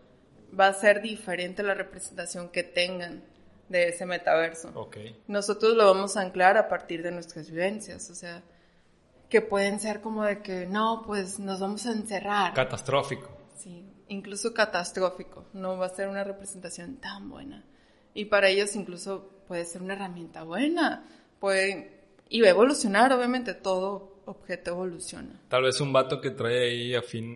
Va 0.59 0.69
a 0.69 0.75
ser 0.75 1.03
diferente 1.03 1.63
la 1.63 1.75
representación 1.75 2.49
que 2.51 2.63
tengan 2.63 3.23
de 3.69 3.89
ese 3.89 4.07
metaverso. 4.07 4.71
Okay. 4.75 5.23
Nosotros 5.27 5.75
lo 5.75 5.87
vamos 5.87 6.17
a 6.17 6.23
anclar 6.23 6.57
a 6.57 6.69
partir 6.69 7.03
de 7.03 7.11
nuestras 7.11 7.51
vivencias, 7.51 8.11
o 8.11 8.15
sea, 8.15 8.43
que 9.29 9.41
pueden 9.41 9.81
ser 9.81 10.01
como 10.01 10.25
de 10.25 10.43
que, 10.43 10.67
no, 10.67 11.03
pues 11.07 11.39
nos 11.39 11.61
vamos 11.61 11.87
a 11.87 11.93
encerrar. 11.93 12.55
Catastrófico. 12.55 13.31
Sí, 13.57 13.85
incluso 14.09 14.53
catastrófico, 14.53 15.47
no 15.53 15.77
va 15.77 15.87
a 15.87 15.91
ser 15.91 16.09
una 16.09 16.25
representación 16.25 16.97
tan 16.97 17.29
buena. 17.31 17.65
Y 18.13 18.27
para 18.27 18.49
ellos 18.49 18.77
incluso 18.77 19.31
puede 19.49 19.65
ser 19.65 19.83
una 19.83 19.95
herramienta 19.95 20.45
buena, 20.45 21.05
puede 21.41 21.95
y 22.29 22.41
va 22.41 22.49
a 22.49 22.51
evolucionar, 22.51 23.13
obviamente, 23.13 23.55
todo 23.55 24.23
objeto 24.27 24.71
evoluciona. 24.71 25.41
Tal 25.49 25.63
vez 25.63 25.81
un 25.81 25.93
vato 25.93 26.21
que 26.21 26.31
trae 26.31 26.71
ahí 26.71 26.95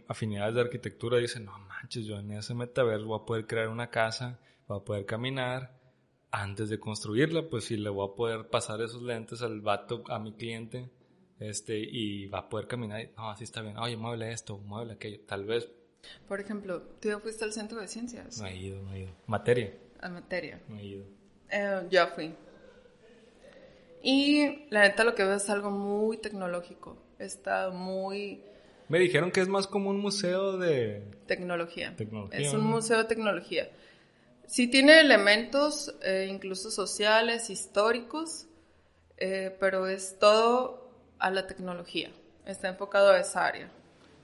afinidades 0.08 0.54
de 0.54 0.60
arquitectura 0.60 1.18
dice, 1.18 1.40
no 1.40 1.58
manches, 1.58 2.06
yo 2.06 2.18
en 2.18 2.32
ese 2.32 2.54
metaverso 2.54 3.06
voy 3.06 3.20
a 3.20 3.26
poder 3.26 3.46
crear 3.46 3.68
una 3.68 3.90
casa, 3.90 4.38
voy 4.66 4.80
a 4.80 4.84
poder 4.84 5.04
caminar 5.04 5.77
antes 6.30 6.68
de 6.68 6.78
construirla, 6.78 7.48
pues 7.48 7.64
si 7.64 7.76
le 7.76 7.90
voy 7.90 8.08
a 8.08 8.14
poder 8.14 8.48
pasar 8.48 8.80
esos 8.82 9.02
lentes 9.02 9.42
al 9.42 9.60
vato, 9.60 10.02
a 10.08 10.18
mi 10.18 10.32
cliente, 10.32 10.90
este, 11.40 11.78
y 11.78 12.26
va 12.26 12.40
a 12.40 12.48
poder 12.48 12.66
caminar, 12.66 13.08
no, 13.16 13.30
así 13.30 13.44
está 13.44 13.62
bien, 13.62 13.76
oye, 13.78 13.96
muévele 13.96 14.32
esto, 14.32 14.58
muévele 14.58 14.94
aquello, 14.94 15.20
tal 15.26 15.44
vez. 15.44 15.70
Por 16.26 16.40
ejemplo, 16.40 16.82
¿tú 17.00 17.08
ya 17.08 17.18
fuiste 17.18 17.44
al 17.44 17.52
centro 17.52 17.80
de 17.80 17.88
ciencias? 17.88 18.40
No 18.40 18.46
he 18.46 18.56
ido, 18.56 18.82
no 18.82 18.92
he 18.94 19.00
ido. 19.00 19.10
¿Materia? 19.26 19.74
A 20.00 20.08
materia. 20.08 20.60
No 20.68 20.78
he 20.78 20.84
ido. 20.84 21.04
Eh, 21.50 21.86
ya 21.90 22.08
fui. 22.08 22.34
Y 24.02 24.66
la 24.70 24.82
neta 24.82 25.04
lo 25.04 25.14
que 25.14 25.24
veo 25.24 25.34
es 25.34 25.50
algo 25.50 25.70
muy 25.70 26.18
tecnológico. 26.18 27.02
Está 27.18 27.70
muy... 27.70 28.42
Me 28.88 28.98
dijeron 28.98 29.30
que 29.30 29.40
es 29.40 29.48
más 29.48 29.66
como 29.66 29.90
un 29.90 29.98
museo 29.98 30.56
de... 30.56 31.02
Tecnología. 31.26 31.94
Es 32.32 32.54
un 32.54 32.64
museo 32.64 32.98
de 32.98 33.04
tecnología. 33.04 33.68
Sí 34.48 34.66
tiene 34.66 34.98
elementos 34.98 35.94
eh, 36.00 36.26
incluso 36.30 36.70
sociales, 36.70 37.50
históricos, 37.50 38.46
eh, 39.18 39.54
pero 39.60 39.86
es 39.88 40.18
todo 40.18 40.90
a 41.18 41.30
la 41.30 41.46
tecnología. 41.46 42.10
Está 42.46 42.68
enfocado 42.68 43.10
a 43.10 43.20
esa 43.20 43.44
área. 43.44 43.70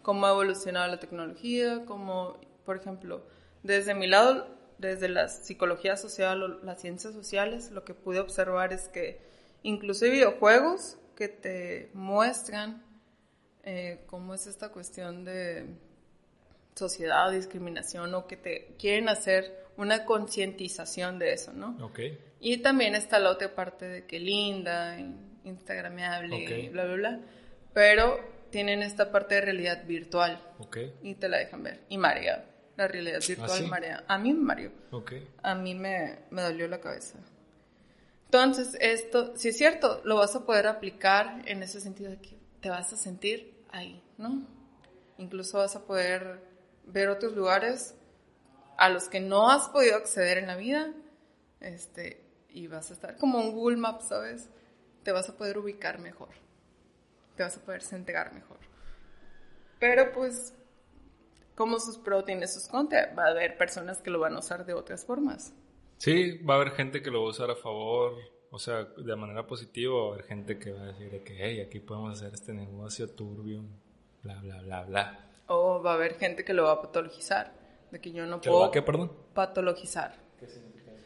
Cómo 0.01 0.25
ha 0.25 0.31
evolucionado 0.31 0.91
la 0.91 0.99
tecnología, 0.99 1.85
como, 1.85 2.39
por 2.65 2.79
ejemplo, 2.79 3.23
desde 3.63 3.95
mi 3.95 4.07
lado, 4.07 4.49
desde 4.79 5.11
la 5.11 5.29
psicología 5.29 5.99
social 5.99 6.43
o 6.43 6.49
las 6.49 6.81
ciencias 6.81 7.13
sociales, 7.13 7.71
lo 7.71 7.85
que 7.85 7.93
pude 7.93 8.21
observar 8.21 8.73
es 8.73 8.89
que 8.89 9.21
incluso 9.63 10.07
hay 10.07 10.13
videojuegos 10.13 10.97
que 11.17 11.29
te 11.29 11.91
muestran 11.93 12.83
eh, 13.63 14.03
cómo 14.07 14.33
es 14.33 14.47
esta 14.47 14.71
cuestión 14.71 15.27
de 15.27 15.67
sociedad, 16.75 17.31
discriminación 17.31 18.15
o 18.15 18.27
que 18.27 18.39
te 18.39 18.75
quieren 18.79 19.11
hacer 19.11 19.64
una 19.77 20.05
concientización 20.05 21.19
de 21.19 21.33
eso, 21.33 21.53
¿no? 21.53 21.77
Ok. 21.85 22.01
Y 22.41 22.59
también 22.59 22.95
está 22.95 23.19
la 23.19 23.31
otra 23.31 23.55
parte 23.55 23.87
de 23.87 24.07
que 24.07 24.21
linda, 24.21 24.99
instagramable, 25.45 26.71
bla, 26.71 26.85
bla, 26.85 26.95
bla. 26.95 27.21
Pero 27.73 28.21
tienen 28.51 28.83
esta 28.83 29.11
parte 29.11 29.37
de 29.37 29.41
realidad 29.41 29.85
virtual. 29.87 30.41
Ok. 30.59 30.79
Y 31.03 31.15
te 31.15 31.29
la 31.29 31.39
dejan 31.39 31.63
ver. 31.63 31.81
Y 31.89 31.99
marea. 31.99 32.45
La 32.77 32.89
realidad 32.89 33.21
¿Ah, 33.23 33.27
virtual 33.27 33.67
marea. 33.69 34.05
A 34.09 34.19
mí 34.19 34.33
me 34.33 34.41
mareó. 34.41 34.73
Ok. 34.91 35.13
A 35.43 35.55
mí 35.55 35.75
me, 35.75 36.19
me 36.31 36.43
dolió 36.43 36.69
la 36.69 36.81
cabeza. 36.81 37.19
Entonces, 38.27 38.77
esto, 38.81 39.37
si 39.37 39.49
es 39.49 39.57
cierto, 39.57 40.01
lo 40.05 40.17
vas 40.17 40.35
a 40.35 40.45
poder 40.45 40.67
aplicar 40.67 41.43
en 41.47 41.63
ese 41.63 41.81
sentido 41.81 42.11
de 42.11 42.19
que 42.19 42.37
te 42.61 42.69
vas 42.69 42.93
a 42.93 42.97
sentir 42.97 43.55
ahí, 43.71 44.03
¿no? 44.19 44.43
Incluso 45.19 45.59
vas 45.59 45.77
a 45.77 45.85
poder 45.85 46.41
ver 46.85 47.09
otros 47.09 47.35
lugares 47.35 47.95
a 48.77 48.89
los 48.89 49.09
que 49.09 49.21
no 49.21 49.51
has 49.51 49.69
podido 49.69 49.97
acceder 49.97 50.39
en 50.39 50.47
la 50.47 50.57
vida, 50.57 50.93
este, 51.61 52.25
y 52.49 52.67
vas 52.67 52.91
a 52.91 52.95
estar 52.95 53.17
como 53.17 53.41
un 53.41 53.53
Google 53.53 53.77
Maps, 53.77 54.09
¿sabes? 54.09 54.49
Te 55.03 55.13
vas 55.13 55.29
a 55.29 55.37
poder 55.37 55.59
ubicar 55.59 55.99
mejor, 55.99 56.31
te 57.37 57.43
vas 57.43 57.57
a 57.57 57.61
poder 57.61 57.83
centrar 57.83 58.33
mejor. 58.33 58.59
Pero 59.79 60.13
pues, 60.13 60.55
como 61.55 61.79
sus 61.79 61.99
pros 61.99 62.25
tiene 62.25 62.47
sus 62.47 62.69
contras, 62.69 63.17
va 63.17 63.27
a 63.27 63.31
haber 63.31 63.59
personas 63.59 64.01
que 64.01 64.11
lo 64.11 64.21
van 64.21 64.35
a 64.35 64.39
usar 64.39 64.65
de 64.65 64.75
otras 64.75 65.05
formas. 65.05 65.53
Sí, 65.99 66.39
va 66.39 66.55
a 66.55 66.57
haber 66.57 66.73
gente 66.73 67.03
que 67.03 67.11
lo 67.11 67.23
va 67.23 67.29
a 67.29 67.31
usar 67.31 67.51
a 67.51 67.57
favor, 67.57 68.15
o 68.51 68.59
sea, 68.59 68.85
de 68.85 69.17
manera 69.17 69.47
positiva, 69.47 69.95
va 69.95 70.05
a 70.11 70.13
haber 70.15 70.27
gente 70.27 70.59
que 70.59 70.71
va 70.71 70.83
a 70.83 70.87
decir 70.87 71.23
que, 71.25 71.37
hey, 71.39 71.61
aquí 71.61 71.81
podemos 71.81 72.19
hacer 72.19 72.35
este 72.35 72.53
negocio 72.53 73.11
turbio, 73.11 73.65
bla, 74.23 74.41
bla, 74.41 74.63
bla, 74.63 74.83
bla. 74.85 75.31
O 75.49 75.83
va 75.83 75.93
a 75.93 75.95
haber 75.95 76.15
gente 76.19 76.45
que 76.45 76.55
lo 76.55 76.65
va 76.65 76.73
a 76.73 76.83
patologizar, 76.83 77.53
de 77.95 78.01
que 78.01 78.13
yo 78.13 78.27
no 78.27 78.41
puedo... 78.41 78.61
va 78.61 78.67
a 78.67 78.71
qué, 78.71 78.83
perdón? 78.83 79.11
Patologizar. 79.33 80.17
¿Qué 80.39 80.47
significa 80.47 80.93
eso? 80.93 81.03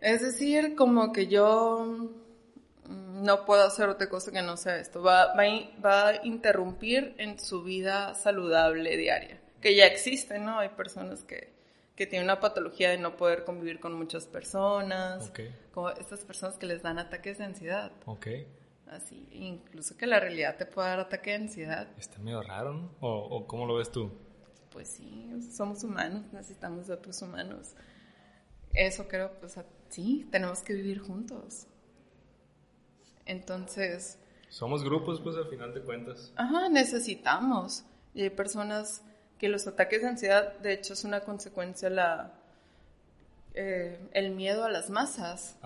Es 0.00 0.22
decir, 0.22 0.74
como 0.74 1.12
que 1.12 1.26
yo 1.26 1.84
mm, 2.86 3.22
no 3.22 3.44
puedo 3.44 3.64
hacer 3.64 3.88
otra 3.88 4.08
cosa 4.08 4.32
que 4.32 4.42
no 4.42 4.56
sea 4.56 4.78
esto. 4.78 5.02
Va, 5.02 5.34
va, 5.34 5.44
va 5.84 6.08
a 6.08 6.26
interrumpir 6.26 7.14
en 7.18 7.38
su 7.38 7.62
vida 7.62 8.14
saludable 8.14 8.96
diaria, 8.96 9.40
que 9.60 9.76
ya 9.76 9.86
existe, 9.86 10.38
¿no? 10.38 10.60
Hay 10.60 10.70
personas 10.70 11.24
que 11.24 11.54
que 11.94 12.06
tiene 12.06 12.24
una 12.24 12.40
patología 12.40 12.90
de 12.90 12.98
no 12.98 13.16
poder 13.16 13.44
convivir 13.44 13.78
con 13.78 13.94
muchas 13.94 14.26
personas, 14.26 15.32
como 15.72 15.90
estas 15.90 16.24
personas 16.24 16.58
que 16.58 16.66
les 16.66 16.82
dan 16.82 16.98
ataques 16.98 17.38
de 17.38 17.44
ansiedad. 17.44 17.92
Ok. 18.06 18.26
Así, 18.88 19.28
incluso 19.32 19.96
que 19.96 20.06
la 20.06 20.20
realidad 20.20 20.56
te 20.56 20.66
pueda 20.66 20.88
dar 20.88 21.00
ataque 21.00 21.30
de 21.30 21.36
ansiedad. 21.36 21.88
Está 21.96 22.18
medio 22.18 22.42
raro, 22.42 22.74
¿no? 22.74 22.90
¿O, 23.00 23.46
cómo 23.46 23.66
lo 23.66 23.76
ves 23.76 23.90
tú? 23.90 24.10
Pues 24.74 24.88
sí, 24.88 25.30
somos 25.52 25.84
humanos, 25.84 26.24
necesitamos 26.32 26.88
de 26.88 26.94
otros 26.94 27.22
humanos. 27.22 27.74
Eso 28.72 29.06
creo, 29.06 29.30
pues 29.38 29.54
sí, 29.88 30.26
tenemos 30.32 30.58
que 30.58 30.74
vivir 30.74 30.98
juntos. 30.98 31.68
Entonces... 33.24 34.18
Somos 34.48 34.82
grupos, 34.82 35.20
pues 35.20 35.36
al 35.36 35.46
final 35.46 35.72
de 35.72 35.80
cuentas. 35.80 36.32
Ajá, 36.34 36.68
necesitamos. 36.68 37.84
Y 38.14 38.22
hay 38.22 38.30
personas 38.30 39.02
que 39.38 39.48
los 39.48 39.64
ataques 39.68 40.02
de 40.02 40.08
ansiedad, 40.08 40.58
de 40.58 40.72
hecho, 40.72 40.94
es 40.94 41.04
una 41.04 41.20
consecuencia 41.20 41.88
la, 41.88 42.34
eh, 43.54 44.00
el 44.12 44.32
miedo 44.32 44.64
a 44.64 44.70
las 44.70 44.90
masas. 44.90 45.56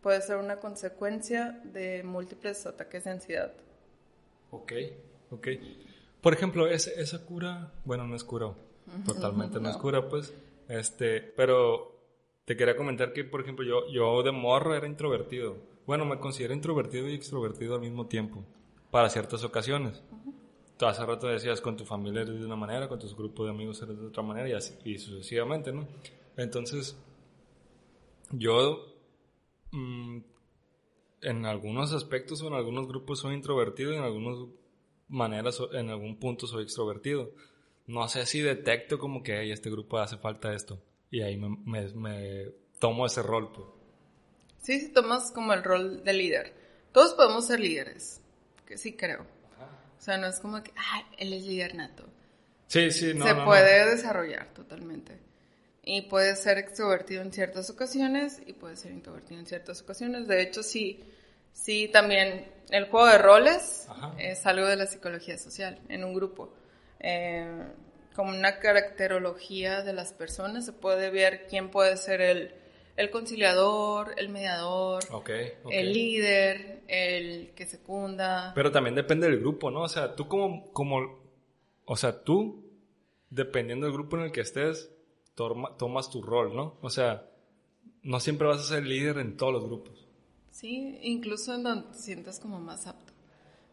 Puede 0.00 0.22
ser 0.22 0.36
una 0.36 0.56
consecuencia 0.60 1.60
de 1.62 2.02
múltiples 2.02 2.64
ataques 2.64 3.04
de 3.04 3.10
ansiedad. 3.10 3.52
Ok, 4.50 4.72
ok. 5.30 5.48
Por 6.24 6.32
ejemplo, 6.32 6.66
esa 6.66 7.24
cura, 7.24 7.72
bueno, 7.84 8.08
no 8.08 8.16
es 8.16 8.24
cura, 8.24 8.52
totalmente 9.06 9.60
no. 9.60 9.70
es 9.70 9.76
cura, 9.76 10.08
pues, 10.08 10.34
este, 10.68 11.20
pero 11.20 12.00
te 12.44 12.56
quería 12.56 12.76
comentar 12.76 13.12
que, 13.12 13.22
por 13.22 13.40
ejemplo, 13.40 13.64
yo, 13.64 13.88
yo 13.92 14.24
de 14.24 14.32
morro 14.32 14.74
era 14.74 14.88
introvertido. 14.88 15.56
Bueno, 15.86 16.04
me 16.04 16.18
considero 16.18 16.52
introvertido 16.52 17.08
y 17.08 17.14
extrovertido 17.14 17.76
al 17.76 17.80
mismo 17.80 18.06
tiempo, 18.06 18.44
para 18.90 19.08
ciertas 19.08 19.44
ocasiones 19.44 20.02
tú 20.76 20.86
hace 20.86 21.04
rato 21.04 21.28
decías, 21.28 21.60
con 21.60 21.76
tu 21.76 21.84
familia 21.84 22.22
eres 22.22 22.38
de 22.40 22.46
una 22.46 22.56
manera, 22.56 22.88
con 22.88 22.98
tus 22.98 23.16
grupos 23.16 23.46
de 23.46 23.52
amigos 23.52 23.80
eres 23.82 23.98
de 23.98 24.06
otra 24.06 24.22
manera 24.22 24.48
y 24.48 24.52
así 24.52 24.74
y 24.84 24.98
sucesivamente, 24.98 25.72
¿no? 25.72 25.86
Entonces, 26.36 26.96
yo 28.30 28.86
mm, 29.70 30.18
en 31.22 31.46
algunos 31.46 31.92
aspectos 31.92 32.42
o 32.42 32.48
en 32.48 32.54
algunos 32.54 32.88
grupos 32.88 33.20
soy 33.20 33.34
introvertido 33.34 33.92
y 33.92 33.96
en 33.96 34.02
algunas 34.02 34.38
maneras, 35.14 35.58
en 35.72 35.88
algún 35.90 36.18
punto 36.18 36.46
soy 36.46 36.64
extrovertido. 36.64 37.32
No 37.86 38.08
sé 38.08 38.26
si 38.26 38.40
detecto 38.40 38.98
como 38.98 39.22
que 39.22 39.38
hey, 39.38 39.52
este 39.52 39.70
grupo 39.70 39.98
hace 39.98 40.16
falta 40.16 40.52
esto 40.52 40.82
y 41.10 41.22
ahí 41.22 41.36
me, 41.36 41.88
me, 41.94 42.52
tomo 42.78 43.06
ese 43.06 43.22
rol. 43.22 43.52
Pues. 43.52 43.66
Sí, 44.62 44.80
sí, 44.80 44.92
tomas 44.92 45.30
como 45.30 45.52
el 45.52 45.62
rol 45.62 46.02
de 46.02 46.12
líder. 46.12 46.54
Todos 46.92 47.14
podemos 47.14 47.46
ser 47.46 47.60
líderes, 47.60 48.20
que 48.66 48.76
sí 48.76 48.96
creo. 48.96 49.26
O 49.96 50.00
sea, 50.00 50.18
no 50.18 50.26
es 50.26 50.40
como 50.40 50.62
que, 50.62 50.72
ah, 50.76 51.08
él 51.18 51.32
es 51.32 51.44
líder 51.44 51.74
nato. 51.76 52.04
Sí, 52.66 52.90
sí, 52.90 53.14
no. 53.14 53.26
Se 53.26 53.34
puede 53.36 53.90
desarrollar 53.90 54.52
totalmente. 54.52 55.18
Y 55.82 56.02
puede 56.02 56.34
ser 56.34 56.58
extrovertido 56.58 57.22
en 57.22 57.32
ciertas 57.32 57.70
ocasiones 57.70 58.42
y 58.46 58.54
puede 58.54 58.76
ser 58.76 58.90
introvertido 58.92 59.38
en 59.38 59.46
ciertas 59.46 59.82
ocasiones. 59.82 60.26
De 60.26 60.42
hecho, 60.42 60.62
sí, 60.62 61.04
sí, 61.54 61.88
también 61.88 62.52
el 62.70 62.84
juego 62.90 63.06
de 63.06 63.16
roles 63.18 63.86
Ajá. 63.88 64.14
es 64.18 64.44
algo 64.46 64.66
de 64.66 64.76
la 64.76 64.84
psicología 64.86 65.38
social 65.38 65.80
en 65.88 66.04
un 66.04 66.12
grupo. 66.12 66.52
Eh, 67.00 67.66
como 68.14 68.30
una 68.30 68.58
caracterología 68.60 69.82
de 69.82 69.92
las 69.92 70.12
personas, 70.12 70.64
se 70.66 70.72
puede 70.72 71.10
ver 71.10 71.46
quién 71.48 71.70
puede 71.70 71.96
ser 71.96 72.20
el, 72.20 72.54
el 72.96 73.10
conciliador, 73.10 74.14
el 74.16 74.28
mediador, 74.28 75.02
el 75.70 75.92
líder, 75.92 76.82
el 76.86 77.52
que 77.56 77.66
secunda. 77.66 78.52
Pero 78.54 78.70
también 78.70 78.94
depende 78.94 79.26
del 79.28 79.40
grupo, 79.40 79.70
¿no? 79.70 79.82
O 79.82 79.88
sea, 79.88 80.14
tú 80.14 80.28
como, 80.28 80.70
como, 80.72 81.18
o 81.86 81.96
sea, 81.96 82.22
tú, 82.22 82.70
dependiendo 83.30 83.86
del 83.86 83.94
grupo 83.94 84.16
en 84.16 84.24
el 84.24 84.32
que 84.32 84.42
estés, 84.42 84.90
toma- 85.34 85.76
tomas 85.76 86.08
tu 86.08 86.22
rol, 86.22 86.54
¿no? 86.54 86.78
O 86.82 86.90
sea, 86.90 87.26
no 88.02 88.20
siempre 88.20 88.46
vas 88.46 88.60
a 88.60 88.74
ser 88.76 88.86
líder 88.86 89.18
en 89.18 89.36
todos 89.36 89.52
los 89.52 89.64
grupos. 89.64 90.03
Sí, 90.54 90.98
incluso 91.02 91.52
en 91.52 91.64
donde 91.64 91.88
te 91.92 91.98
sientas 91.98 92.38
como 92.38 92.60
más 92.60 92.86
apto. 92.86 93.12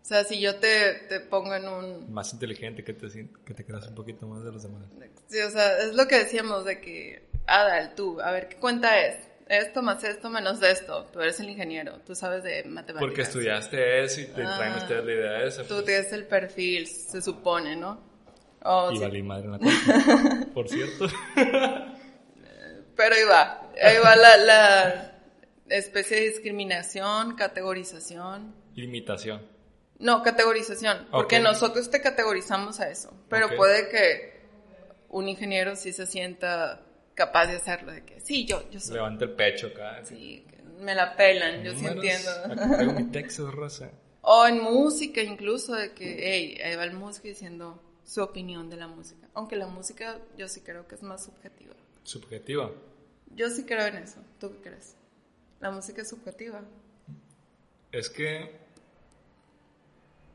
O 0.01 0.03
sea, 0.03 0.23
si 0.23 0.41
yo 0.41 0.55
te, 0.55 0.93
te 1.07 1.19
pongo 1.19 1.53
en 1.53 1.67
un... 1.67 2.11
Más 2.11 2.33
inteligente, 2.33 2.83
que 2.83 2.93
te, 2.93 3.07
que 3.45 3.53
te 3.53 3.63
creas 3.63 3.87
un 3.87 3.93
poquito 3.93 4.25
más 4.27 4.43
de 4.43 4.51
los 4.51 4.63
demás. 4.63 4.87
Sí, 5.27 5.39
o 5.41 5.51
sea, 5.51 5.77
es 5.77 5.93
lo 5.93 6.07
que 6.07 6.17
decíamos 6.17 6.65
de 6.65 6.81
que, 6.81 7.29
Adal, 7.45 7.93
tú, 7.93 8.19
a 8.19 8.31
ver, 8.31 8.49
¿qué 8.49 8.55
cuenta 8.55 8.99
es? 8.99 9.15
Esto 9.47 9.83
más 9.83 10.03
esto 10.03 10.31
menos 10.31 10.59
de 10.59 10.71
esto. 10.71 11.05
Tú 11.13 11.19
eres 11.21 11.39
el 11.39 11.51
ingeniero, 11.51 11.99
tú 11.99 12.15
sabes 12.15 12.41
de 12.41 12.63
matemáticas. 12.63 12.99
Porque 12.99 13.21
estudiaste 13.21 14.03
eso 14.03 14.21
y 14.21 14.25
te 14.25 14.43
Ah, 14.43 14.55
traen 14.57 14.73
ustedes 14.77 15.05
la 15.05 15.11
idea 15.13 15.43
esa. 15.43 15.61
Tú 15.63 15.75
pues. 15.75 15.85
tienes 15.85 16.13
el 16.13 16.25
perfil, 16.25 16.87
se 16.87 17.21
supone, 17.21 17.75
¿no? 17.75 18.01
O 18.63 18.91
Y 18.91 18.95
sí, 18.95 19.01
valí 19.03 19.21
madre 19.23 19.45
en 19.45 19.51
la 19.51 19.59
cuenta. 19.59 20.47
Por 20.53 20.67
cierto. 20.67 21.05
Pero 22.95 23.15
ahí 23.15 23.23
va, 23.29 23.69
ahí 23.83 23.97
va 24.03 24.15
la, 24.15 24.37
la 24.37 25.10
especie 25.77 26.17
de 26.19 26.29
discriminación, 26.29 27.35
categorización. 27.35 28.53
Limitación. 28.75 29.41
No, 29.99 30.23
categorización, 30.23 31.07
porque 31.11 31.37
Ok. 31.37 31.43
nosotros 31.43 31.89
te 31.91 32.01
categorizamos 32.01 32.79
a 32.79 32.89
eso, 32.89 33.13
pero 33.29 33.47
Ok. 33.47 33.55
puede 33.55 33.89
que 33.89 34.41
un 35.09 35.27
ingeniero 35.29 35.75
sí 35.75 35.93
se 35.93 36.07
sienta 36.07 36.81
capaz 37.13 37.47
de 37.47 37.57
hacerlo, 37.57 37.91
de 37.91 38.03
que 38.03 38.19
sí, 38.19 38.45
yo, 38.45 38.67
yo 38.71 38.79
soy, 38.79 38.95
Levanta 38.95 39.25
el 39.25 39.31
pecho 39.31 39.67
acá. 39.67 40.03
sí, 40.03 40.45
me 40.79 40.95
la 40.95 41.15
pelan, 41.15 41.63
yo 41.63 41.73
sí 41.75 41.85
entiendo. 41.85 42.31
Traigo 42.73 42.93
mi 42.93 43.03
Texas, 43.11 43.53
raza. 43.53 43.91
O 44.21 44.47
en 44.47 44.59
música 44.61 45.21
incluso, 45.21 45.75
de 45.75 45.93
que, 45.93 46.17
hey, 46.19 46.59
ahí 46.63 46.75
va 46.75 46.83
el 46.85 46.93
músico 46.93 47.27
diciendo 47.27 47.81
su 48.03 48.21
opinión 48.23 48.69
de 48.69 48.77
la 48.77 48.87
música, 48.87 49.27
aunque 49.35 49.55
la 49.55 49.67
música 49.67 50.17
yo 50.37 50.47
sí 50.47 50.61
creo 50.61 50.87
que 50.87 50.95
es 50.95 51.03
más 51.03 51.23
subjetiva. 51.25 51.75
Subjetiva. 52.03 52.71
Yo 53.35 53.49
sí 53.51 53.63
creo 53.65 53.85
en 53.85 53.97
eso, 53.97 54.19
¿tú 54.39 54.51
qué 54.53 54.69
crees? 54.69 54.95
La 55.61 55.71
música 55.71 56.01
es 56.01 56.09
subjetiva. 56.09 56.61
Es 57.91 58.09
que 58.09 58.59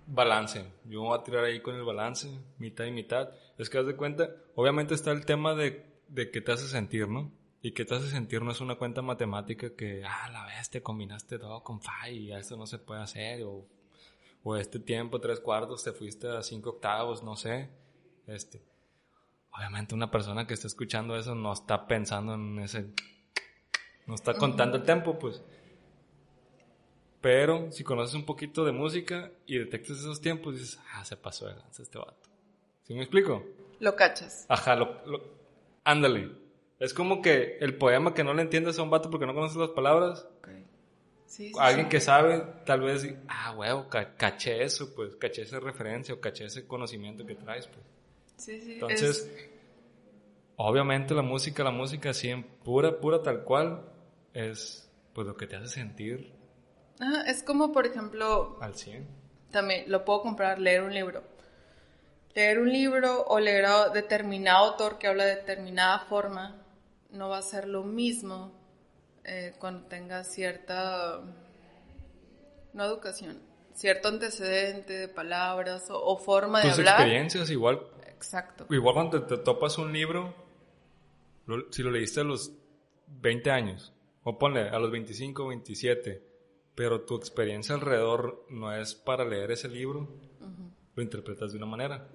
balance. 0.06 0.64
Yo 0.84 1.02
voy 1.02 1.18
a 1.18 1.22
tirar 1.22 1.44
ahí 1.44 1.60
con 1.60 1.74
el 1.74 1.84
balance, 1.84 2.28
mitad 2.58 2.84
y 2.84 2.92
mitad. 2.92 3.30
Es 3.58 3.68
que 3.68 3.78
haz 3.78 3.86
de 3.86 3.96
cuenta, 3.96 4.30
obviamente 4.54 4.94
está 4.94 5.10
el 5.10 5.24
tema 5.26 5.54
de, 5.54 5.84
de 6.08 6.30
qué 6.30 6.40
te 6.40 6.52
hace 6.52 6.68
sentir, 6.68 7.08
¿no? 7.08 7.32
Y 7.62 7.72
qué 7.72 7.84
te 7.84 7.96
hace 7.96 8.08
sentir 8.08 8.42
no 8.42 8.52
es 8.52 8.60
una 8.60 8.76
cuenta 8.76 9.02
matemática 9.02 9.74
que, 9.74 10.04
ah, 10.04 10.28
la 10.30 10.46
vez 10.46 10.70
te 10.70 10.82
combinaste 10.82 11.38
todo 11.38 11.64
con 11.64 11.80
Fa 11.80 12.08
y 12.08 12.32
eso 12.32 12.56
no 12.56 12.66
se 12.66 12.78
puede 12.78 13.02
hacer. 13.02 13.42
O, 13.42 13.66
o 14.44 14.56
este 14.56 14.78
tiempo, 14.78 15.20
tres 15.20 15.40
cuartos, 15.40 15.82
te 15.82 15.92
fuiste 15.92 16.28
a 16.28 16.42
cinco 16.42 16.70
octavos, 16.70 17.24
no 17.24 17.34
sé. 17.34 17.68
Este. 18.28 18.62
Obviamente 19.50 19.94
una 19.94 20.10
persona 20.10 20.46
que 20.46 20.54
está 20.54 20.68
escuchando 20.68 21.16
eso 21.16 21.34
no 21.34 21.52
está 21.52 21.86
pensando 21.86 22.34
en 22.34 22.60
ese... 22.60 22.92
No 24.06 24.14
está 24.14 24.34
contando 24.34 24.76
el 24.76 24.84
tempo, 24.84 25.18
pues. 25.18 25.42
Pero 27.20 27.72
si 27.72 27.82
conoces 27.82 28.14
un 28.14 28.24
poquito 28.24 28.64
de 28.64 28.72
música 28.72 29.30
y 29.46 29.58
detectas 29.58 29.98
esos 29.98 30.20
tiempos, 30.20 30.54
dices, 30.54 30.78
ah, 30.94 31.04
se 31.04 31.16
pasó 31.16 31.46
de 31.48 31.54
lanza 31.56 31.82
este 31.82 31.98
vato. 31.98 32.28
¿Sí 32.84 32.94
me 32.94 33.02
explico? 33.02 33.44
Lo 33.80 33.96
cachas. 33.96 34.46
Ajá, 34.48 34.76
lo, 34.76 35.04
lo- 35.06 35.22
ándale. 35.84 36.30
Es 36.78 36.94
como 36.94 37.22
que 37.22 37.56
el 37.60 37.76
poema 37.76 38.14
que 38.14 38.22
no 38.22 38.32
le 38.34 38.42
entiendes 38.42 38.78
a 38.78 38.82
un 38.82 38.90
vato 38.90 39.10
porque 39.10 39.26
no 39.26 39.34
conoces 39.34 39.56
las 39.56 39.70
palabras, 39.70 40.26
Ok. 40.38 40.48
Sí, 41.26 41.48
sí, 41.48 41.54
alguien 41.58 41.86
sí. 41.86 41.90
que 41.90 42.00
sabe, 42.00 42.44
tal 42.64 42.82
vez, 42.82 43.04
ah, 43.28 43.52
huevo, 43.56 43.88
ca- 43.88 44.14
caché 44.14 44.62
eso, 44.62 44.94
pues, 44.94 45.16
caché 45.16 45.42
esa 45.42 45.58
referencia 45.58 46.14
o 46.14 46.20
caché 46.20 46.44
ese 46.44 46.66
conocimiento 46.66 47.26
que 47.26 47.34
traes, 47.34 47.66
pues. 47.66 47.84
Sí, 48.36 48.60
sí, 48.60 48.72
Entonces, 48.74 49.28
obviamente 50.56 51.14
la 51.14 51.22
música, 51.22 51.64
la 51.64 51.72
música 51.72 52.10
así 52.10 52.28
en 52.28 52.44
pura, 52.44 53.00
pura 53.00 53.22
tal 53.22 53.42
cual, 53.42 53.82
es 54.36 54.90
pues 55.14 55.26
lo 55.26 55.36
que 55.36 55.46
te 55.46 55.56
hace 55.56 55.68
sentir 55.68 56.32
es, 56.96 57.00
Ajá, 57.00 57.22
es 57.22 57.42
como, 57.42 57.72
por 57.72 57.86
ejemplo, 57.86 58.58
al 58.60 58.74
100. 58.74 59.06
también 59.50 59.90
lo 59.90 60.04
puedo 60.04 60.22
comprar, 60.22 60.58
leer 60.58 60.82
un 60.82 60.94
libro. 60.94 61.22
Leer 62.34 62.58
un 62.58 62.70
libro 62.70 63.24
o 63.28 63.40
leer 63.40 63.64
a 63.66 63.88
determinado 63.88 64.66
autor 64.72 64.98
que 64.98 65.06
habla 65.06 65.24
de 65.24 65.36
determinada 65.36 66.00
forma 66.00 66.62
no 67.10 67.28
va 67.30 67.38
a 67.38 67.42
ser 67.42 67.66
lo 67.66 67.82
mismo 67.82 68.52
eh, 69.24 69.54
cuando 69.58 69.86
tenga 69.88 70.22
cierta, 70.24 71.20
no 72.72 72.84
educación, 72.84 73.40
cierto 73.74 74.08
antecedente 74.08 74.92
de 74.92 75.08
palabras 75.08 75.88
o, 75.90 75.98
o 76.02 76.18
forma 76.18 76.60
de 76.60 76.68
Tus 76.68 76.78
hablar. 76.78 76.94
experiencias 77.00 77.50
igual 77.50 77.80
Exacto. 78.06 78.66
Igual 78.70 78.94
cuando 78.94 79.22
te, 79.24 79.36
te 79.36 79.42
topas 79.42 79.76
un 79.78 79.92
libro, 79.92 80.34
lo- 81.46 81.70
si 81.70 81.82
lo 81.82 81.90
leíste 81.90 82.20
a 82.20 82.24
los 82.24 82.50
20 83.06 83.50
años, 83.50 83.92
o 84.28 84.36
ponle 84.38 84.68
a 84.68 84.78
los 84.80 84.90
25 84.90 85.46
27, 85.46 86.20
pero 86.74 87.02
tu 87.02 87.14
experiencia 87.16 87.76
alrededor 87.76 88.44
no 88.50 88.74
es 88.74 88.96
para 88.96 89.24
leer 89.24 89.52
ese 89.52 89.68
libro, 89.68 90.08
lo 90.96 91.02
interpretas 91.02 91.52
de 91.52 91.58
una 91.58 91.66
manera. 91.66 92.08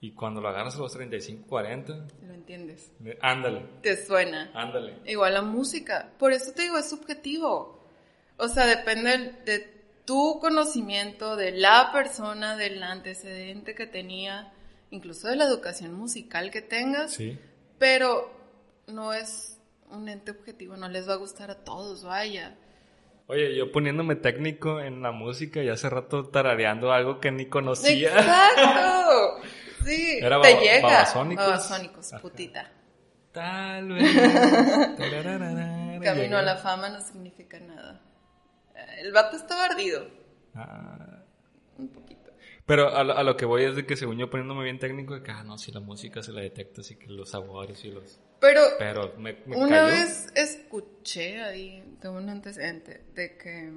Y 0.00 0.12
cuando 0.12 0.42
lo 0.42 0.48
agarras 0.50 0.76
a 0.76 0.80
los 0.80 0.92
35, 0.92 1.46
40, 1.48 2.06
Lo 2.26 2.34
entiendes. 2.34 2.92
ándale, 3.22 3.64
Te 3.80 3.96
suena. 4.04 4.50
ándale. 4.52 4.98
Igual 5.06 5.32
la 5.32 5.40
música. 5.40 6.12
Por 6.18 6.32
eso 6.32 6.52
te 6.52 6.62
digo, 6.62 6.76
es 6.76 6.90
subjetivo. 6.90 7.82
O 8.36 8.48
sea, 8.48 8.66
depende 8.66 9.32
de 9.46 9.60
tu 10.04 10.38
conocimiento, 10.40 11.36
de 11.36 11.52
la 11.52 11.88
persona, 11.90 12.54
del 12.54 12.82
antecedente 12.82 13.74
que 13.74 13.86
tenía, 13.86 14.52
incluso 14.90 15.28
de 15.28 15.36
la 15.36 15.44
educación 15.46 15.94
musical 15.94 16.50
que 16.50 16.60
tengas. 16.60 17.14
Sí. 17.14 17.38
Pero 17.78 18.30
no 18.88 19.14
es 19.14 19.53
un 19.94 20.08
ente 20.08 20.30
objetivo, 20.32 20.76
no 20.76 20.88
les 20.88 21.08
va 21.08 21.14
a 21.14 21.16
gustar 21.16 21.50
a 21.50 21.64
todos, 21.64 22.04
vaya. 22.04 22.56
Oye, 23.26 23.56
yo 23.56 23.72
poniéndome 23.72 24.16
técnico 24.16 24.80
en 24.80 25.00
la 25.02 25.10
música 25.12 25.62
y 25.62 25.68
hace 25.70 25.88
rato 25.88 26.28
tarareando 26.28 26.92
algo 26.92 27.20
que 27.20 27.30
ni 27.30 27.46
conocía. 27.46 28.08
¡Exacto! 28.10 29.40
Sí, 29.84 30.16
Era 30.22 30.40
te 30.40 30.54
llega. 30.54 30.80
babasónicos. 30.88 31.44
Babasónicos, 31.44 32.12
putita. 32.22 32.72
Tal 33.32 33.88
vez. 33.88 34.16
Camino 36.02 36.38
a 36.38 36.42
la 36.42 36.56
fama 36.56 36.88
no 36.88 37.02
significa 37.02 37.60
nada. 37.60 38.00
El 38.98 39.12
vato 39.12 39.36
estaba 39.36 39.66
ardido, 39.66 40.06
Ah. 40.54 41.03
Pero 42.66 42.88
a, 42.96 43.04
lo- 43.04 43.16
a 43.16 43.22
lo 43.22 43.36
que 43.36 43.44
voy 43.44 43.64
es 43.64 43.76
de 43.76 43.84
que 43.84 43.94
según 43.96 44.16
yo 44.18 44.30
poniéndome 44.30 44.64
bien 44.64 44.78
técnico, 44.78 45.14
de 45.14 45.22
que, 45.22 45.30
ah, 45.30 45.42
no, 45.44 45.58
si 45.58 45.70
la 45.70 45.80
música 45.80 46.22
se 46.22 46.32
la 46.32 46.40
detecta, 46.40 46.80
así 46.80 46.96
que 46.96 47.08
los 47.08 47.28
sabores 47.30 47.84
y 47.84 47.90
los... 47.90 48.18
Pero 48.40 48.60
Pero 48.78 49.12
me, 49.18 49.34
me 49.46 49.56
una 49.56 49.80
cayó. 49.82 49.86
vez 49.92 50.32
escuché 50.34 51.42
ahí 51.42 51.84
de 52.00 52.08
un 52.08 52.28
antecedente 52.30 53.04
de 53.14 53.36
que 53.36 53.70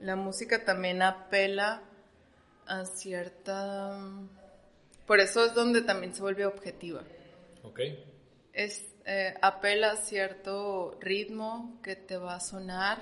la 0.00 0.16
música 0.16 0.64
también 0.64 1.02
apela 1.02 1.82
a 2.66 2.84
cierta... 2.86 3.98
Por 5.06 5.20
eso 5.20 5.44
es 5.44 5.54
donde 5.54 5.82
también 5.82 6.14
se 6.14 6.22
vuelve 6.22 6.46
objetiva. 6.46 7.02
Ok. 7.62 7.80
Es, 8.52 8.86
eh, 9.04 9.34
apela 9.42 9.92
a 9.92 9.96
cierto 9.96 10.96
ritmo 11.00 11.78
que 11.82 11.96
te 11.96 12.16
va 12.16 12.36
a 12.36 12.40
sonar 12.40 12.98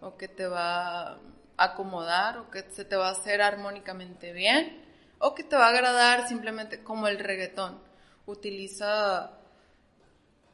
o 0.00 0.16
que 0.16 0.28
te 0.28 0.46
va 0.46 1.12
a 1.14 1.18
acomodar 1.56 2.38
o 2.38 2.50
que 2.50 2.62
se 2.70 2.84
te 2.84 2.96
va 2.96 3.08
a 3.08 3.12
hacer 3.12 3.40
armónicamente 3.42 4.32
bien 4.32 4.84
o 5.18 5.34
que 5.34 5.42
te 5.44 5.56
va 5.56 5.66
a 5.66 5.70
agradar 5.70 6.28
simplemente 6.28 6.82
como 6.82 7.08
el 7.08 7.18
reggaetón. 7.18 7.80
Utiliza 8.26 9.30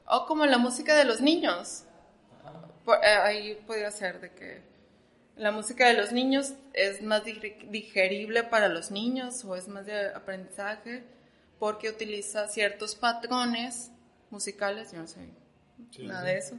o 0.07 0.27
como 0.27 0.47
la 0.47 0.59
música 0.59 0.95
de 0.97 1.05
los 1.05 1.21
niños. 1.21 1.85
Por- 2.85 2.99
eh, 3.05 3.09
ahí 3.09 3.55
podría 3.67 3.91
ser 3.91 4.21
de 4.21 4.31
que 4.33 4.63
la 5.37 5.51
música 5.53 5.87
de 5.87 5.95
los 5.95 6.13
niños 6.13 6.53
es 6.75 7.03
más 7.03 7.25
dig- 7.25 7.69
digerible 7.71 8.43
para 8.45 8.69
los 8.69 8.91
niños 8.91 9.45
o 9.45 9.57
es 9.57 9.69
más 9.69 9.87
de 9.87 10.09
aprendizaje 10.09 11.05
porque 11.59 11.89
utiliza 11.89 12.49
ciertos 12.49 12.95
patrones 12.97 13.91
musicales, 14.31 14.93
yo 14.93 14.99
no 14.99 15.07
sé 15.07 15.29
Sí, 15.91 16.07
nada 16.07 16.21
sí. 16.23 16.27
de 16.27 16.39
eso, 16.39 16.55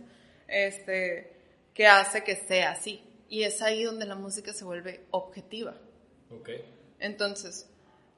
este, 0.48 1.36
que 1.74 1.88
hace 1.88 2.24
que 2.24 2.36
sea 2.36 2.72
así. 2.72 3.04
Y 3.30 3.44
es 3.44 3.62
ahí 3.62 3.84
donde 3.84 4.06
la 4.06 4.16
música 4.16 4.54
se 4.54 4.64
vuelve 4.64 5.06
objetiva. 5.12 5.76
Ok. 6.30 6.50
Entonces, 7.00 7.70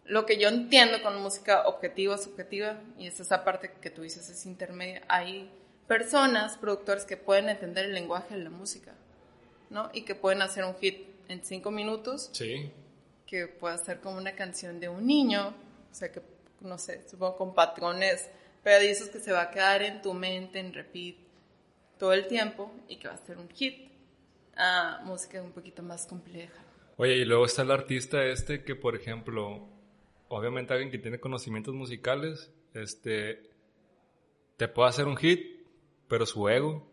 lo 0.06 0.26
que 0.26 0.38
yo 0.38 0.50
entiendo 0.50 1.02
con 1.02 1.22
música 1.22 1.68
objetiva, 1.68 2.18
subjetiva, 2.18 2.80
y 2.98 3.08
es 3.08 3.20
esa 3.20 3.44
parte 3.44 3.72
que 3.82 3.90
tú 3.90 4.04
dices 4.04 4.30
es 4.30 4.46
intermedia, 4.46 5.02
hay 5.08 5.50
personas, 5.88 6.58
productores 6.58 7.06
que 7.06 7.18
pueden 7.18 7.50
entender 7.50 7.86
el 7.86 7.94
lenguaje 7.94 8.36
de 8.38 8.44
la 8.44 8.50
música, 8.50 8.94
¿no? 9.70 9.90
Y 9.94 10.04
que 10.04 10.16
pueden 10.16 10.42
hacer 10.42 10.64
un 10.64 10.76
hit 10.76 11.08
en 11.28 11.44
cinco 11.44 11.72
minutos. 11.72 12.30
Sí. 12.34 12.72
Que 13.26 13.48
puede 13.48 13.78
ser 13.80 14.00
como 14.00 14.18
una 14.18 14.36
canción 14.36 14.80
de 14.80 14.90
un 14.90 15.08
niño, 15.08 15.56
o 15.92 15.96
sea, 15.96 16.12
que, 16.12 16.22
no 16.62 16.78
sé, 16.78 17.08
supongo 17.10 17.38
con 17.38 17.54
patrones 17.56 18.30
pedizos 18.64 19.10
que 19.10 19.20
se 19.20 19.32
va 19.32 19.44
a 19.44 19.52
quedar 19.52 19.82
en 19.84 20.02
tu 20.02 20.14
mente, 20.14 20.60
en 20.60 20.74
repeat, 20.74 21.16
todo 21.98 22.14
el 22.14 22.28
tiempo, 22.28 22.72
y 22.88 22.98
que 22.98 23.08
va 23.08 23.14
a 23.14 23.26
ser 23.26 23.38
un 23.38 23.50
hit. 23.50 23.92
A 24.58 25.02
música 25.04 25.42
un 25.42 25.52
poquito 25.52 25.84
más 25.84 26.06
compleja. 26.06 26.64
Oye, 26.98 27.18
y 27.18 27.26
luego 27.26 27.46
está 27.46 27.64
el 27.64 27.72
artista 27.72 28.24
este 28.24 28.64
que, 28.64 28.76
por 28.76 28.96
ejemplo, 28.96 29.68
obviamente 30.30 30.74
alguien 30.74 30.92
que 30.92 30.98
tiene 30.98 31.20
conocimientos 31.20 31.74
musicales, 31.74 32.52
este, 32.74 33.50
te 34.58 34.68
puede 34.68 34.90
hacer 34.90 35.08
un 35.08 35.18
hit, 35.18 35.68
pero 36.08 36.26
su 36.26 36.48
ego 36.48 36.88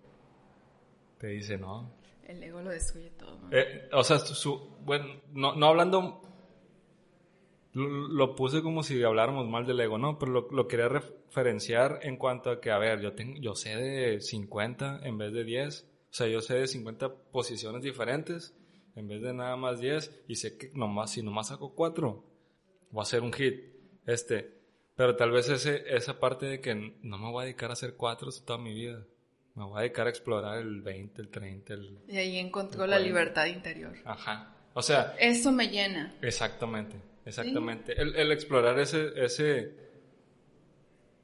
te 1.19 1.29
dice 1.29 1.57
no. 1.57 1.95
El 2.25 2.43
ego 2.43 2.63
lo 2.63 2.71
destruye 2.71 3.11
todo. 3.11 3.39
Eh, 3.51 3.89
o 3.93 4.03
sea, 4.03 4.19
su, 4.19 4.77
bueno, 4.81 5.21
no, 5.33 5.55
no 5.55 5.67
hablando, 5.67 6.23
lo, 7.75 8.35
puse 8.35 8.63
como 8.63 8.83
si 8.83 9.03
habláramos 9.03 9.49
mal 9.49 9.67
del 9.67 9.81
ego, 9.81 9.99
¿no? 9.99 10.19
Pero 10.19 10.33
lo, 10.33 10.49
lo, 10.51 10.67
quería 10.67 10.89
referenciar 10.89 12.01
en 12.03 12.17
cuanto 12.17 12.51
a 12.51 12.61
que, 12.61 12.71
a 12.71 12.79
ver, 12.79 13.01
yo, 13.01 13.13
tengo, 13.13 13.39
yo 13.41 13.55
sé 13.55 13.77
de 13.77 14.21
50 14.21 15.01
en 15.05 15.19
vez 15.19 15.33
de 15.33 15.45
10. 15.45 15.92
O 16.13 16.15
sea, 16.15 16.29
yo 16.29 16.43
sé 16.43 16.57
de 16.57 16.69
50 16.69 17.15
posiciones 17.33 17.81
diferentes 17.83 18.55
en 18.97 19.09
vez 19.09 19.23
de 19.23 19.33
nada 19.33 19.57
más 19.57 19.81
10 19.81 20.25
y 20.29 20.37
sé 20.37 20.59
que 20.59 20.71
nomás, 20.75 21.13
si 21.13 21.23
nomás 21.23 21.49
saco 21.49 21.75
4, 21.75 22.23
voy 22.91 23.01
a 23.01 23.03
hacer 23.03 23.23
un 23.23 23.33
hit. 23.33 23.63
Este, 24.05 24.61
pero 24.95 25.17
tal 25.17 25.31
vez 25.31 25.49
ese, 25.49 25.85
esa 25.87 26.21
parte 26.21 26.45
de 26.45 26.61
que 26.61 26.75
no 26.75 27.17
me 27.17 27.31
voy 27.31 27.41
a 27.41 27.45
dedicar 27.47 27.71
a 27.71 27.73
hacer 27.73 27.95
4 27.95 28.29
toda 28.45 28.59
mi 28.59 28.75
vida. 28.75 29.07
Me 29.55 29.65
voy 29.65 29.79
a 29.79 29.81
dedicar 29.81 30.07
a 30.07 30.11
explorar 30.11 30.59
el 30.59 30.83
20, 30.83 31.23
el 31.23 31.29
30, 31.31 31.73
el... 31.73 31.99
Y 32.07 32.19
ahí 32.19 32.37
encontró 32.37 32.87
la 32.87 32.99
libertad 32.99 33.47
interior. 33.47 33.95
Ajá. 34.05 34.55
O 34.75 34.83
sea... 34.83 35.17
Eso 35.19 35.51
me 35.51 35.69
llena. 35.69 36.15
Exactamente, 36.21 36.97
exactamente. 37.25 37.99
El, 37.99 38.17
el, 38.17 38.33
explorar 38.33 38.79
ese, 38.79 39.13
ese... 39.17 39.75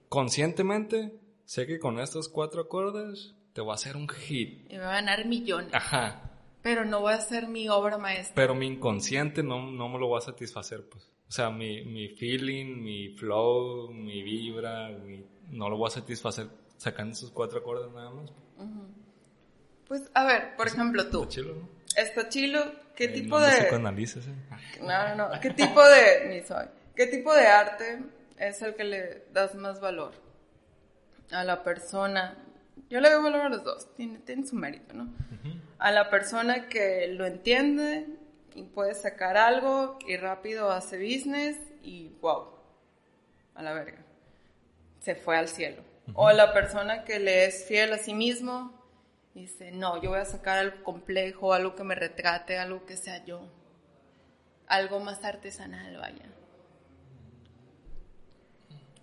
Conscientemente, 0.08 1.12
sé 1.44 1.66
que 1.66 1.78
con 1.78 2.00
estos 2.00 2.30
cuatro 2.30 2.62
acordes 2.62 3.34
te 3.58 3.62
voy 3.62 3.72
a 3.72 3.74
hacer 3.74 3.96
un 3.96 4.08
hit. 4.08 4.70
Y 4.70 4.74
me 4.76 4.84
va 4.84 4.90
a 4.90 4.94
ganar 5.00 5.24
millones. 5.26 5.74
Ajá. 5.74 6.22
Pero 6.62 6.84
no 6.84 7.00
voy 7.00 7.12
a 7.12 7.16
hacer 7.16 7.48
mi 7.48 7.68
obra 7.68 7.98
maestra. 7.98 8.36
Pero 8.36 8.54
mi 8.54 8.66
inconsciente 8.68 9.42
no, 9.42 9.68
no 9.68 9.88
me 9.88 9.98
lo 9.98 10.08
va 10.10 10.18
a 10.18 10.20
satisfacer, 10.20 10.88
pues. 10.88 11.10
O 11.28 11.32
sea, 11.32 11.50
mi, 11.50 11.84
mi 11.84 12.08
feeling, 12.10 12.76
mi 12.80 13.08
flow, 13.16 13.90
mi 13.92 14.22
vibra, 14.22 14.90
no 15.50 15.68
lo 15.68 15.76
voy 15.76 15.88
a 15.88 15.90
satisfacer 15.90 16.46
sacando 16.76 17.14
esos 17.14 17.32
cuatro 17.32 17.58
acordes 17.58 17.90
nada 17.92 18.10
más. 18.12 18.30
Pues, 19.88 20.08
a 20.14 20.24
ver, 20.24 20.54
por 20.56 20.68
ejemplo, 20.68 21.08
tú. 21.08 21.22
Está 21.24 21.34
chilo, 21.34 21.54
¿no? 21.56 21.68
Está 21.96 22.28
chilo. 22.28 22.60
¿Qué 22.94 23.06
Eh, 23.06 23.08
tipo 23.08 23.40
no 23.40 23.44
de...? 23.44 23.50
psicoanalices, 23.62 24.24
¿eh? 24.28 24.34
No, 24.82 25.16
no, 25.16 25.28
no. 25.34 25.40
¿Qué 25.40 25.50
tipo 25.50 25.82
de... 25.84 26.28
Ni 26.28 26.46
soy. 26.46 26.66
¿Qué 26.94 27.08
tipo 27.08 27.34
de 27.34 27.44
arte 27.48 28.02
es 28.38 28.62
el 28.62 28.76
que 28.76 28.84
le 28.84 29.24
das 29.32 29.56
más 29.56 29.80
valor 29.80 30.12
a 31.32 31.42
la 31.42 31.64
persona? 31.64 32.44
Yo 32.88 33.00
le 33.00 33.10
doy 33.10 33.22
valor 33.22 33.42
a 33.42 33.48
los 33.48 33.64
dos. 33.64 33.94
Tiene, 33.94 34.18
tiene 34.20 34.46
su 34.46 34.56
mérito, 34.56 34.94
¿no? 34.94 35.12
A 35.78 35.92
la 35.92 36.10
persona 36.10 36.68
que 36.68 37.08
lo 37.08 37.26
entiende 37.26 38.06
y 38.54 38.62
puede 38.62 38.94
sacar 38.94 39.36
algo 39.36 39.98
y 40.06 40.16
rápido 40.16 40.70
hace 40.70 40.96
business 40.96 41.58
y 41.82 42.08
wow. 42.20 42.48
A 43.54 43.62
la 43.62 43.72
verga. 43.72 43.98
Se 45.00 45.14
fue 45.14 45.36
al 45.36 45.48
cielo. 45.48 45.82
O 46.14 46.26
a 46.26 46.32
la 46.32 46.52
persona 46.52 47.04
que 47.04 47.18
le 47.18 47.44
es 47.44 47.66
fiel 47.66 47.92
a 47.92 47.98
sí 47.98 48.14
mismo 48.14 48.72
y 49.34 49.42
dice, 49.42 49.70
no, 49.70 50.02
yo 50.02 50.10
voy 50.10 50.20
a 50.20 50.24
sacar 50.24 50.58
algo 50.58 50.82
complejo, 50.82 51.52
algo 51.52 51.74
que 51.74 51.84
me 51.84 51.94
retrate, 51.94 52.58
algo 52.58 52.86
que 52.86 52.96
sea 52.96 53.24
yo. 53.24 53.48
Algo 54.66 55.00
más 55.00 55.24
artesanal, 55.24 55.96
vaya. 55.96 56.24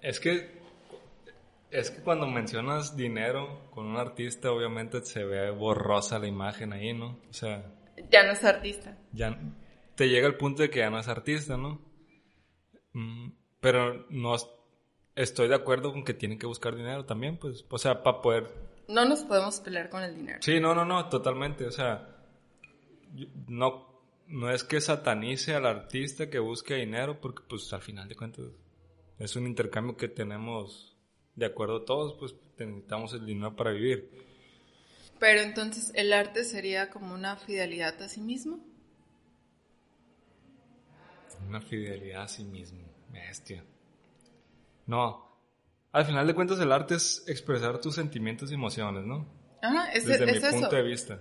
Es 0.01 0.19
que 0.19 0.64
es 1.80 1.91
que 1.91 2.01
cuando 2.01 2.28
mencionas 2.28 2.95
dinero 2.95 3.69
con 3.71 3.86
un 3.86 3.97
artista, 3.97 4.51
obviamente 4.51 5.01
se 5.05 5.23
ve 5.23 5.49
borrosa 5.51 6.19
la 6.19 6.28
imagen 6.28 6.73
ahí, 6.73 6.93
¿no? 6.93 7.19
O 7.30 7.34
sea, 7.34 7.65
Ya 8.11 8.23
no 8.23 8.32
es 8.32 8.43
artista. 8.43 8.97
ya 9.11 9.38
te 9.95 10.09
llega 10.09 10.28
el 10.28 10.36
punto 10.36 10.61
de 10.61 10.69
que 10.69 10.80
ya 10.80 10.89
no 10.89 10.99
es 10.99 11.07
artista, 11.07 11.57
¿no? 11.57 11.82
Mm, 12.93 13.30
pero 13.59 14.05
no 14.09 14.36
es- 14.36 14.47
estoy 15.15 15.47
de 15.47 15.55
acuerdo 15.55 15.91
con 15.91 16.03
que 16.03 16.13
tienen 16.13 16.38
que 16.39 16.45
buscar 16.47 16.76
dinero 16.76 17.05
también, 17.05 17.38
pues, 17.38 17.65
o 17.69 17.78
sea, 17.78 18.03
para 18.03 18.21
poder 18.21 18.53
No 18.88 19.03
nos 19.05 19.23
podemos 19.23 19.59
pelear 19.61 19.89
con 19.89 20.03
el 20.03 20.15
dinero. 20.15 20.38
Sí, 20.41 20.59
no, 20.59 20.76
no, 20.76 20.86
no, 20.86 21.09
totalmente. 21.09 21.65
O 21.65 21.71
sea, 21.71 22.07
no, 23.47 23.88
no 24.28 24.51
es 24.51 24.63
que 24.63 24.82
satanice 24.82 25.55
al 25.55 25.65
artista 25.65 26.30
que 26.30 26.39
busque 26.39 26.76
dinero, 26.76 27.19
porque 27.19 27.43
pues 27.47 27.71
al 27.73 27.82
final 27.82 28.07
de 28.07 28.15
cuentas 28.15 28.45
es 29.17 29.36
un 29.36 29.47
intercambio 29.47 29.95
que 29.97 30.07
tenemos 30.07 30.94
de 31.36 31.45
acuerdo 31.45 31.83
todos, 31.83 32.15
pues 32.17 32.36
necesitamos 32.57 33.13
el 33.13 33.25
dinero 33.25 33.55
para 33.55 33.71
vivir. 33.71 34.09
Pero 35.19 35.41
entonces 35.41 35.91
el 35.95 36.13
arte 36.13 36.43
sería 36.43 36.89
como 36.89 37.13
una 37.13 37.36
fidelidad 37.38 38.01
a 38.01 38.09
sí 38.09 38.21
mismo. 38.21 38.59
Una 41.47 41.61
fidelidad 41.61 42.23
a 42.23 42.27
sí 42.27 42.43
mismo, 42.43 42.81
bestia. 43.11 43.63
No, 44.88 45.25
al 45.91 46.05
final 46.05 46.27
de 46.27 46.36
cuentas 46.36 46.59
el 46.59 46.71
arte 46.71 46.95
es 46.95 47.23
expresar 47.27 47.79
tus 47.79 47.95
sentimientos 47.95 48.51
y 48.51 48.55
emociones, 48.55 49.05
¿no? 49.05 49.27
Ajá, 49.61 49.91
es, 49.93 50.05
desde 50.05 50.25
es 50.25 50.31
mi 50.31 50.38
eso. 50.38 50.59
punto 50.59 50.75
de 50.75 50.81
vista. 50.83 51.19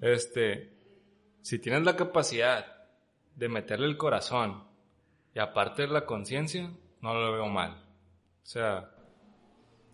Este, 0.00 0.72
si 1.42 1.58
tienes 1.58 1.82
la 1.82 1.96
capacidad 1.96 2.66
de 3.34 3.48
meterle 3.48 3.86
el 3.86 3.96
corazón 3.96 4.64
y 5.34 5.40
aparte 5.40 5.86
la 5.86 6.06
conciencia, 6.06 6.70
no 7.00 7.14
lo 7.14 7.32
veo 7.32 7.48
mal. 7.48 7.72
O 8.42 8.46
sea, 8.46 8.90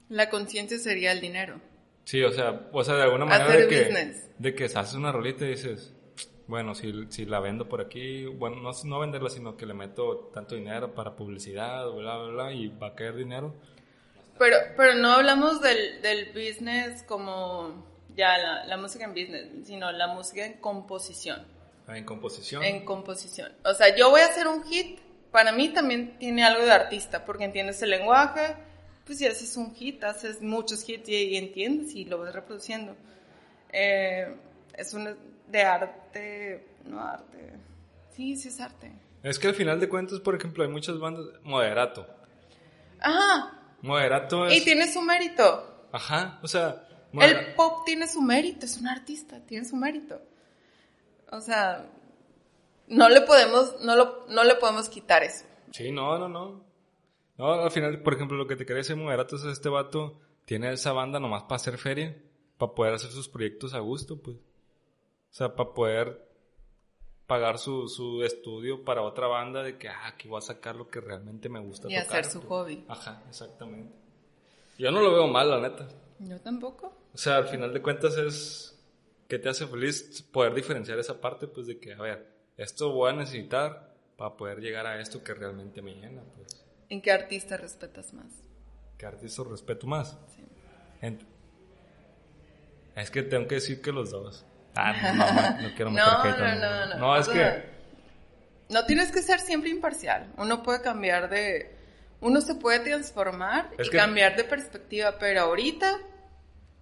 La 0.09 0.31
conciencia 0.31 0.79
sería 0.79 1.13
el 1.13 1.21
dinero. 1.21 1.61
sí, 2.05 2.23
o 2.23 2.33
sea, 2.33 2.69
o 2.73 2.83
sea, 2.85 2.95
de 2.95 3.03
alguna 3.03 3.25
manera 3.27 3.45
Hacer 3.51 3.61
de 3.63 3.69
que, 3.69 3.85
business. 3.85 4.29
de 4.39 4.55
que 4.55 4.65
haces 4.65 4.95
una 4.95 5.13
rolita 5.13 5.45
y 5.45 5.51
dices, 5.51 5.93
bueno, 6.47 6.75
si, 6.75 7.07
si 7.11 7.27
la 7.27 7.41
vendo 7.41 7.69
por 7.69 7.81
aquí, 7.83 8.25
bueno, 8.25 8.57
no, 8.57 8.71
no 8.85 8.99
venderla, 9.01 9.29
sino 9.29 9.57
que 9.57 9.67
le 9.67 9.75
meto 9.75 10.31
tanto 10.33 10.55
dinero 10.55 10.95
para 10.95 11.15
publicidad, 11.15 11.87
bla, 11.91 12.17
bla, 12.17 12.29
bla, 12.33 12.53
y 12.53 12.69
va 12.69 12.89
a 12.89 12.95
caer 12.95 13.17
dinero. 13.17 13.55
Pero, 14.39 14.57
pero 14.77 14.95
no 14.95 15.11
hablamos 15.13 15.61
del, 15.61 16.01
del 16.01 16.27
business 16.33 17.03
como 17.03 17.85
ya 18.17 18.39
la, 18.39 18.65
la 18.67 18.77
música 18.77 19.05
en 19.05 19.11
business, 19.13 19.67
sino 19.67 19.93
la 19.93 20.07
música 20.09 20.47
en 20.47 20.55
composición. 20.55 21.45
En 21.89 22.05
composición. 22.05 22.63
En 22.63 22.85
composición. 22.85 23.53
O 23.65 23.75
sea, 23.75 23.95
yo 23.97 24.11
voy 24.11 24.21
a 24.23 24.27
hacer 24.27 24.47
un 24.47 24.63
hit, 24.65 25.01
para 25.31 25.53
mí 25.53 25.69
también 25.71 26.19
tiene 26.19 26.45
algo 26.45 26.65
de 26.65 26.73
artista, 26.73 27.25
porque 27.25 27.45
entiendes 27.45 27.83
el 27.83 27.91
lenguaje, 27.91 28.57
pues 29.09 29.21
si 29.21 29.27
haces 29.27 29.57
un 29.57 29.75
hit, 29.75 30.05
haces 30.05 30.43
muchos 30.43 30.87
hits 30.87 31.09
y, 31.09 31.15
y 31.15 31.37
entiendes 31.39 31.95
y 31.95 32.05
lo 32.05 32.19
vas 32.19 32.35
reproduciendo. 32.35 32.95
Eh, 33.73 34.37
es 34.75 34.93
un 34.93 35.17
de 35.47 35.63
arte, 35.63 36.67
no 36.85 37.01
arte. 37.01 37.55
Sí, 38.15 38.37
sí 38.37 38.49
es 38.49 38.61
arte. 38.61 38.93
Es 39.23 39.39
que 39.39 39.49
al 39.49 39.55
final 39.55 39.81
de 39.81 39.89
cuentas, 39.89 40.21
por 40.21 40.35
ejemplo, 40.35 40.63
hay 40.63 40.69
muchas 40.69 40.99
bandas, 40.99 41.25
moderato. 41.43 42.07
Ajá, 43.01 43.59
Moderato 43.81 44.47
es... 44.47 44.61
y 44.61 44.65
tiene 44.65 44.93
su 44.93 45.01
mérito. 45.01 45.87
Ajá, 45.91 46.39
o 46.43 46.47
sea, 46.47 46.87
El 47.15 47.55
pop 47.55 47.87
tiene 47.87 48.07
su 48.09 48.21
mérito, 48.21 48.67
es 48.67 48.77
un 48.77 48.89
artista, 48.89 49.41
tiene 49.41 49.65
su 49.65 49.77
mérito. 49.77 50.21
O 51.33 51.41
sea, 51.41 51.87
no 52.89 53.09
le 53.09 53.23
podemos, 53.23 53.81
no, 53.81 53.97
lo, 53.97 54.27
no 54.29 54.45
le 54.45 54.55
podemos 54.57 54.91
quitar 54.91 55.23
eso. 55.23 55.47
Sí, 55.73 55.93
no, 55.93 56.19
no, 56.19 56.29
no. 56.29 56.68
No, 57.39 57.53
al 57.53 57.71
final, 57.71 58.03
por 58.03 58.15
ejemplo, 58.15 58.37
lo 58.37 58.47
que 58.47 58.57
te 58.57 58.67
quería 58.67 58.79
decir 58.79 58.97
moderato 58.97 59.37
es 59.37 59.45
este 59.45 59.69
vato 59.69 60.19
tiene 60.45 60.73
esa 60.73 60.93
banda 60.93 61.21
nomás 61.21 61.43
para 61.45 61.57
hacer 61.57 61.79
feria, 61.79 62.17
para 62.57 62.75
poder 62.75 62.95
hacer 62.95 63.11
sus 63.11 63.29
proyectos 63.29 63.75
a 63.75 63.79
gusto, 63.81 64.21
pues. 64.21 64.37
O 64.37 65.35
sea, 65.35 65.55
para 65.55 65.73
poder 65.75 66.27
pagar 67.27 67.59
su, 67.59 67.87
su 67.89 68.23
estudio 68.25 68.83
para 68.85 69.03
otra 69.03 69.27
banda 69.27 69.63
de 69.63 69.77
que, 69.77 69.89
ah, 69.89 70.07
aquí 70.09 70.27
voy 70.27 70.39
a 70.39 70.41
sacar 70.41 70.75
lo 70.75 70.89
que 70.89 71.01
realmente 71.01 71.49
me 71.51 71.61
gusta 71.61 71.87
Y 71.91 71.95
tocar. 71.95 72.21
hacer 72.21 72.25
su 72.25 72.39
pues. 72.41 72.49
hobby. 72.49 72.85
Ajá, 72.89 73.23
exactamente. 73.29 73.95
Yo 74.79 74.91
no 74.91 75.01
lo 75.01 75.13
veo 75.13 75.27
mal, 75.29 75.51
la 75.51 75.61
neta. 75.61 75.87
Yo 76.21 76.41
tampoco. 76.41 76.93
O 77.13 77.19
sea, 77.19 77.37
al 77.37 77.49
final 77.49 77.73
de 77.73 77.83
cuentas 77.83 78.17
es 78.17 78.83
que 79.29 79.39
te 79.39 79.51
hace 79.51 79.67
feliz 79.67 80.23
poder 80.33 80.55
diferenciar 80.55 80.99
esa 80.99 81.21
parte, 81.21 81.47
pues 81.47 81.67
de 81.67 81.79
que, 81.79 81.93
a 81.93 82.01
ver, 82.01 82.27
esto 82.57 82.91
voy 82.93 83.11
a 83.11 83.13
necesitar 83.13 83.95
para 84.17 84.35
poder 84.35 84.61
llegar 84.61 84.87
a 84.87 84.99
esto 84.99 85.23
que 85.23 85.35
realmente 85.35 85.83
me 85.83 85.93
llena, 85.95 86.23
pues. 86.35 86.65
¿En 86.91 87.03
qué 87.03 87.13
artista 87.13 87.57
respetas 87.57 88.13
más? 88.15 88.27
¿Qué 88.97 89.07
artista 89.07 89.43
respeto 89.49 89.87
más? 89.87 90.17
Sí. 90.35 90.43
Ent- 91.03 91.25
es 92.97 93.11
que 93.11 93.23
tengo 93.23 93.47
que 93.47 93.57
decir 93.57 93.81
que 93.81 93.93
los 93.93 94.11
dos. 94.11 94.45
Ah, 94.75 94.93
no, 94.93 95.15
no, 95.15 95.69
no, 95.69 95.75
quiero 95.77 95.91
meter 95.93 95.97
No, 95.97 96.25
no, 96.25 96.55
no, 96.57 96.87
no. 96.87 96.99
No, 96.99 97.17
es 97.17 97.29
O 97.29 97.33
que 97.33 97.39
sea- 97.39 97.65
no 98.71 98.85
tienes 98.87 99.11
que 99.13 99.23
ser 99.23 99.41
siempre 99.41 99.71
imparcial. 99.71 100.33
Uno 100.37 100.63
puede 100.63 100.83
cambiar 100.83 101.31
de... 101.31 101.75
Uno 102.21 102.41
se 102.41 102.57
puede 102.57 102.81
transformar 102.81 103.71
Es 103.79 103.87
y 103.87 103.91
que- 103.91 103.97
cambiar 103.97 104.35
de 104.37 104.45
perspectiva, 104.45 105.17
pero 105.19 105.43
ahorita, 105.43 105.99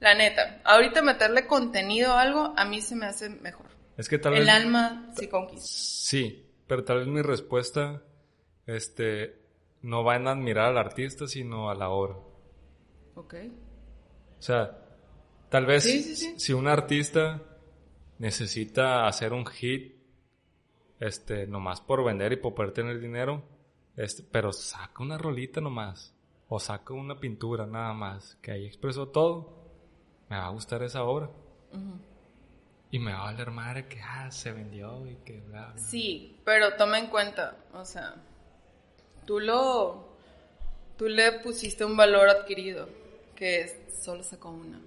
la 0.00 0.14
neta, 0.14 0.60
ahorita 0.64 1.02
meterle 1.02 1.46
contenido 1.46 2.12
a 2.12 2.22
algo 2.22 2.54
a 2.56 2.64
mí 2.64 2.80
se 2.80 2.96
me 2.96 3.06
hace 3.06 3.28
mejor. 3.28 3.66
Es 3.98 4.08
que 4.08 4.18
tal 4.18 4.34
El 4.34 4.40
vez... 4.40 4.48
alma 4.48 5.10
sí 5.18 5.28
conquista. 5.28 5.66
Sí, 5.68 6.46
pero 6.66 6.84
tal 6.84 6.98
vez 7.00 7.06
mi 7.08 7.20
respuesta, 7.22 8.02
este, 8.66 9.38
no 9.86 10.02
va 10.02 10.16
en 10.16 10.26
admirar 10.26 10.66
al 10.66 10.78
artista, 10.78 11.26
sino 11.28 11.70
a 11.70 11.74
la 11.74 11.90
obra. 11.90 12.16
Ok. 13.14 13.34
O 14.38 14.42
sea, 14.42 14.78
tal 15.48 15.64
vez 15.64 15.84
Sí, 15.84 16.02
sí, 16.02 16.16
sí. 16.16 16.34
si 16.38 16.52
un 16.52 16.66
artista 16.66 17.40
necesita 18.18 19.06
hacer 19.06 19.32
un 19.32 19.46
hit, 19.46 19.94
este, 20.98 21.46
nomás 21.46 21.80
por 21.80 22.04
vender 22.04 22.32
y 22.32 22.36
por 22.36 22.54
poder 22.54 22.72
tener 22.72 22.98
dinero, 22.98 23.42
este, 23.96 24.24
pero 24.24 24.52
saca 24.52 25.02
una 25.02 25.18
rolita 25.18 25.60
nomás, 25.60 26.14
o 26.48 26.58
saca 26.58 26.92
una 26.92 27.20
pintura 27.20 27.64
nada 27.66 27.92
más, 27.92 28.36
que 28.42 28.50
ahí 28.50 28.66
expresó 28.66 29.08
todo, 29.08 29.70
me 30.28 30.36
va 30.36 30.46
a 30.46 30.50
gustar 30.50 30.82
esa 30.82 31.04
obra. 31.04 31.30
Y 32.90 32.98
me 32.98 33.12
va 33.12 33.20
a 33.20 33.24
valer 33.32 33.50
madre 33.50 33.86
que, 33.86 34.00
ah, 34.00 34.30
se 34.30 34.52
vendió 34.52 35.06
y 35.06 35.16
que 35.16 35.40
bla, 35.40 35.72
bla. 35.72 35.78
Sí, 35.78 36.40
pero 36.44 36.74
toma 36.76 36.98
en 36.98 37.08
cuenta, 37.08 37.56
o 37.72 37.84
sea, 37.84 38.14
tú 39.26 39.40
lo, 39.40 40.08
tú 40.96 41.08
le 41.08 41.32
pusiste 41.40 41.84
un 41.84 41.96
valor 41.96 42.28
adquirido, 42.28 42.88
que 43.34 43.60
es, 43.60 43.76
solo 44.02 44.22
sacó 44.22 44.50
una. 44.50 44.80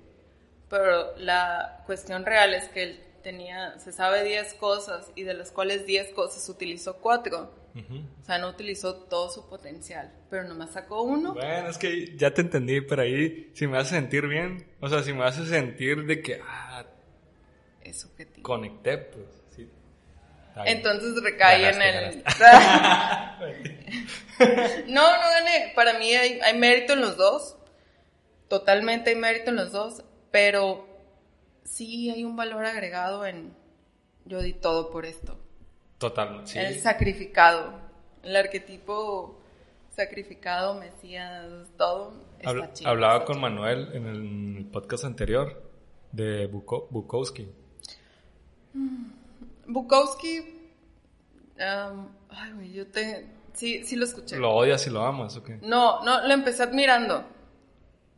Pero 0.69 1.15
la 1.17 1.83
cuestión 1.85 2.25
real 2.25 2.53
es 2.53 2.69
que 2.69 2.83
él 2.83 2.99
tenía, 3.23 3.77
se 3.79 3.91
sabe 3.91 4.23
10 4.23 4.53
cosas 4.55 5.11
y 5.15 5.23
de 5.23 5.33
las 5.33 5.51
cuales 5.51 5.85
10 5.85 6.13
cosas 6.13 6.47
utilizó 6.49 6.97
4. 6.97 7.59
Ujú. 7.75 7.97
O 8.21 8.25
sea, 8.25 8.37
no 8.39 8.49
utilizó 8.49 8.95
todo 8.95 9.29
su 9.29 9.47
potencial, 9.47 10.11
pero 10.29 10.43
nomás 10.43 10.71
sacó 10.71 11.03
uno. 11.03 11.33
Bueno, 11.33 11.69
es 11.69 11.77
que 11.77 12.15
ya 12.17 12.33
te 12.33 12.41
entendí, 12.41 12.81
pero 12.81 13.03
ahí 13.03 13.51
si 13.53 13.67
me 13.67 13.77
hace 13.77 13.91
sentir 13.95 14.27
bien, 14.27 14.65
o 14.79 14.87
sea, 14.89 15.03
si 15.03 15.13
me 15.13 15.23
hace 15.23 15.45
sentir 15.45 16.05
de 16.05 16.21
que, 16.21 16.41
ah, 16.43 16.85
Es 17.81 18.01
subjetivo. 18.01 18.43
conecté, 18.43 18.97
pues. 18.97 19.38
Entonces 20.65 21.21
recae 21.23 21.61
Ganaste, 21.61 21.89
en 21.89 21.95
el... 22.05 22.23
no, 24.93 25.01
no 25.01 25.29
gané. 25.29 25.71
Para 25.75 25.97
mí 25.99 26.13
hay, 26.13 26.39
hay 26.41 26.57
mérito 26.57 26.93
en 26.93 27.01
los 27.01 27.17
dos. 27.17 27.55
Totalmente 28.47 29.09
hay 29.11 29.15
mérito 29.15 29.49
en 29.51 29.57
los 29.57 29.71
dos. 29.71 30.03
Pero 30.31 30.87
sí 31.63 32.09
hay 32.09 32.23
un 32.23 32.35
valor 32.35 32.65
agregado 32.65 33.25
en... 33.25 33.53
Yo 34.25 34.41
di 34.41 34.53
todo 34.53 34.89
por 34.91 35.05
esto. 35.05 35.39
Total, 35.97 36.45
sí. 36.47 36.59
El 36.59 36.79
sacrificado. 36.79 37.73
El 38.23 38.35
arquetipo 38.35 39.41
sacrificado, 39.95 40.75
mesías, 40.75 41.45
todo. 41.77 42.13
está 42.37 42.49
Habla- 42.49 42.73
chido, 42.73 42.89
hablaba 42.89 43.13
está 43.15 43.25
con 43.25 43.35
chido. 43.35 43.49
Manuel 43.49 43.89
en 43.93 44.07
el 44.07 44.65
podcast 44.71 45.03
anterior 45.05 45.61
de 46.11 46.49
Buko- 46.51 46.87
Bukowski. 46.89 47.47
Bukowski... 49.73 50.39
um, 50.39 52.07
ay, 52.29 52.51
güey, 52.53 52.71
yo 52.73 52.87
te... 52.87 53.27
Sí, 53.53 53.83
sí 53.83 53.95
lo 53.95 54.05
escuché. 54.05 54.37
¿Lo 54.37 54.51
odias 54.53 54.85
y 54.87 54.89
lo 54.89 55.03
amas 55.05 55.35
o 55.37 55.43
qué? 55.43 55.57
No, 55.61 56.03
no, 56.03 56.25
lo 56.27 56.33
empecé 56.33 56.63
admirando. 56.63 57.23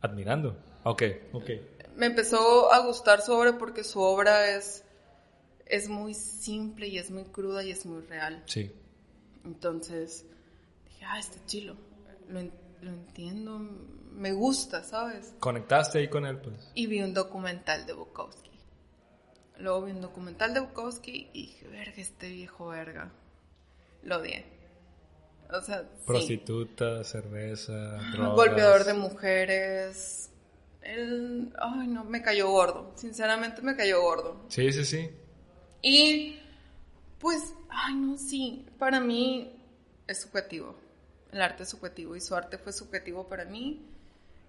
Admirando. 0.00 0.56
Ok, 0.84 1.02
ok. 1.32 1.50
me 1.96 2.06
empezó 2.06 2.72
a 2.72 2.78
gustar 2.86 3.20
su 3.22 3.32
obra 3.32 3.56
porque 3.58 3.84
su 3.84 4.00
obra 4.00 4.50
es, 4.56 4.84
es 5.66 5.88
muy 5.88 6.14
simple 6.14 6.86
y 6.88 6.98
es 6.98 7.10
muy 7.10 7.24
cruda 7.24 7.62
y 7.64 7.70
es 7.70 7.86
muy 7.86 8.02
real. 8.02 8.42
Sí. 8.46 8.72
Entonces 9.44 10.24
dije, 10.86 11.04
ah, 11.06 11.18
está 11.18 11.38
chilo, 11.46 11.76
lo, 12.28 12.40
en- 12.40 12.52
lo 12.80 12.90
entiendo, 12.90 13.58
me 13.58 14.32
gusta, 14.32 14.82
¿sabes? 14.84 15.34
¿Conectaste 15.40 15.98
ahí 15.98 16.08
con 16.08 16.24
él, 16.26 16.38
pues? 16.38 16.70
Y 16.74 16.86
vi 16.86 17.02
un 17.02 17.14
documental 17.14 17.84
de 17.86 17.92
Bukowski. 17.94 18.50
Luego 19.62 19.82
vi 19.82 19.92
un 19.92 20.00
documental 20.00 20.52
de 20.54 20.58
Bukowski 20.58 21.30
y 21.32 21.42
dije, 21.42 21.68
verga, 21.68 21.92
este 21.96 22.28
viejo 22.28 22.66
verga. 22.66 23.12
Lo 24.02 24.16
odié. 24.16 24.44
O 25.52 25.60
sea, 25.60 25.82
sí. 25.82 26.04
Prostituta, 26.04 27.04
cerveza, 27.04 27.72
drogas. 28.10 28.34
golpeador 28.34 28.84
de 28.84 28.94
mujeres. 28.94 30.30
Él, 30.80 31.54
ay, 31.60 31.86
no, 31.86 32.02
me 32.02 32.22
cayó 32.22 32.50
gordo. 32.50 32.90
Sinceramente 32.96 33.62
me 33.62 33.76
cayó 33.76 34.02
gordo. 34.02 34.44
Sí, 34.48 34.72
sí, 34.72 34.84
sí. 34.84 35.10
Y, 35.80 36.40
pues, 37.20 37.54
ay, 37.68 37.94
no, 37.94 38.18
sí, 38.18 38.66
para 38.80 38.98
mí 38.98 39.62
es 40.08 40.22
subjetivo. 40.22 40.74
El 41.30 41.40
arte 41.40 41.62
es 41.62 41.68
subjetivo 41.68 42.16
y 42.16 42.20
su 42.20 42.34
arte 42.34 42.58
fue 42.58 42.72
subjetivo 42.72 43.28
para 43.28 43.44
mí. 43.44 43.80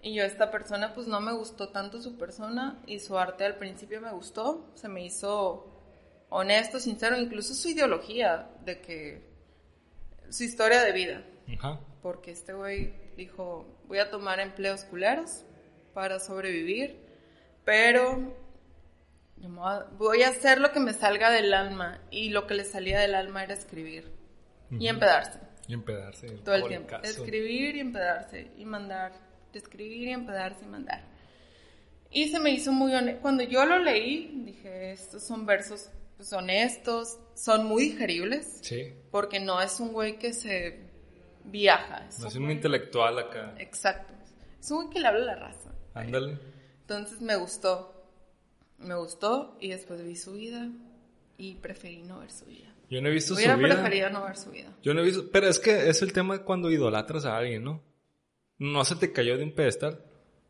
Y 0.06 0.14
yo, 0.14 0.22
esta 0.22 0.50
persona, 0.50 0.92
pues 0.94 1.06
no 1.08 1.18
me 1.20 1.32
gustó 1.32 1.70
tanto 1.70 2.00
su 2.00 2.18
persona 2.18 2.78
y 2.86 3.00
su 3.00 3.18
arte 3.18 3.44
al 3.44 3.56
principio 3.56 4.00
me 4.02 4.12
gustó. 4.12 4.70
Se 4.74 4.86
me 4.86 5.02
hizo 5.04 5.66
honesto, 6.28 6.78
sincero, 6.78 7.16
incluso 7.16 7.54
su 7.54 7.68
ideología 7.70 8.48
de 8.64 8.80
que. 8.80 9.22
su 10.30 10.42
historia 10.44 10.82
de 10.82 10.92
vida 10.92 11.22
Ajá. 11.58 11.80
porque 12.02 12.32
este 12.32 12.52
güey 12.54 12.92
dijo, 13.16 13.66
voy 13.86 13.98
a 13.98 14.10
tomar 14.10 14.40
empleos 14.40 14.84
culeros 14.84 15.44
para 15.94 16.18
sobrevivir, 16.20 16.98
pero 17.64 18.34
voy 19.98 20.22
a- 20.22 20.28
hacer 20.28 20.60
lo 20.60 20.72
que 20.72 20.80
me 20.80 20.92
salga 20.92 21.30
del 21.30 21.52
alma, 21.54 22.00
y 22.10 22.30
lo 22.30 22.46
que 22.46 22.54
le 22.54 22.64
salía 22.64 22.98
del 23.00 23.14
alma 23.14 23.44
era 23.44 23.54
escribir 23.54 24.10
y 24.70 24.88
empedarse 24.88 25.38
Y 25.68 25.74
empedarse. 25.74 26.28
todo 26.44 26.54
el 26.56 26.66
tiempo. 26.66 26.88
Colicazo. 26.90 27.22
Escribir 27.22 27.76
y 27.76 27.80
empedarse 27.80 28.50
y 28.56 28.64
mandar, 28.64 29.12
escribir 29.58 30.08
y 30.08 30.12
empedarse 30.12 30.64
y 30.64 30.68
mandar. 30.68 31.04
Y 32.10 32.28
se 32.28 32.38
me 32.38 32.50
hizo 32.50 32.72
muy 32.72 32.94
honesto. 32.94 33.20
Cuando 33.22 33.42
yo 33.42 33.64
lo 33.66 33.78
leí, 33.78 34.42
dije, 34.44 34.92
estos 34.92 35.24
son 35.26 35.46
versos 35.46 35.90
pues, 36.16 36.32
honestos, 36.32 37.18
son 37.34 37.66
muy 37.66 37.82
digeribles, 37.90 38.58
Sí. 38.62 38.92
porque 39.10 39.40
no 39.40 39.60
es 39.60 39.80
un 39.80 39.92
güey 39.92 40.18
que 40.18 40.32
se 40.32 40.78
viaja. 41.44 42.06
Es 42.08 42.20
No 42.20 42.28
es 42.28 42.36
un 42.36 42.42
un 42.44 42.48
güey- 42.50 42.54
intelectual 42.54 43.18
acá. 43.18 43.54
Exacto. 43.58 44.12
Es 44.60 44.70
un 44.70 44.82
güey 44.84 44.90
que 44.90 45.00
le 45.00 45.08
habla 45.08 45.22
a 45.22 45.26
la 45.26 45.36
raza. 45.36 45.72
Ándale. 45.94 46.38
Entonces 46.82 47.20
me 47.20 47.36
gustó. 47.36 47.90
Me 48.78 48.94
gustó 48.94 49.56
y 49.60 49.70
después 49.70 50.02
vi 50.04 50.14
su 50.16 50.34
vida 50.34 50.68
y 51.36 51.54
preferí 51.56 52.02
no 52.02 52.20
ver 52.20 52.30
su 52.30 52.44
vida. 52.46 52.72
Yo 52.90 53.00
no 53.00 53.08
he 53.08 53.12
visto 53.12 53.34
Hubiera 53.34 53.54
su 53.54 53.60
vida. 53.60 53.74
preferido 53.74 54.10
no 54.10 54.22
ver 54.24 54.36
su 54.36 54.50
vida. 54.50 54.72
Yo 54.82 54.94
no 54.94 55.00
he 55.00 55.04
visto, 55.04 55.28
pero 55.32 55.48
es 55.48 55.58
que 55.58 55.88
es 55.88 56.00
el 56.02 56.12
tema 56.12 56.38
cuando 56.44 56.70
idolatras 56.70 57.24
a 57.24 57.36
alguien, 57.36 57.64
¿no? 57.64 57.82
No 58.58 58.84
se 58.84 58.96
te 58.96 59.12
cayó 59.12 59.36
de 59.36 59.44
un 59.44 59.54
pedestal. 59.54 60.00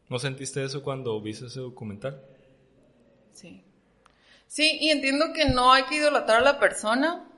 ¿No 0.08 0.18
sentiste 0.18 0.62
eso 0.62 0.82
cuando 0.82 1.20
viste 1.20 1.46
ese 1.46 1.60
documental? 1.60 2.22
Sí. 3.32 3.64
Sí, 4.46 4.78
y 4.80 4.90
entiendo 4.90 5.32
que 5.34 5.46
no 5.46 5.72
hay 5.72 5.84
que 5.84 5.96
idolatrar 5.96 6.38
a 6.38 6.44
la 6.44 6.60
persona, 6.60 7.28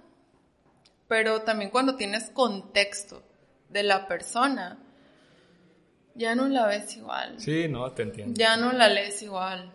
pero 1.08 1.42
también 1.42 1.70
cuando 1.70 1.96
tienes 1.96 2.30
contexto 2.30 3.22
de 3.70 3.84
la 3.84 4.08
persona, 4.08 4.78
ya 6.14 6.34
no 6.34 6.48
la 6.48 6.66
ves 6.66 6.96
igual. 6.96 7.40
Sí, 7.40 7.68
no, 7.68 7.90
te 7.92 8.02
entiendo. 8.02 8.34
Ya 8.36 8.56
no 8.56 8.72
la 8.72 8.88
lees 8.88 9.22
igual. 9.22 9.72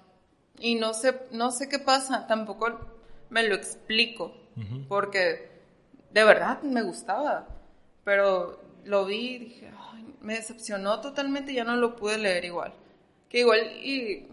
Y 0.59 0.75
no 0.75 0.93
sé, 0.93 1.19
no 1.31 1.51
sé 1.51 1.69
qué 1.69 1.79
pasa, 1.79 2.27
tampoco 2.27 2.79
me 3.29 3.47
lo 3.47 3.55
explico, 3.55 4.35
porque 4.87 5.49
de 6.11 6.23
verdad 6.23 6.61
me 6.61 6.83
gustaba, 6.83 7.47
pero 8.03 8.61
lo 8.83 9.05
vi 9.05 9.35
y 9.35 9.39
dije, 9.39 9.71
"Ay", 10.05 10.15
me 10.21 10.35
decepcionó 10.35 11.01
totalmente 11.01 11.53
ya 11.53 11.63
no 11.63 11.75
lo 11.75 11.95
pude 11.95 12.17
leer 12.17 12.45
igual. 12.45 12.73
Que 13.29 13.39
igual 13.39 13.59
y 13.83 14.27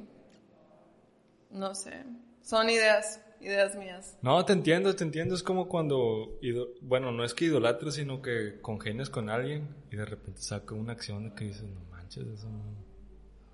no 1.51 1.75
sé, 1.75 2.05
son 2.43 2.69
ideas, 2.71 3.21
ideas 3.41 3.77
mías. 3.77 4.19
No, 4.23 4.45
te 4.45 4.53
entiendo, 4.53 4.95
te 4.95 5.05
entiendo. 5.05 5.35
Es 5.35 5.43
como 5.43 5.69
cuando, 5.69 6.39
bueno, 6.83 7.13
no 7.13 7.25
es 7.25 7.35
que 7.35 7.47
idolatres, 7.47 7.95
sino 7.95 8.23
que 8.23 8.61
congenias 8.61 9.11
con 9.11 9.31
alguien 9.31 9.69
y 9.91 9.97
de 9.97 10.05
repente 10.05 10.41
saca 10.43 10.75
una 10.75 10.93
acción 10.93 11.35
que 11.35 11.47
dices, 11.47 11.65
no 11.65 11.81
manches, 11.91 12.27
eso 12.27 12.49
no, 12.49 12.63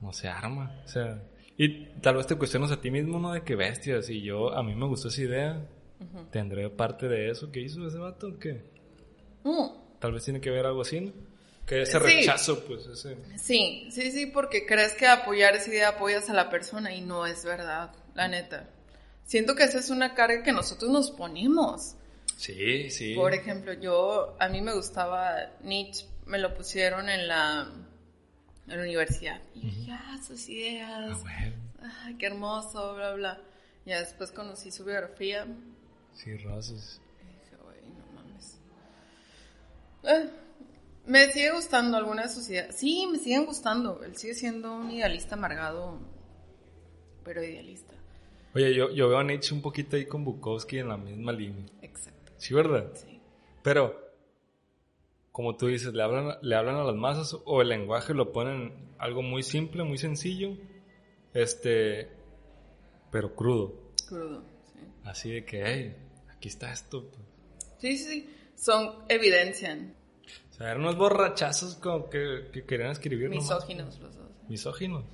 no 0.00 0.12
se 0.12 0.28
arma. 0.28 0.80
O 0.84 0.88
sea, 0.88 1.22
y 1.56 1.86
tal 2.00 2.16
vez 2.16 2.26
te 2.26 2.36
cuestionas 2.36 2.72
a 2.72 2.80
ti 2.80 2.90
mismo, 2.90 3.18
¿no? 3.18 3.32
De 3.32 3.42
que 3.42 3.54
bestias. 3.54 4.10
Y 4.10 4.22
yo, 4.22 4.52
a 4.54 4.62
mí 4.62 4.74
me 4.74 4.86
gustó 4.86 5.08
esa 5.08 5.22
idea. 5.22 5.68
¿Tendré 6.30 6.68
parte 6.68 7.08
de 7.08 7.30
eso 7.30 7.50
que 7.50 7.60
hizo 7.60 7.86
ese 7.86 7.98
vato 7.98 8.28
o 8.28 8.38
qué? 8.38 8.62
Mm. 9.44 9.98
Tal 10.00 10.12
vez 10.12 10.24
tiene 10.24 10.40
que 10.40 10.50
ver 10.50 10.66
algo 10.66 10.82
así, 10.82 11.00
¿no? 11.00 11.12
Que 11.66 11.82
ese 11.82 11.92
Sí. 11.92 11.98
rechazo, 11.98 12.64
pues, 12.66 12.86
ese... 12.86 13.16
Sí, 13.38 13.88
sí, 13.90 14.10
sí, 14.12 14.26
porque 14.26 14.66
crees 14.66 14.92
que 14.94 15.06
apoyar 15.06 15.56
esa 15.56 15.70
idea 15.70 15.88
apoyas 15.90 16.28
a 16.28 16.34
la 16.34 16.50
persona 16.50 16.92
y 16.94 17.00
no 17.00 17.24
es 17.26 17.44
verdad, 17.44 17.90
la 18.14 18.28
neta. 18.28 18.68
Siento 19.24 19.54
que 19.54 19.64
esa 19.64 19.78
es 19.78 19.88
una 19.88 20.14
carga 20.14 20.42
que 20.42 20.52
nosotros 20.52 20.90
nos 20.90 21.10
ponemos. 21.10 21.94
Sí, 22.36 22.90
sí. 22.90 23.14
Por 23.14 23.32
ejemplo, 23.32 23.72
yo, 23.72 24.36
a 24.38 24.48
mí 24.48 24.60
me 24.60 24.74
gustaba 24.74 25.52
Nietzsche, 25.62 26.06
me 26.26 26.38
lo 26.38 26.52
pusieron 26.54 27.08
en 27.08 27.28
la, 27.28 27.66
en 28.68 28.76
la 28.76 28.82
universidad. 28.82 29.40
Y 29.54 29.60
dije, 29.70 29.92
ah, 29.92 30.18
sus 30.26 30.46
ideas, 30.50 31.12
Ah, 31.12 31.18
bueno. 31.22 31.56
ay, 32.02 32.14
qué 32.18 32.26
hermoso, 32.26 32.94
bla, 32.94 33.14
bla. 33.14 33.40
Ya 33.86 34.00
después 34.00 34.32
conocí 34.32 34.70
su 34.70 34.84
biografía 34.84 35.46
Sí, 36.14 36.36
rosas. 36.38 37.00
y 37.22 37.26
dije, 37.26 37.56
güey, 37.62 37.80
no 37.96 38.06
mames. 38.14 38.58
Eh, 40.04 40.30
me 41.06 41.30
sigue 41.30 41.50
gustando 41.52 41.96
alguna 41.96 42.22
de 42.22 42.28
sus 42.28 42.48
ideas. 42.48 42.74
Sí, 42.76 43.06
me 43.10 43.18
siguen 43.18 43.46
gustando. 43.46 44.02
Él 44.02 44.16
sigue 44.16 44.34
siendo 44.34 44.74
un 44.74 44.90
idealista 44.90 45.34
amargado, 45.34 46.00
pero 47.24 47.42
idealista. 47.42 47.94
Oye, 48.54 48.74
yo, 48.74 48.90
yo 48.90 49.08
veo 49.08 49.18
a 49.18 49.24
Nietzsche 49.24 49.54
un 49.54 49.62
poquito 49.62 49.96
ahí 49.96 50.06
con 50.06 50.24
Bukowski 50.24 50.78
en 50.78 50.88
la 50.88 50.96
misma 50.96 51.32
línea. 51.32 51.66
Exacto. 51.82 52.32
¿Sí, 52.36 52.54
verdad? 52.54 52.92
Sí. 52.94 53.20
Pero, 53.62 54.12
como 55.32 55.56
tú 55.56 55.66
dices, 55.66 55.92
le 55.92 56.02
hablan, 56.02 56.38
le 56.40 56.54
hablan 56.54 56.76
a 56.76 56.84
las 56.84 56.94
masas 56.94 57.36
o 57.44 57.62
el 57.62 57.68
lenguaje 57.68 58.14
lo 58.14 58.30
ponen 58.30 58.94
algo 58.98 59.22
muy 59.22 59.42
simple, 59.42 59.82
muy 59.82 59.98
sencillo, 59.98 60.56
este, 61.32 62.10
pero 63.10 63.34
crudo. 63.34 63.74
Crudo, 64.06 64.44
sí. 64.72 64.78
Así 65.04 65.30
de 65.32 65.44
que, 65.44 65.64
hey, 65.64 65.96
aquí 66.30 66.48
está 66.48 66.72
esto. 66.72 67.10
pues. 67.10 67.22
Sí, 67.78 67.98
sí, 67.98 68.04
sí. 68.04 68.30
Son, 68.54 69.04
evidencian. 69.08 69.94
O 70.54 70.56
sea, 70.56 70.68
eran 70.70 70.82
unos 70.82 70.96
borrachazos 70.96 71.74
como 71.74 72.08
que, 72.08 72.48
que 72.52 72.64
querían 72.64 72.90
escribir. 72.90 73.28
nomás. 73.28 73.44
Misóginos 73.44 73.98
los 73.98 74.14
dos. 74.16 74.30
Misóginos. 74.48 75.04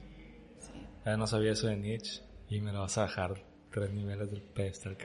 Sí. 0.58 0.86
Ya 1.06 1.16
no 1.16 1.26
sabía 1.26 1.52
eso 1.52 1.66
de 1.68 1.76
Nietzsche 1.76 2.22
y 2.50 2.60
me 2.60 2.72
lo 2.72 2.80
vas 2.80 2.98
a 2.98 3.02
bajar 3.02 3.42
tres 3.70 3.90
niveles 3.90 4.30
del 4.30 4.42
pedestal. 4.42 4.98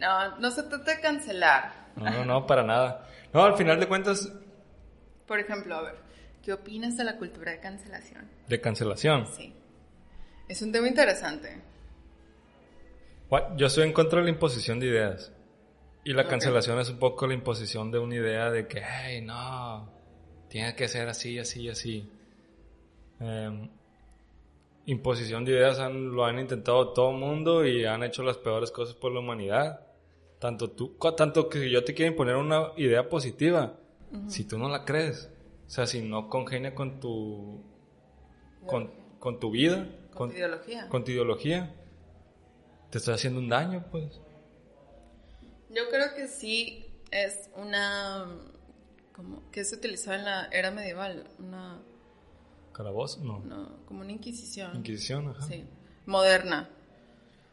No, 0.00 0.36
no 0.38 0.50
se 0.50 0.64
trata 0.64 0.96
de 0.96 1.00
cancelar. 1.00 1.92
No, 1.94 2.10
no, 2.10 2.24
no, 2.24 2.46
para 2.46 2.64
nada. 2.64 3.08
No, 3.32 3.44
al 3.44 3.54
final 3.56 3.78
de 3.78 3.86
cuentas, 3.86 4.32
Por 5.28 5.38
ejemplo, 5.38 5.76
a 5.76 5.82
ver, 5.82 5.94
¿qué 6.42 6.52
opinas 6.52 6.96
de 6.96 7.04
la 7.04 7.16
cultura 7.16 7.52
de 7.52 7.60
cancelación? 7.60 8.28
de 8.48 8.60
cancelación. 8.60 9.26
Sí. 9.28 9.54
Es 10.48 10.60
un 10.60 10.72
tema 10.72 10.88
interesante. 10.88 11.62
What? 13.30 13.56
Yo 13.56 13.66
estoy 13.68 13.84
en 13.84 13.92
contra 13.92 14.18
de 14.18 14.24
la 14.24 14.30
imposición 14.30 14.80
de 14.80 14.86
ideas. 14.86 15.32
Y 16.06 16.12
la 16.12 16.22
cancelación 16.28 16.78
es 16.78 16.88
un 16.90 16.98
poco 16.98 17.26
la 17.26 17.34
imposición 17.34 17.90
de 17.90 17.98
una 17.98 18.14
idea 18.14 18.50
de 18.50 18.66
que, 18.68 18.80
hey, 18.80 19.20
no, 19.22 19.88
tiene 20.48 20.74
que 20.76 20.86
ser 20.88 21.08
así, 21.08 21.38
así, 21.38 21.68
así. 21.68 22.08
Em, 23.18 23.68
imposición 24.86 25.44
de 25.44 25.52
ideas 25.52 25.78
han- 25.80 26.12
lo 26.12 26.24
han 26.24 26.38
intentado 26.38 26.92
todo 26.92 27.10
el 27.10 27.16
mundo 27.16 27.66
y 27.66 27.84
han 27.84 28.02
hecho 28.04 28.22
las 28.22 28.36
peores 28.36 28.70
cosas 28.70 28.94
por 28.94 29.10
la 29.12 29.20
humanidad. 29.20 29.80
Tanto 30.38 30.70
tú, 30.70 30.96
tanto 31.16 31.48
que 31.48 31.70
yo 31.70 31.82
te 31.82 31.94
quiero 31.94 32.12
imponer 32.12 32.36
una 32.36 32.72
idea 32.76 33.08
positiva, 33.08 33.74
si 34.28 34.44
tú 34.44 34.58
no 34.58 34.68
la 34.68 34.84
crees, 34.84 35.28
o 35.66 35.70
sea, 35.70 35.86
si 35.86 36.02
no 36.02 36.28
congenia 36.28 36.74
con 36.74 37.00
tu, 37.00 37.64
con, 38.66 38.92
con 39.18 39.40
tu 39.40 39.50
vida, 39.50 39.88
Con, 40.14 40.30
tu 40.30 40.36
ideología. 40.36 40.88
con 40.88 41.04
tu 41.04 41.10
ideología, 41.10 41.74
te 42.90 42.98
estoy 42.98 43.14
haciendo 43.14 43.40
un 43.40 43.48
daño, 43.48 43.84
pues. 43.90 44.20
Yo 45.70 45.88
creo 45.90 46.14
que 46.14 46.28
sí 46.28 46.86
es 47.10 47.50
una... 47.56 48.26
Como, 49.12 49.50
que 49.50 49.64
se 49.64 49.76
utilizaba 49.76 50.16
en 50.18 50.24
la 50.24 50.46
era 50.52 50.70
medieval? 50.70 51.26
Una, 51.38 51.80
Calabozo, 52.72 53.22
no. 53.24 53.38
una- 53.38 53.68
como 53.86 54.00
una 54.02 54.12
inquisición. 54.12 54.76
Inquisición, 54.76 55.28
ajá. 55.28 55.46
Sí. 55.46 55.64
Moderna. 56.04 56.68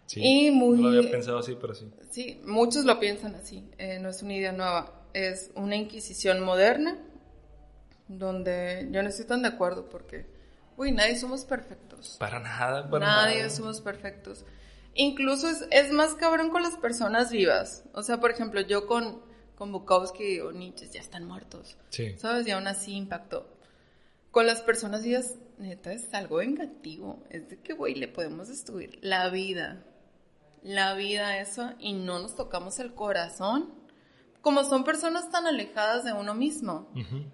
Sí. 0.06 0.22
Y 0.22 0.52
muy- 0.52 0.78
No 0.82 0.90
lo 0.90 0.98
había 0.98 1.10
pensado 1.10 1.38
así, 1.40 1.58
pero 1.60 1.74
sí. 1.74 1.90
Sí, 2.12 2.42
muchos 2.46 2.84
lo 2.86 3.00
piensan 3.00 3.36
así. 3.36 3.68
eh, 3.78 4.00
no 4.00 4.10
es 4.10 4.22
una 4.22 4.34
idea 4.34 4.52
nueva. 4.52 5.02
Es 5.14 5.52
una 5.56 5.76
inquisición 5.76 6.42
moderna 6.44 6.98
donde 8.08 8.88
yo 8.92 9.02
no 9.02 9.10
estoy 9.10 9.26
tan 9.26 9.42
de 9.44 9.48
acuerdo 9.48 9.90
porque, 9.90 10.26
uy, 10.78 10.92
nadie 10.92 11.16
somos 11.18 11.46
perfectos. 11.46 12.18
Para 12.20 12.40
nada, 12.40 12.90
para 12.90 13.06
Nadie 13.06 13.38
nada. 13.44 13.50
somos 13.50 13.80
perfectos. 13.82 14.46
Incluso 14.96 15.50
es, 15.50 15.66
es 15.72 15.92
más 15.92 16.14
cabrón 16.16 16.50
con 16.50 16.64
las 16.64 16.78
personas 16.78 17.32
vivas. 17.32 17.84
O 17.94 18.04
sea, 18.04 18.20
por 18.20 18.32
ejemplo, 18.32 18.62
yo 18.62 18.86
con, 18.88 19.22
con 19.56 19.72
Bukowski 19.72 20.40
o 20.42 20.52
Nietzsche 20.52 20.88
ya 20.90 21.00
están 21.00 21.26
muertos. 21.26 21.78
Sí. 21.90 22.16
¿Sabes? 22.18 22.48
Y 22.48 22.52
aún 22.52 22.68
así 22.68 22.94
impactó. 22.94 23.48
Con 24.32 24.48
las 24.48 24.62
personas 24.62 25.04
vivas, 25.04 25.36
neta, 25.58 25.94
es 25.94 26.14
algo 26.14 26.38
vengativo. 26.38 27.24
Es 27.30 27.50
de 27.50 27.60
que, 27.60 27.74
güey, 27.74 27.96
le 27.96 28.08
podemos 28.08 28.48
destruir 28.48 29.00
la 29.02 29.30
vida. 29.30 29.84
La 30.62 30.94
vida, 30.94 31.40
eso, 31.40 31.72
y 31.80 31.94
no 31.94 32.20
nos 32.20 32.36
tocamos 32.36 32.80
el 32.80 32.94
corazón. 32.94 33.74
Como 34.42 34.64
son 34.66 34.84
personas 34.84 35.30
tan 35.32 35.48
alejadas 35.48 36.04
de 36.04 36.12
uno 36.12 36.36
mismo 36.36 36.92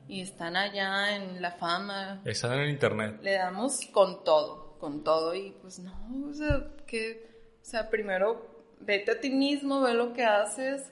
y 0.08 0.22
están 0.22 0.56
allá 0.56 1.16
en 1.16 1.42
la 1.42 1.52
fama, 1.54 2.22
Están 2.24 2.54
en 2.54 2.60
el 2.60 2.70
internet. 2.70 3.20
le 3.24 3.34
damos 3.34 3.82
con 3.92 4.24
todo, 4.24 4.78
con 4.80 5.04
todo 5.04 5.34
y 5.34 5.56
pues 5.60 5.80
no, 5.80 5.92
o 6.30 6.34
sea, 6.36 6.68
que, 6.86 7.39
o 7.62 7.66
sea, 7.66 7.90
primero 7.90 8.66
vete 8.80 9.12
a 9.12 9.20
ti 9.20 9.30
mismo, 9.30 9.82
ve 9.82 9.94
lo 9.94 10.14
que 10.14 10.24
haces. 10.24 10.92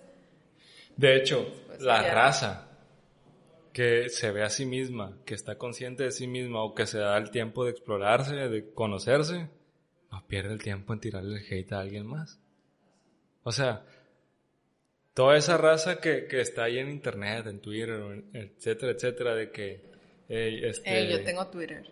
De 0.96 1.16
hecho, 1.16 1.48
Pues, 1.68 1.82
la 1.82 2.02
ya. 2.04 2.14
raza 2.14 2.64
que 3.74 4.10
se 4.10 4.32
ve 4.32 4.44
a 4.44 4.50
sí 4.50 4.66
misma, 4.66 5.18
que 5.26 5.36
está 5.36 5.58
consciente 5.58 6.04
de 6.04 6.12
sí 6.12 6.26
misma 6.28 6.64
o 6.64 6.74
que 6.74 6.88
se 6.88 6.98
da 6.98 7.18
el 7.18 7.30
tiempo 7.30 7.64
de 7.66 7.72
explorarse, 7.72 8.36
de 8.36 8.72
conocerse, 8.74 9.50
no 10.12 10.26
pierde 10.28 10.54
el 10.54 10.64
tiempo 10.64 10.94
en 10.94 11.00
tirarle 11.00 11.38
el 11.40 11.46
hate 11.54 11.74
a 11.74 11.80
alguien 11.82 12.08
más. 12.08 12.40
O 13.44 13.52
sea, 13.52 13.86
toda 15.14 15.38
esa 15.38 15.58
raza 15.58 16.00
que, 16.02 16.26
que 16.26 16.42
está 16.42 16.64
ahí 16.64 16.80
en 16.80 16.90
internet, 16.90 17.46
en 17.48 17.60
Twitter, 17.60 18.24
etcétera, 18.34 18.92
etcétera, 18.94 19.36
de 19.36 19.52
que... 19.52 19.86
"Ey, 20.28 20.66
este, 20.66 21.10
yo 21.10 21.24
tengo 21.24 21.46
Twitter. 21.48 21.90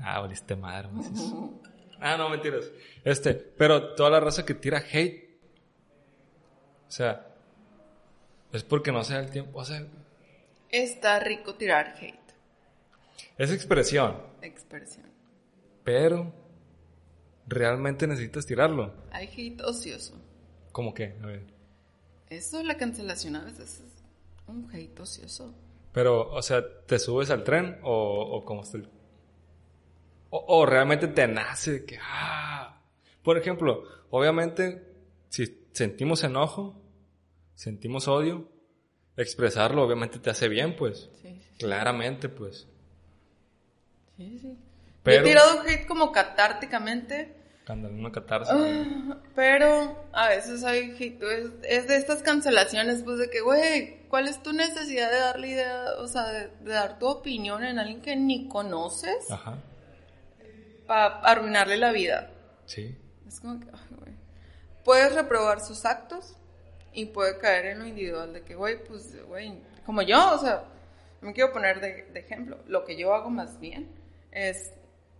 Ah, 0.00 0.20
valiste 0.20 0.54
madre. 0.56 0.88
Ah, 2.00 2.16
no, 2.16 2.28
mentiras. 2.30 2.70
Este, 3.04 3.34
pero 3.34 3.94
toda 3.94 4.10
la 4.10 4.20
raza 4.20 4.44
que 4.46 4.54
tira 4.54 4.78
hate. 4.92 5.28
O 6.88 6.90
sea, 6.90 7.26
es 8.52 8.64
porque 8.64 8.90
no 8.90 9.04
se 9.04 9.14
da 9.14 9.20
el 9.20 9.30
tiempo. 9.30 9.58
O 9.58 9.64
sea, 9.64 9.86
Está 10.70 11.18
rico 11.20 11.54
tirar 11.56 11.96
hate, 12.00 12.16
es 13.38 13.50
expresión, 13.52 14.16
expresión. 14.40 15.06
pero 15.82 16.32
realmente 17.48 18.06
necesitas 18.06 18.46
tirarlo. 18.46 18.94
Hay 19.10 19.26
hate 19.26 19.60
ocioso. 19.62 20.14
¿Cómo 20.70 20.94
que? 20.94 21.16
A 21.22 21.26
ver. 21.26 21.42
Eso, 22.28 22.62
la 22.62 22.76
cancelación 22.76 23.34
a 23.34 23.44
veces 23.44 23.80
es 23.80 24.04
un 24.46 24.70
hate 24.72 25.00
ocioso. 25.00 25.52
Pero, 25.92 26.30
o 26.30 26.40
sea, 26.42 26.62
¿te 26.86 27.00
subes 27.00 27.30
al 27.30 27.42
tren 27.42 27.80
o, 27.82 27.92
o 28.36 28.44
cómo 28.44 28.62
está 28.62 28.76
el... 28.78 28.88
O, 30.30 30.44
o 30.60 30.66
realmente 30.66 31.08
te 31.08 31.26
nace 31.28 31.72
de 31.72 31.84
que, 31.84 31.98
ah... 32.02 32.80
Por 33.22 33.36
ejemplo, 33.36 33.82
obviamente, 34.10 34.82
si 35.28 35.66
sentimos 35.72 36.24
enojo, 36.24 36.80
sentimos 37.54 38.08
odio, 38.08 38.48
expresarlo 39.16 39.82
obviamente 39.84 40.18
te 40.18 40.30
hace 40.30 40.48
bien, 40.48 40.74
pues. 40.76 41.10
Sí, 41.20 41.28
sí, 41.34 41.58
Claramente, 41.58 42.28
pues. 42.28 42.66
sí. 44.16 44.38
sí. 44.40 44.56
Pero- 45.02 45.24
he 45.26 45.28
tirado 45.28 45.60
hate 45.62 45.86
como 45.86 46.12
catárticamente, 46.12 47.36
Ándale, 47.66 47.94
una 47.94 48.10
catarsis. 48.10 48.52
Ah, 48.52 49.18
pero 49.36 49.96
a 50.12 50.28
veces 50.28 50.64
hay 50.64 50.90
hate, 50.98 51.22
es, 51.22 51.50
es 51.62 51.86
de 51.86 51.96
estas 51.96 52.20
cancelaciones, 52.22 53.02
pues 53.04 53.18
de 53.18 53.30
que, 53.30 53.42
güey, 53.42 54.08
¿cuál 54.08 54.26
es 54.26 54.42
tu 54.42 54.52
necesidad 54.52 55.08
de 55.08 55.18
darle 55.18 55.48
idea, 55.50 55.84
o 55.98 56.08
sea, 56.08 56.24
de, 56.32 56.48
de 56.48 56.72
dar 56.72 56.98
tu 56.98 57.06
opinión 57.06 57.62
en 57.62 57.78
alguien 57.78 58.00
que 58.02 58.16
ni 58.16 58.48
conoces 58.48 59.30
Ajá, 59.30 59.58
para 60.90 61.20
arruinarle 61.20 61.76
la 61.76 61.92
vida? 61.92 62.28
sí. 62.66 62.96
Es 63.28 63.38
como 63.38 63.60
que, 63.60 63.68
ay, 63.72 63.96
güey. 63.96 64.12
Puedes 64.84 65.14
reprobar 65.14 65.60
sus 65.60 65.84
actos 65.84 66.34
y 66.92 67.04
puede 67.04 67.38
caer 67.38 67.66
en 67.66 67.78
lo 67.78 67.86
individual 67.86 68.32
de 68.32 68.42
que, 68.42 68.56
güey, 68.56 68.82
pues, 68.82 69.24
güey, 69.26 69.62
como 69.86 70.02
yo, 70.02 70.34
o 70.34 70.38
sea, 70.38 70.64
me 71.20 71.32
quiero 71.32 71.52
poner 71.52 71.80
de, 71.80 72.06
de 72.12 72.18
ejemplo. 72.18 72.58
Lo 72.66 72.84
que 72.84 72.96
yo 72.96 73.14
hago 73.14 73.30
más 73.30 73.60
bien 73.60 73.88
es, 74.32 74.72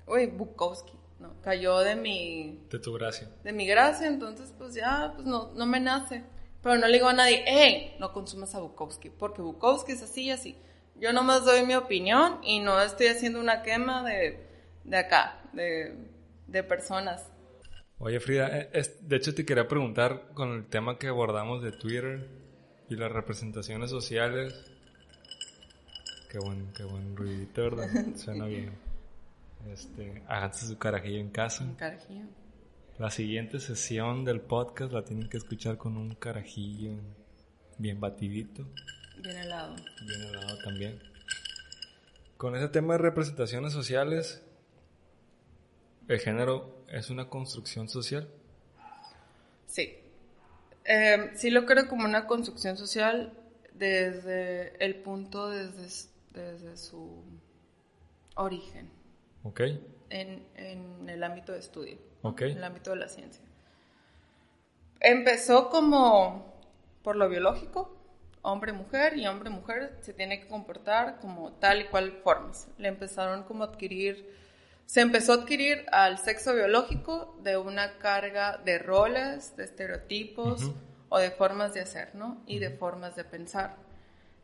güey, 0.07 0.27
Bukowski, 0.27 0.99
¿no? 1.21 1.41
Cayó 1.41 1.79
de 1.79 1.95
mi, 1.95 2.67
De 2.69 2.81
tu 2.81 2.93
gracia. 2.95 3.29
de 3.45 3.53
mi 3.53 3.65
gracia, 3.65 4.09
entonces, 4.09 4.53
pues 4.59 4.75
ya, 4.75 5.13
pues 5.15 5.25
no, 5.25 5.53
no 5.55 5.67
me 5.67 5.79
nace. 5.79 6.25
Pero 6.65 6.79
no 6.79 6.89
le 6.89 6.95
digo 6.95 7.07
a 7.07 7.13
nadie, 7.13 7.45
hey, 7.47 7.95
no 8.01 8.13
consumas 8.13 8.57
a 8.57 8.59
Bukowski, 8.59 9.09
porque 9.11 9.41
Bukowski 9.41 9.93
es 9.93 10.03
así 10.03 10.23
y 10.25 10.31
así. 10.33 10.57
Yo 10.97 11.13
nomás 11.13 11.45
doy 11.45 11.65
mi 11.65 11.77
opinión 11.77 12.41
y 12.43 12.59
no 12.59 12.83
estoy 12.83 13.07
haciendo 13.07 13.39
una 13.39 13.63
quema 13.63 14.03
de, 14.03 14.50
de 14.85 14.97
acá, 14.97 15.43
de, 15.53 15.97
de 16.47 16.63
personas. 16.63 17.27
Oye, 17.99 18.19
Frida, 18.21 18.57
eh, 18.59 18.71
es- 18.73 19.07
de 19.09 19.17
hecho 19.17 19.35
te 19.35 19.45
quería 19.45 19.69
preguntar 19.69 20.31
con 20.35 20.53
el 20.53 20.67
tema 20.67 20.99
que 20.99 21.09
abordamos 21.09 21.63
de 21.63 21.73
Twitter 21.73 22.27
y 22.89 22.97
las 22.97 23.13
representaciones 23.13 23.91
sociales. 23.91 24.55
Qué 26.31 26.39
buen, 26.39 26.73
qué 26.73 26.85
buen 26.85 27.17
ruidito, 27.17 27.63
¿verdad? 27.63 27.89
Suena 28.17 28.47
bien. 28.47 28.73
Este, 29.71 30.23
háganse 30.27 30.67
su 30.67 30.79
carajillo 30.79 31.19
en 31.19 31.31
casa. 31.31 31.65
Un 31.65 31.75
carajillo. 31.75 32.25
La 32.99 33.11
siguiente 33.11 33.61
sesión 33.61 34.25
del 34.25 34.41
podcast 34.41 34.93
la 34.93 35.05
tienen 35.05 35.29
que 35.29 35.37
escuchar 35.39 35.77
con 35.77 35.97
un 35.97 36.15
carajillo 36.15 36.93
bien 37.79 37.99
batidito, 38.01 38.67
Bien 39.23 39.37
helado. 39.37 39.75
bien 40.07 40.23
helado 40.23 40.59
también. 40.65 40.99
Con 42.37 42.57
ese 42.57 42.69
tema 42.69 42.95
de 42.95 42.99
representaciones 42.99 43.73
sociales, 43.73 44.43
el 46.13 46.21
género 46.21 46.85
es 46.89 47.11
una 47.11 47.29
construcción 47.29 47.89
social. 47.89 48.29
Sí. 49.67 49.99
Eh, 50.85 51.31
sí 51.35 51.51
lo 51.51 51.67
creo 51.67 51.89
como 51.89 52.05
una 52.05 52.27
construcción 52.27 52.77
social 52.77 53.33
desde 53.73 54.85
el 54.85 54.97
punto, 54.97 55.49
desde, 55.51 56.11
desde 56.33 56.77
su 56.77 57.23
origen. 58.35 58.91
Ok. 59.45 59.61
En, 60.11 60.47
en 60.57 61.09
el 61.09 61.23
ámbito 61.23 61.53
de 61.53 61.61
estudio. 61.61 61.99
Ok. 62.23 62.43
En 62.43 62.59
el 62.59 62.65
ámbito 62.65 62.91
de 62.91 62.97
la 62.97 63.09
ciencia. 63.09 63.45
Empezó 65.01 65.71
como 65.71 66.61
por 67.03 67.17
lo 67.17 67.29
biológico, 67.29 67.97
hombre-mujer, 68.43 69.17
y 69.17 69.27
hombre-mujer 69.27 69.97
se 70.01 70.13
tiene 70.13 70.41
que 70.41 70.49
comportar 70.49 71.19
como 71.21 71.53
tal 71.53 71.83
y 71.83 71.85
cual 71.87 72.13
formas. 72.23 72.69
Le 72.79 72.89
empezaron 72.89 73.45
como 73.45 73.65
a 73.65 73.69
adquirir, 73.69 74.29
se 74.91 75.03
empezó 75.03 75.31
a 75.31 75.35
adquirir 75.37 75.87
al 75.93 76.19
sexo 76.19 76.53
biológico 76.53 77.39
de 77.45 77.57
una 77.57 77.99
carga 77.99 78.61
de 78.65 78.81
roles, 78.81 79.57
de 79.57 79.63
estereotipos 79.63 80.73
o 81.09 81.19
de 81.21 81.31
formas 81.31 81.75
de 81.75 81.81
hacer, 81.81 82.17
¿no? 82.17 82.43
Y 82.45 82.59
de 82.59 82.71
formas 82.71 83.15
de 83.15 83.23
pensar, 83.23 83.77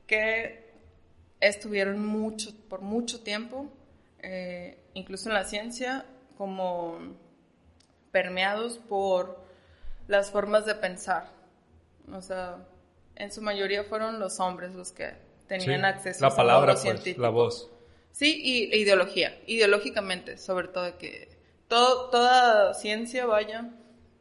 que 0.07 0.73
estuvieron 1.41 2.07
mucho, 2.07 2.53
por 2.69 2.81
mucho 2.81 3.25
tiempo, 3.25 3.73
eh, 4.21 4.79
incluso 4.95 5.31
en 5.31 5.35
la 5.35 5.43
ciencia, 5.43 6.07
como 6.39 6.97
permeados 8.13 8.79
por 8.79 9.45
las 10.07 10.31
formas 10.31 10.65
de 10.65 10.77
pensar. 10.77 11.29
O 12.13 12.23
sea, 12.23 12.69
en 13.17 13.33
su 13.33 13.43
mayoría 13.43 13.83
fueron 13.83 14.21
los 14.21 14.39
hombres 14.39 14.77
los 14.77 14.93
que 14.93 15.13
tenían 15.49 15.85
acceso 15.85 16.25
la 16.25 16.37
palabra, 16.37 16.75
a 16.75 16.77
pues, 16.81 17.19
la 17.19 17.31
voz. 17.31 17.69
Sí, 18.17 18.41
y 18.43 18.75
ideología, 18.75 19.39
ideológicamente, 19.47 20.39
sobre 20.39 20.69
todo 20.69 20.97
que 20.97 21.29
todo, 21.69 22.09
toda 22.09 22.73
ciencia, 22.73 23.27
vaya, 23.27 23.69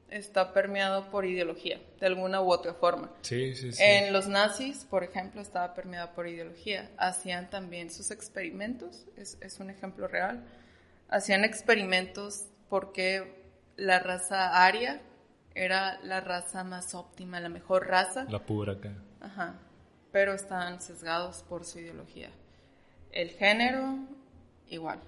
está 0.10 0.52
permeado 0.52 1.10
por 1.10 1.24
ideología, 1.24 1.80
de 2.02 2.06
alguna 2.06 2.42
u 2.42 2.52
otra 2.52 2.74
forma. 2.74 3.10
Sí, 3.22 3.56
sí, 3.56 3.72
sí. 3.72 3.82
En 3.82 4.12
los 4.12 4.28
nazis, 4.28 4.84
por 4.84 5.06
ejemplo, 5.06 5.40
estaba 5.40 5.74
permeada 5.74 6.12
por 6.12 6.28
ideología. 6.28 6.92
Hacían 6.98 7.50
también 7.50 7.90
sus 7.90 8.12
experimentos, 8.12 9.06
es, 9.16 9.38
es 9.40 9.62
un 9.62 9.70
ejemplo 9.70 10.10
real. 10.10 10.44
Hacían 11.08 11.46
experimentos 11.46 12.48
porque 12.68 13.46
la 13.78 14.00
raza 14.00 14.66
aria 14.66 15.02
era 15.54 16.02
la 16.04 16.20
raza 16.20 16.66
más 16.66 16.96
óptima, 16.96 17.40
la 17.40 17.48
mejor 17.48 17.88
raza. 17.88 18.26
La 18.26 18.46
pura 18.46 18.74
acá. 18.74 18.92
Ajá. 19.22 19.58
Pero 20.12 20.34
estaban 20.34 20.82
sesgados 20.82 21.46
por 21.48 21.64
su 21.64 21.80
ideología. 21.80 22.30
El 23.16 23.30
género, 23.30 23.98
igual. 24.70 25.00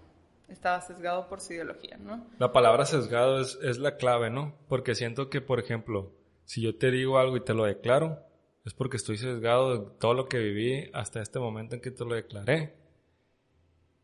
Estaba 0.47 0.79
sesgado 0.81 1.27
por 1.27 1.41
su 1.41 1.53
ideología, 1.53 1.97
¿no? 1.97 2.25
La 2.39 2.53
palabra 2.53 2.85
sesgado 2.85 3.41
es, 3.41 3.59
es 3.61 3.77
la 3.77 3.97
clave, 3.97 4.29
¿no? 4.29 4.55
Porque 4.69 4.95
siento 4.95 5.29
que, 5.29 5.41
por 5.41 5.59
ejemplo, 5.59 6.13
si 6.45 6.61
yo 6.61 6.77
te 6.77 6.89
digo 6.89 7.19
algo 7.19 7.35
y 7.35 7.43
te 7.43 7.53
lo 7.53 7.65
declaro, 7.65 8.23
es 8.63 8.73
porque 8.73 8.95
estoy 8.95 9.17
sesgado 9.17 9.77
de 9.77 9.91
todo 9.99 10.13
lo 10.13 10.27
que 10.27 10.39
viví 10.39 10.89
hasta 10.93 11.21
este 11.21 11.37
momento 11.39 11.75
en 11.75 11.81
que 11.81 11.91
te 11.91 12.05
lo 12.05 12.15
declaré. 12.15 12.75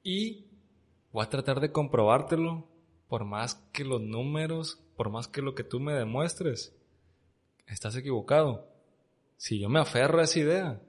Y 0.03 0.47
voy 1.13 1.23
a 1.23 1.29
tratar 1.29 1.61
de 1.61 1.71
comprobártelo 1.71 2.67
por 3.07 3.23
más 3.23 3.55
que 3.71 3.85
los 3.85 4.01
números, 4.01 4.83
por 4.97 5.09
más 5.09 5.29
que 5.29 5.41
lo 5.41 5.55
que 5.55 5.63
tú 5.63 5.79
me 5.79 5.93
demuestres, 5.93 6.75
estás 7.67 7.95
equivocado. 7.95 8.67
Si 9.37 9.59
yo 9.59 9.69
me 9.69 9.79
aferro 9.79 10.19
a 10.19 10.23
esa 10.23 10.39
idea, 10.39 10.81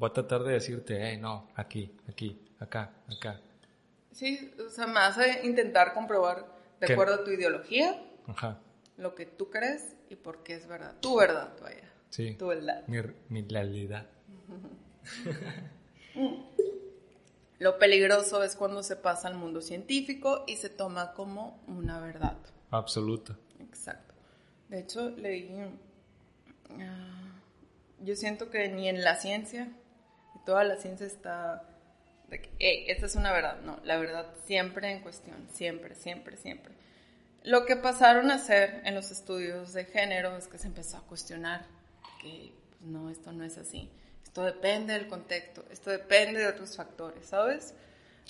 voy 0.00 0.08
a 0.08 0.12
tratar 0.14 0.42
de 0.44 0.54
decirte, 0.54 0.98
hey, 0.98 1.18
no, 1.18 1.50
aquí, 1.54 1.94
aquí, 2.08 2.40
acá, 2.58 2.90
acá. 3.06 3.38
Sí, 4.12 4.50
o 4.66 4.70
sea, 4.70 4.86
me 4.86 4.98
a 4.98 5.44
intentar 5.44 5.92
comprobar 5.92 6.46
de 6.80 6.92
acuerdo 6.92 7.16
a 7.16 7.24
tu 7.24 7.30
ideología 7.30 8.02
Ajá. 8.26 8.58
lo 8.96 9.14
que 9.14 9.26
tú 9.26 9.50
crees 9.50 9.94
y 10.08 10.16
por 10.16 10.42
qué 10.42 10.54
es 10.54 10.66
verdad. 10.66 10.96
Tu 11.00 11.14
verdad, 11.14 11.52
vaya. 11.60 11.92
Sí. 12.08 12.34
Tu 12.34 12.46
verdad. 12.46 12.82
Mi, 12.88 12.96
mi 13.28 13.46
realidad. 13.46 14.06
Lo 17.58 17.78
peligroso 17.78 18.42
es 18.42 18.56
cuando 18.56 18.82
se 18.82 18.96
pasa 18.96 19.28
al 19.28 19.34
mundo 19.34 19.60
científico 19.60 20.44
y 20.46 20.56
se 20.56 20.70
toma 20.70 21.12
como 21.12 21.62
una 21.66 22.00
verdad. 22.00 22.38
Absoluta. 22.70 23.36
Exacto. 23.58 24.14
De 24.70 24.80
hecho, 24.80 25.10
leí... 25.10 25.50
ah, 26.80 27.38
yo 28.02 28.16
siento 28.16 28.48
que 28.48 28.68
ni 28.70 28.88
en 28.88 29.04
la 29.04 29.16
ciencia, 29.16 29.70
toda 30.44 30.64
la 30.64 30.76
ciencia 30.76 31.06
está... 31.06 31.62
De 32.28 32.40
que, 32.40 32.50
"Ey, 32.60 32.84
esta 32.88 33.06
es 33.06 33.16
una 33.16 33.32
verdad. 33.32 33.60
No, 33.62 33.80
la 33.84 33.96
verdad 33.98 34.26
siempre 34.46 34.90
en 34.90 35.00
cuestión. 35.00 35.48
Siempre, 35.52 35.94
siempre, 35.96 36.36
siempre. 36.36 36.72
Lo 37.42 37.64
que 37.66 37.74
pasaron 37.76 38.30
a 38.30 38.34
hacer 38.34 38.82
en 38.84 38.94
los 38.94 39.10
estudios 39.10 39.72
de 39.72 39.84
género 39.86 40.36
es 40.36 40.46
que 40.46 40.58
se 40.58 40.66
empezó 40.68 40.98
a 40.98 41.02
cuestionar 41.06 41.64
que 42.22 42.52
pues, 42.78 42.82
no, 42.82 43.10
esto 43.10 43.32
no 43.32 43.44
es 43.44 43.58
así. 43.58 43.90
Esto 44.22 44.44
depende 44.44 44.92
del 44.92 45.08
contexto, 45.08 45.64
esto 45.72 45.90
depende 45.90 46.38
de 46.40 46.46
otros 46.46 46.76
factores, 46.76 47.26
¿sabes? 47.26 47.74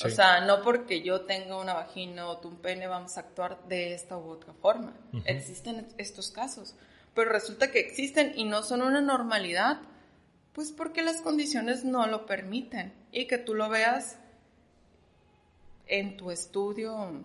O 0.03 0.09
Sí. 0.09 0.15
sea, 0.17 0.41
no 0.47 0.63
porque 0.63 1.03
yo 1.03 1.23
tenga 1.23 1.59
una 1.59 1.75
vagina 1.75 2.27
o 2.29 2.39
tú 2.39 2.49
un 2.49 2.57
pene 2.57 2.87
vamos 2.87 3.19
a 3.19 3.21
actuar 3.21 3.59
de 3.69 3.93
esta 3.93 4.17
u 4.17 4.31
otra 4.31 4.55
forma. 4.55 4.95
Existen 5.27 5.87
estos 5.99 6.31
casos, 6.31 6.75
pero 7.15 7.31
resulta 7.33 7.71
que 7.71 7.81
existen 7.81 8.33
y 8.35 8.45
no 8.45 8.63
son 8.63 8.81
una 8.81 9.03
normalidad, 9.03 9.81
pues 10.53 10.73
porque 10.73 11.03
las 11.03 11.21
condiciones 11.21 11.85
no 11.85 12.07
lo 12.07 12.27
permiten 12.27 12.93
y 13.13 13.27
que 13.27 13.39
tú 13.39 13.55
lo 13.55 13.69
veas 13.69 14.19
en 15.87 16.17
tu 16.17 16.31
estudio 16.31 17.25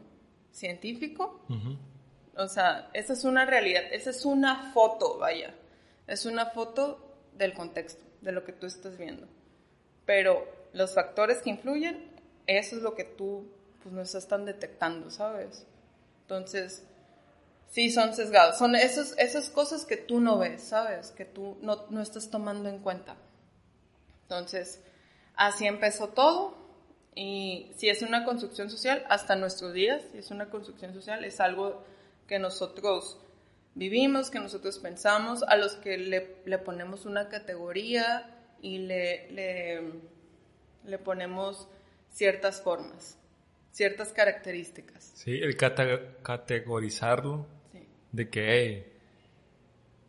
científico 0.52 1.42
o 2.38 2.48
sea, 2.48 2.90
esa 2.94 3.14
es 3.14 3.24
una 3.24 3.46
realidad, 3.46 3.84
esa 3.92 4.10
es 4.10 4.26
una 4.26 4.72
foto, 4.74 5.18
vaya. 5.18 5.54
Es 6.08 6.26
una 6.26 6.48
foto 6.48 7.00
del 7.34 7.54
contexto, 7.54 8.04
de 8.22 8.32
lo 8.32 8.44
que 8.44 8.52
tú 8.52 8.66
estás 8.66 8.98
viendo. 8.98 9.28
Pero 10.06 10.46
los 10.74 10.94
factores 10.94 11.42
que 11.42 11.50
influyen, 11.50 12.12
eso 12.46 12.76
es 12.76 12.82
lo 12.82 12.94
que 12.94 13.06
tú 13.06 13.48
pues, 13.82 13.94
no 13.94 14.02
estás 14.02 14.28
tan 14.28 14.46
detectando, 14.46 15.10
¿sabes? 15.10 15.66
Entonces, 16.22 16.86
sí 17.70 17.92
son 17.92 18.14
sesgados. 18.14 18.58
Son 18.58 18.76
esos, 18.76 19.18
esas 19.18 19.50
cosas 19.50 19.86
que 19.86 19.98
tú 19.98 20.20
no 20.20 20.38
ves, 20.38 20.64
¿sabes? 20.64 21.12
Que 21.12 21.26
tú 21.26 21.58
no, 21.62 21.86
no 21.90 22.02
estás 22.02 22.30
tomando 22.30 22.70
en 22.70 22.80
cuenta. 22.80 23.16
Entonces, 24.24 24.82
así 25.36 25.66
empezó 25.68 26.10
todo. 26.10 26.58
Y 27.16 27.72
si 27.78 27.90
es 27.90 28.02
una 28.02 28.26
construcción 28.26 28.70
social, 28.70 29.06
hasta 29.10 29.36
nuestros 29.36 29.74
días, 29.74 30.02
si 30.12 30.18
es 30.18 30.32
una 30.32 30.50
construcción 30.50 30.94
social, 30.94 31.24
es 31.24 31.40
algo 31.40 31.84
que 32.28 32.40
nosotros 32.40 33.20
vivimos, 33.74 34.30
que 34.30 34.40
nosotros 34.40 34.80
pensamos, 34.80 35.44
a 35.44 35.56
los 35.56 35.76
que 35.76 35.98
le, 35.98 36.38
le 36.46 36.58
ponemos 36.58 37.06
una 37.06 37.30
categoría 37.30 38.32
y 38.62 38.80
le, 38.80 39.32
le, 39.32 39.94
le 40.86 40.98
ponemos 40.98 41.68
ciertas 42.10 42.62
formas, 42.62 43.18
ciertas 43.72 44.12
características. 44.12 45.12
Sí, 45.16 45.40
el 45.42 45.56
categorizarlo. 45.58 47.46
De 48.16 48.30
que, 48.30 48.54
hey, 48.54 48.94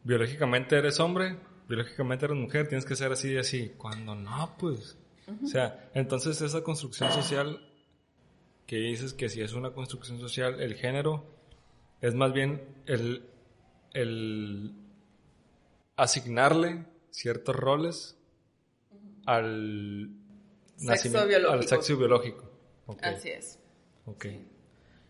biológicamente 0.05 0.77
eres 0.77 1.01
hombre, 1.01 1.39
biológicamente 1.69 2.27
eres 2.27 2.37
mujer, 2.37 2.69
tienes 2.69 2.85
que 2.85 2.95
ser 2.97 3.13
así 3.13 3.33
y 3.33 3.39
así. 3.39 3.73
Cuando 3.77 4.15
no, 4.15 4.57
pues. 4.59 4.97
O 5.43 5.47
sea, 5.47 5.91
entonces 5.95 6.41
esa 6.41 6.63
construcción 6.63 7.11
social 7.11 7.61
que 8.67 8.77
dices 8.77 9.13
que 9.13 9.29
si 9.29 9.41
es 9.43 9.55
una 9.55 9.73
construcción 9.73 10.21
social, 10.21 10.61
el 10.61 10.75
género 10.75 11.27
es 12.01 12.15
más 12.15 12.33
bien 12.33 12.63
el, 12.87 13.29
el 13.93 14.73
asignarle 15.97 16.87
ciertos 17.11 17.57
roles 17.57 18.17
al 19.25 20.11
Sexo 20.77 21.27
biológico. 21.27 21.53
al 21.53 21.67
sexo 21.67 21.97
biológico. 21.97 22.51
Así 23.03 23.31
es. 23.31 23.59
ok. 24.05 24.27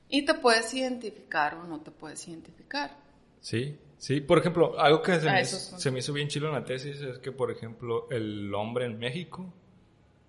Y 0.09 0.25
te 0.25 0.35
puedes 0.35 0.73
identificar 0.75 1.55
o 1.55 1.65
no 1.65 1.81
te 1.81 1.91
puedes 1.91 2.27
identificar. 2.29 2.97
Sí, 3.41 3.77
sí. 3.99 4.21
Por 4.21 4.39
ejemplo, 4.39 4.79
algo 4.79 5.03
que 5.03 5.19
se, 5.21 5.29
Ah, 5.29 5.33
me, 5.35 5.41
esos 5.41 5.61
son- 5.63 5.81
se 5.81 5.91
me 5.91 5.99
hizo 5.99 6.13
bien 6.13 6.29
chilo 6.29 6.49
en 6.49 6.55
la 6.55 6.65
tesis 6.65 7.01
es 7.01 7.19
que, 7.19 7.33
por 7.33 7.51
ejemplo, 7.51 8.09
el 8.11 8.53
hombre 8.55 8.87
en 8.87 8.99
México 8.99 9.53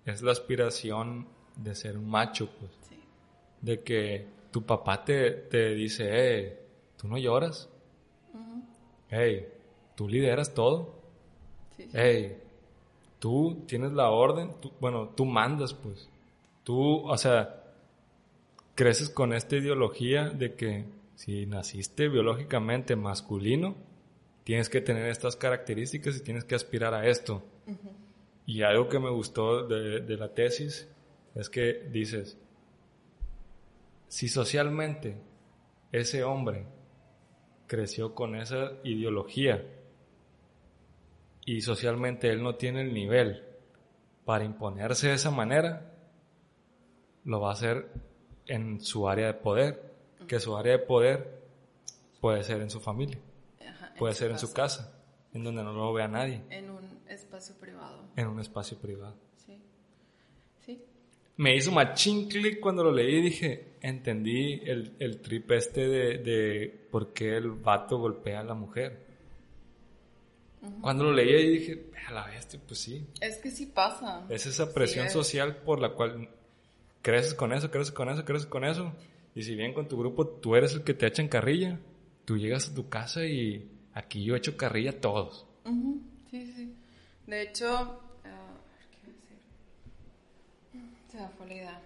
es 0.04 0.22
la 0.22 0.32
aspiración 0.32 1.26
de 1.56 1.74
ser 1.74 1.96
un 1.96 2.08
macho, 2.08 2.48
pues. 2.58 2.70
Sí. 2.88 2.96
De 3.60 3.80
que 3.82 4.26
tu 4.50 4.62
papá 4.64 5.04
te, 5.04 5.30
te 5.32 5.74
dice, 5.74 6.06
eh, 6.10 6.58
tú 6.96 7.06
no 7.08 7.18
lloras. 7.18 7.68
Hey, 9.10 9.48
tú 9.94 10.08
lideras 10.08 10.52
todo. 10.52 10.94
Sí, 11.76 11.84
sí. 11.84 11.88
Hey, 11.94 12.36
tú 13.18 13.62
tienes 13.66 13.92
la 13.92 14.10
orden. 14.10 14.52
tú- 14.60 14.72
bueno, 14.80 15.08
tú 15.16 15.24
mandas, 15.24 15.72
pues. 15.74 16.08
Tú, 16.64 17.06
o 17.08 17.16
sea, 17.16 17.57
creces 18.78 19.10
con 19.10 19.32
esta 19.32 19.56
ideología 19.56 20.30
de 20.30 20.54
que 20.54 20.84
si 21.16 21.46
naciste 21.46 22.06
biológicamente 22.06 22.94
masculino, 22.94 23.74
tienes 24.44 24.68
que 24.68 24.80
tener 24.80 25.06
estas 25.06 25.34
características 25.34 26.16
y 26.16 26.22
tienes 26.22 26.44
que 26.44 26.54
aspirar 26.54 26.94
a 26.94 27.04
esto. 27.08 27.42
Y 28.46 28.62
algo 28.62 28.88
que 28.88 29.00
me 29.00 29.10
gustó 29.10 29.66
de, 29.66 30.02
de 30.02 30.16
la 30.16 30.32
tesis 30.32 30.88
es 31.34 31.50
que 31.50 31.88
dices, 31.90 32.38
si 34.06 34.28
socialmente 34.28 35.16
ese 35.90 36.22
hombre 36.22 36.64
creció 37.66 38.14
con 38.14 38.36
esa 38.36 38.74
ideología 38.84 39.66
y 41.44 41.62
socialmente 41.62 42.30
él 42.30 42.44
no 42.44 42.54
tiene 42.54 42.82
el 42.82 42.94
nivel 42.94 43.42
para 44.24 44.44
imponerse 44.44 45.08
de 45.08 45.14
esa 45.14 45.32
manera, 45.32 45.94
lo 47.24 47.40
va 47.40 47.48
a 47.50 47.54
hacer 47.54 48.07
en 48.48 48.80
su 48.80 49.08
área 49.08 49.28
de 49.28 49.34
poder, 49.34 49.92
que 50.26 50.40
su 50.40 50.56
área 50.56 50.72
de 50.72 50.78
poder 50.80 51.38
puede 52.20 52.42
ser 52.42 52.60
en 52.60 52.70
su 52.70 52.80
familia, 52.80 53.18
Ajá, 53.66 53.94
puede 53.98 54.14
ser 54.14 54.30
en 54.32 54.38
su 54.38 54.52
casa, 54.52 54.98
en 55.32 55.44
donde 55.44 55.62
no 55.62 55.72
lo 55.72 55.92
vea 55.92 56.08
nadie, 56.08 56.42
En 56.50 56.70
un 56.70 56.84
espacio 57.08 57.54
privado. 57.56 58.02
en 58.16 58.26
un 58.26 58.40
espacio 58.40 58.76
privado. 58.78 59.14
Sí. 59.36 59.56
Sí. 60.66 60.82
Me 61.36 61.54
hizo 61.54 61.70
machín 61.70 62.28
clic 62.28 62.58
cuando 62.60 62.82
lo 62.82 62.90
leí 62.92 63.16
y 63.16 63.22
dije, 63.22 63.74
entendí 63.80 64.60
el, 64.64 64.96
el 64.98 65.20
trip 65.20 65.50
este 65.52 65.86
de, 65.86 66.18
de 66.18 66.88
por 66.90 67.12
qué 67.12 67.36
el 67.36 67.50
vato 67.52 67.98
golpea 67.98 68.40
a 68.40 68.44
la 68.44 68.54
mujer. 68.54 69.06
Cuando 70.80 71.04
lo 71.04 71.12
leí 71.12 71.30
y 71.30 71.58
dije, 71.58 71.90
a 72.08 72.12
la 72.12 72.26
bestia, 72.26 72.60
pues 72.66 72.80
sí, 72.80 73.06
Es 73.20 73.36
que 73.38 73.50
sí 73.50 73.66
pasa. 73.66 74.26
Es 74.28 74.44
esa 74.46 74.74
presión 74.74 75.06
es. 75.06 75.12
social 75.12 75.58
por 75.58 75.80
la 75.80 75.90
cual 75.90 76.28
creces 77.02 77.34
con 77.34 77.52
eso, 77.52 77.70
creces 77.70 77.92
con 77.92 78.08
eso, 78.08 78.24
creces 78.24 78.46
con 78.46 78.64
eso. 78.64 78.92
Y 79.34 79.42
si 79.42 79.54
bien 79.54 79.72
con 79.72 79.88
tu 79.88 79.98
grupo 79.98 80.26
tú 80.26 80.56
eres 80.56 80.74
el 80.74 80.82
que 80.84 80.94
te 80.94 81.06
echan 81.06 81.28
carrilla, 81.28 81.78
tú 82.24 82.36
llegas 82.36 82.70
a 82.70 82.74
tu 82.74 82.88
casa 82.88 83.24
y 83.24 83.70
aquí 83.94 84.24
yo 84.24 84.36
echo 84.36 84.56
carrilla 84.56 84.90
a 84.90 85.00
todos. 85.00 85.46
Sí, 86.30 86.52
sí. 86.52 86.74
De 87.26 87.42
hecho, 87.42 88.02
ah, 88.24 88.56
¿qué 88.90 89.12
decir? 89.12 89.38
Se 91.10 91.18
me 91.18 91.28
fue 91.28 91.46
la 91.46 91.54
idea. 91.54 91.82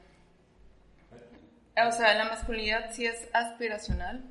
O 1.88 1.92
sea, 1.92 2.14
la 2.14 2.24
masculinidad 2.24 2.92
sí 2.92 3.06
es 3.06 3.28
aspiracional. 3.32 4.24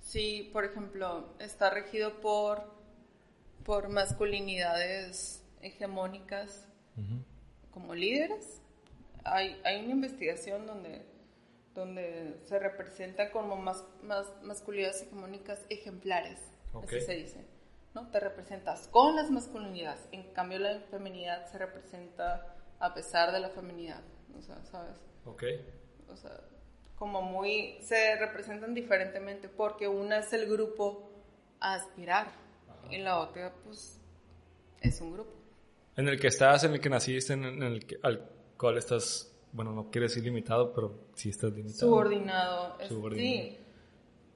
Sí, 0.00 0.50
por 0.52 0.64
ejemplo, 0.64 1.34
está 1.38 1.70
regido 1.70 2.20
por, 2.20 2.72
por 3.64 3.88
masculinidades 3.88 5.42
hegemónicas 5.60 6.66
como 7.70 7.94
líderes. 7.94 8.60
Hay, 9.32 9.60
hay 9.64 9.84
una 9.84 9.92
investigación 9.94 10.66
donde, 10.66 11.04
donde 11.74 12.38
se 12.44 12.58
representa 12.58 13.30
como 13.30 13.56
más, 13.56 13.84
más 14.02 14.26
masculinidades 14.42 15.02
hegemónicas 15.02 15.64
ejemplares, 15.68 16.38
Ok. 16.72 16.84
así 16.84 17.00
se 17.00 17.14
dice. 17.14 17.44
¿no? 17.94 18.10
Te 18.10 18.20
representas 18.20 18.88
con 18.88 19.16
las 19.16 19.30
masculinidades, 19.30 20.06
en 20.12 20.24
cambio 20.34 20.58
la 20.58 20.80
feminidad 20.90 21.46
se 21.50 21.56
representa 21.58 22.54
a 22.78 22.92
pesar 22.92 23.32
de 23.32 23.40
la 23.40 23.48
feminidad, 23.48 24.02
o 24.36 24.42
sea, 24.42 24.62
¿sabes? 24.66 24.98
Ok. 25.24 25.44
O 26.08 26.16
sea, 26.16 26.40
como 26.96 27.22
muy, 27.22 27.78
se 27.80 28.16
representan 28.16 28.74
diferentemente 28.74 29.48
porque 29.48 29.88
una 29.88 30.18
es 30.18 30.32
el 30.34 30.46
grupo 30.46 31.10
a 31.58 31.74
aspirar 31.74 32.28
y 32.90 32.98
la 32.98 33.18
otra 33.18 33.54
pues 33.64 33.98
es 34.82 35.00
un 35.00 35.12
grupo. 35.14 35.32
En 35.96 36.06
el 36.08 36.20
que 36.20 36.26
estás, 36.26 36.64
en 36.64 36.74
el 36.74 36.80
que 36.80 36.90
naciste, 36.90 37.32
en 37.32 37.44
en 37.44 37.62
el 37.62 37.86
que, 37.86 37.96
al 38.02 38.30
cual 38.56 38.78
estás, 38.78 39.32
bueno, 39.52 39.72
no 39.72 39.90
quiero 39.90 40.06
decir 40.06 40.24
limitado, 40.24 40.72
pero 40.72 40.94
sí 41.14 41.30
estás 41.30 41.52
limitado. 41.52 41.80
Subordinado. 41.80 42.78
Subordinado. 42.88 43.18
Sí. 43.18 43.58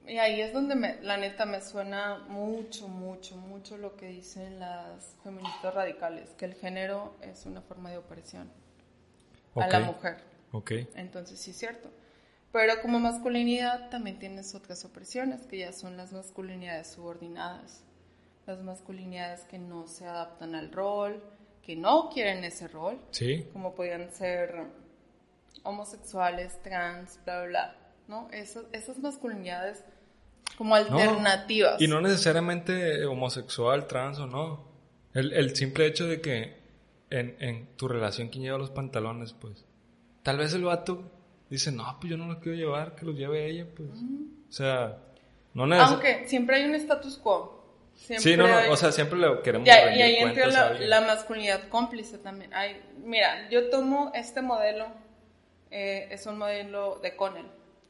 Y 0.07 0.17
ahí 0.17 0.41
es 0.41 0.51
donde 0.51 0.75
me, 0.75 1.01
la 1.01 1.17
neta 1.17 1.45
me 1.45 1.61
suena 1.61 2.25
mucho, 2.27 2.87
mucho, 2.87 3.37
mucho 3.37 3.77
lo 3.77 3.95
que 3.95 4.07
dicen 4.07 4.59
las 4.59 5.15
feministas 5.23 5.73
radicales, 5.73 6.29
que 6.31 6.45
el 6.45 6.55
género 6.55 7.15
es 7.21 7.45
una 7.45 7.61
forma 7.61 7.91
de 7.91 7.97
opresión 7.97 8.51
a 9.55 9.67
la 9.67 9.79
mujer. 9.79 10.17
Ok. 10.51 10.71
Entonces 10.95 11.39
sí 11.39 11.51
es 11.51 11.57
cierto. 11.57 11.89
Pero 12.51 12.73
como 12.81 12.99
masculinidad 12.99 13.89
también 13.89 14.19
tienes 14.19 14.53
otras 14.55 14.83
opresiones, 14.83 15.45
que 15.45 15.59
ya 15.59 15.71
son 15.71 15.95
las 15.95 16.11
masculinidades 16.11 16.87
subordinadas. 16.87 17.83
Las 18.45 18.61
masculinidades 18.63 19.41
que 19.41 19.59
no 19.59 19.87
se 19.87 20.05
adaptan 20.05 20.55
al 20.55 20.71
rol, 20.71 21.23
que 21.65 21.75
no 21.75 22.09
quieren 22.09 22.43
ese 22.43 22.67
rol, 22.67 22.99
Sí. 23.11 23.45
como 23.53 23.75
podían 23.75 24.11
ser 24.11 24.63
homosexuales, 25.63 26.61
trans, 26.63 27.19
bla, 27.25 27.43
bla, 27.43 27.75
¿no? 28.07 28.27
Esas, 28.31 28.65
esas 28.71 28.97
masculinidades 28.99 29.83
como 30.57 30.75
No, 30.77 30.81
alternativas. 30.97 31.81
Y 31.81 31.87
no 31.87 32.01
necesariamente 32.01 33.05
homosexual, 33.05 33.87
trans 33.87 34.19
o 34.19 34.27
no. 34.27 34.65
El, 35.13 35.33
el 35.33 35.55
simple 35.55 35.85
hecho 35.85 36.07
de 36.07 36.21
que 36.21 36.55
en, 37.09 37.35
en 37.39 37.67
tu 37.75 37.87
relación 37.87 38.29
quien 38.29 38.43
lleva 38.43 38.57
los 38.57 38.69
pantalones, 38.71 39.33
pues. 39.33 39.65
Tal 40.23 40.37
vez 40.37 40.53
el 40.53 40.63
vato 40.63 41.03
dice, 41.49 41.71
no, 41.71 41.97
pues 41.99 42.09
yo 42.11 42.17
no 42.17 42.27
los 42.27 42.37
quiero 42.37 42.57
llevar, 42.57 42.95
que 42.95 43.05
los 43.05 43.15
lleve 43.15 43.47
ella, 43.49 43.65
pues. 43.75 43.89
O 43.91 44.51
sea, 44.51 44.97
no 45.53 45.65
necesariamente. 45.67 46.11
Aunque 46.13 46.29
siempre 46.29 46.55
hay 46.57 46.65
un 46.65 46.75
status 46.75 47.17
quo. 47.17 47.60
Siempre 47.95 48.31
Sí, 48.31 48.37
no, 48.37 48.47
no, 48.47 48.57
hay- 48.57 48.69
o 48.69 48.75
sea, 48.75 48.91
siempre 48.91 49.19
le 49.19 49.41
queremos 49.41 49.65
Ya, 49.67 49.93
y 49.95 50.01
ahí 50.01 50.15
entra 50.17 50.47
la, 50.47 50.73
la 50.73 51.01
masculinidad 51.01 51.67
cómplice 51.69 52.17
también. 52.17 52.53
Ay, 52.53 52.81
mira, 52.97 53.47
yo 53.49 53.69
tomo 53.69 54.11
este 54.15 54.41
modelo, 54.41 54.87
eh, 55.69 56.07
es 56.11 56.25
un 56.25 56.37
modelo 56.37 56.99
de 57.01 57.15
Connell. 57.15 57.47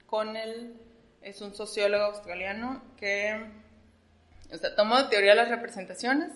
Connell 0.07 0.73
es 1.21 1.41
un 1.41 1.55
sociólogo 1.55 2.03
australiano 2.05 2.81
que, 2.97 3.41
o 4.53 4.57
sea, 4.57 4.75
tomo 4.75 4.97
de 4.97 5.05
teoría 5.05 5.33
las 5.35 5.49
representaciones, 5.49 6.31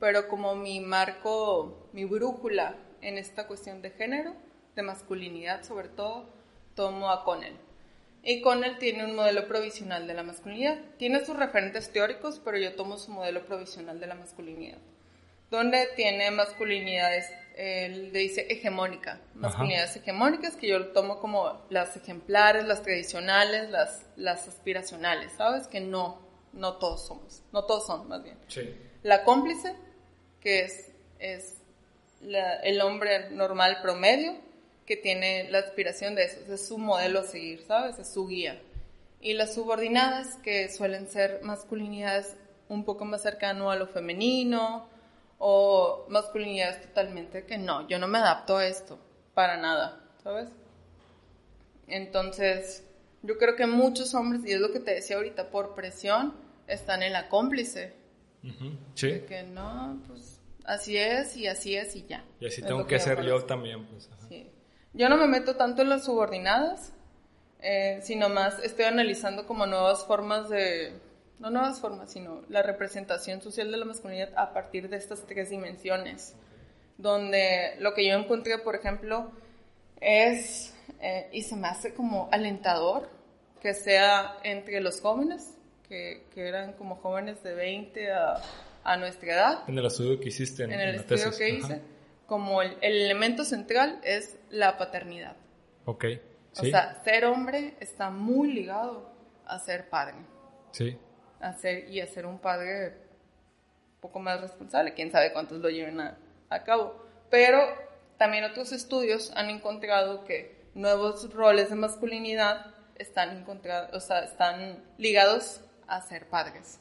pero 0.00 0.26
como 0.28 0.56
mi 0.56 0.80
marco, 0.80 1.88
mi 1.92 2.04
brújula 2.04 2.74
en 3.02 3.18
esta 3.18 3.46
cuestión 3.46 3.82
de 3.82 3.90
género, 3.90 4.34
de 4.74 4.82
masculinidad 4.82 5.62
sobre 5.62 5.88
todo, 5.88 6.28
tomo 6.74 7.10
a 7.10 7.24
Connell. 7.24 7.56
Y 8.22 8.40
Connell 8.40 8.78
tiene 8.78 9.04
un 9.04 9.16
modelo 9.16 9.48
provisional 9.48 10.06
de 10.06 10.14
la 10.14 10.22
masculinidad. 10.22 10.78
Tiene 10.96 11.24
sus 11.24 11.36
referentes 11.36 11.90
teóricos, 11.92 12.40
pero 12.44 12.56
yo 12.56 12.74
tomo 12.76 12.96
su 12.96 13.10
modelo 13.10 13.44
provisional 13.46 13.98
de 13.98 14.06
la 14.06 14.14
masculinidad. 14.14 14.78
Donde 15.50 15.88
tiene 15.96 16.30
masculinidades, 16.30 17.26
él 17.56 18.12
le 18.12 18.18
dice 18.20 18.46
hegemónica. 18.48 19.20
Masculinidades 19.34 19.96
hegemónicas 19.96 20.56
que 20.56 20.68
yo 20.68 20.78
lo 20.78 20.88
tomo 20.92 21.18
como 21.20 21.66
las 21.68 21.96
ejemplares, 21.96 22.64
las 22.64 22.82
tradicionales, 22.82 23.68
las, 23.70 24.06
las 24.16 24.46
aspiracionales, 24.48 25.32
¿sabes? 25.36 25.66
Que 25.66 25.80
no, 25.80 26.20
no 26.52 26.74
todos 26.78 27.06
somos. 27.06 27.42
No 27.52 27.64
todos 27.64 27.86
son, 27.86 28.08
más 28.08 28.22
bien. 28.22 28.38
Sí. 28.48 28.72
La 29.02 29.24
cómplice, 29.24 29.74
que 30.40 30.60
es, 30.60 30.92
es 31.18 31.56
la- 32.20 32.56
el 32.60 32.80
hombre 32.80 33.30
normal 33.30 33.78
promedio, 33.82 34.36
que 34.86 34.96
tiene 34.96 35.50
la 35.50 35.58
aspiración 35.58 36.14
de 36.14 36.24
eso, 36.24 36.52
es 36.52 36.66
su 36.66 36.78
modelo 36.78 37.20
a 37.20 37.24
seguir, 37.24 37.62
¿sabes? 37.66 37.98
Es 37.98 38.12
su 38.12 38.26
guía. 38.26 38.60
Y 39.20 39.34
las 39.34 39.54
subordinadas, 39.54 40.36
que 40.42 40.68
suelen 40.70 41.08
ser 41.08 41.40
masculinidades 41.42 42.36
un 42.68 42.84
poco 42.84 43.04
más 43.04 43.22
cercano 43.22 43.70
a 43.70 43.76
lo 43.76 43.86
femenino, 43.86 44.88
o 45.38 46.06
masculinidades 46.08 46.80
totalmente 46.82 47.44
que 47.44 47.58
no, 47.58 47.88
yo 47.88 47.98
no 47.98 48.06
me 48.08 48.18
adapto 48.18 48.56
a 48.56 48.66
esto, 48.66 48.98
para 49.34 49.56
nada, 49.56 50.00
¿sabes? 50.22 50.48
Entonces, 51.88 52.84
yo 53.22 53.38
creo 53.38 53.56
que 53.56 53.66
muchos 53.66 54.14
hombres, 54.14 54.42
y 54.46 54.52
es 54.52 54.60
lo 54.60 54.72
que 54.72 54.80
te 54.80 54.94
decía 54.94 55.16
ahorita, 55.16 55.50
por 55.50 55.74
presión, 55.74 56.34
están 56.66 57.02
en 57.02 57.12
la 57.12 57.28
cómplice. 57.28 57.94
Sí. 58.94 59.08
de 59.08 59.24
que 59.24 59.42
no, 59.44 60.00
pues 60.08 60.40
así 60.64 60.96
es 60.96 61.36
y 61.36 61.46
así 61.46 61.76
es 61.76 61.94
y 61.94 62.06
ya. 62.06 62.24
Y 62.40 62.46
así 62.46 62.60
Es 62.60 62.66
tengo 62.66 62.86
que 62.86 62.96
me 62.96 63.00
ser 63.00 63.22
yo 63.24 63.44
también, 63.44 63.84
pues. 63.86 64.08
ajá. 64.12 64.26
Sí. 64.28 64.50
Yo 64.94 65.08
no 65.08 65.16
me 65.16 65.26
meto 65.26 65.56
tanto 65.56 65.82
en 65.82 65.88
las 65.88 66.04
subordinadas, 66.04 66.92
eh, 67.60 68.00
sino 68.02 68.28
más 68.28 68.58
estoy 68.62 68.84
analizando 68.86 69.46
como 69.46 69.66
nuevas 69.66 70.04
formas 70.04 70.48
de, 70.48 70.92
no 71.38 71.50
nuevas 71.50 71.80
formas, 71.80 72.12
sino 72.12 72.42
la 72.48 72.62
representación 72.62 73.40
social 73.40 73.70
de 73.70 73.76
la 73.76 73.84
masculinidad 73.84 74.30
a 74.36 74.52
partir 74.52 74.88
de 74.88 74.96
estas 74.96 75.26
tres 75.26 75.50
dimensiones, 75.50 76.34
donde 76.98 77.74
lo 77.78 77.94
que 77.94 78.06
yo 78.06 78.14
encontré, 78.14 78.58
por 78.58 78.74
ejemplo, 78.76 79.30
es, 80.00 80.74
eh, 81.00 81.28
y 81.32 81.42
se 81.42 81.56
me 81.56 81.68
hace 81.68 81.94
como 81.94 82.28
alentador, 82.32 83.08
que 83.60 83.74
sea 83.74 84.36
entre 84.42 84.80
los 84.80 85.00
jóvenes, 85.00 85.54
que, 85.88 86.26
que 86.34 86.48
eran 86.48 86.72
como 86.74 86.96
jóvenes 86.96 87.42
de 87.42 87.54
20 87.54 88.12
a, 88.12 88.40
a 88.84 88.96
nuestra 88.96 89.32
edad, 89.34 89.58
En 89.68 89.78
el 89.78 89.86
estudio 89.86 90.18
que 90.20 90.28
hiciste, 90.28 90.64
en, 90.64 90.72
en 90.72 90.80
en 90.80 90.88
el 90.88 90.94
la 90.96 91.00
estudio 91.02 91.24
tesis. 91.30 91.38
que 91.38 91.44
ajá. 91.44 91.74
hice, 91.74 91.82
como 92.32 92.62
el, 92.62 92.78
el 92.80 93.02
elemento 93.02 93.44
central 93.44 94.00
es 94.04 94.38
la 94.48 94.78
paternidad. 94.78 95.36
Ok. 95.84 96.04
O 96.56 96.60
Sí. 96.62 96.70
sea, 96.70 97.02
ser 97.04 97.26
hombre 97.26 97.74
está 97.78 98.08
muy 98.08 98.52
ligado 98.54 99.10
a 99.44 99.58
ser 99.58 99.90
padre. 99.90 100.14
sí. 100.72 100.98
A 101.40 101.52
ser, 101.52 101.90
y 101.90 102.00
a 102.00 102.06
ser 102.06 102.24
un 102.24 102.38
padre 102.38 102.88
un 103.96 104.00
poco 104.00 104.18
más 104.18 104.40
responsable. 104.40 104.94
Quién 104.94 105.10
sabe 105.10 105.32
cuántos 105.34 105.58
lo 105.60 105.68
lleven 105.68 106.00
a, 106.00 106.16
a 106.48 106.62
cabo. 106.64 107.04
Pero 107.30 107.58
también 108.16 108.44
otros 108.44 108.72
estudios 108.72 109.30
han 109.36 109.50
encontrado 109.50 110.24
que 110.24 110.64
nuevos 110.74 111.30
roles 111.34 111.68
de 111.68 111.74
masculinidad 111.74 112.66
están, 112.94 113.44
o 113.92 114.00
sea, 114.00 114.20
están 114.24 114.82
ligados 114.96 115.60
a 115.88 116.00
ser 116.00 116.28
padres, 116.28 116.78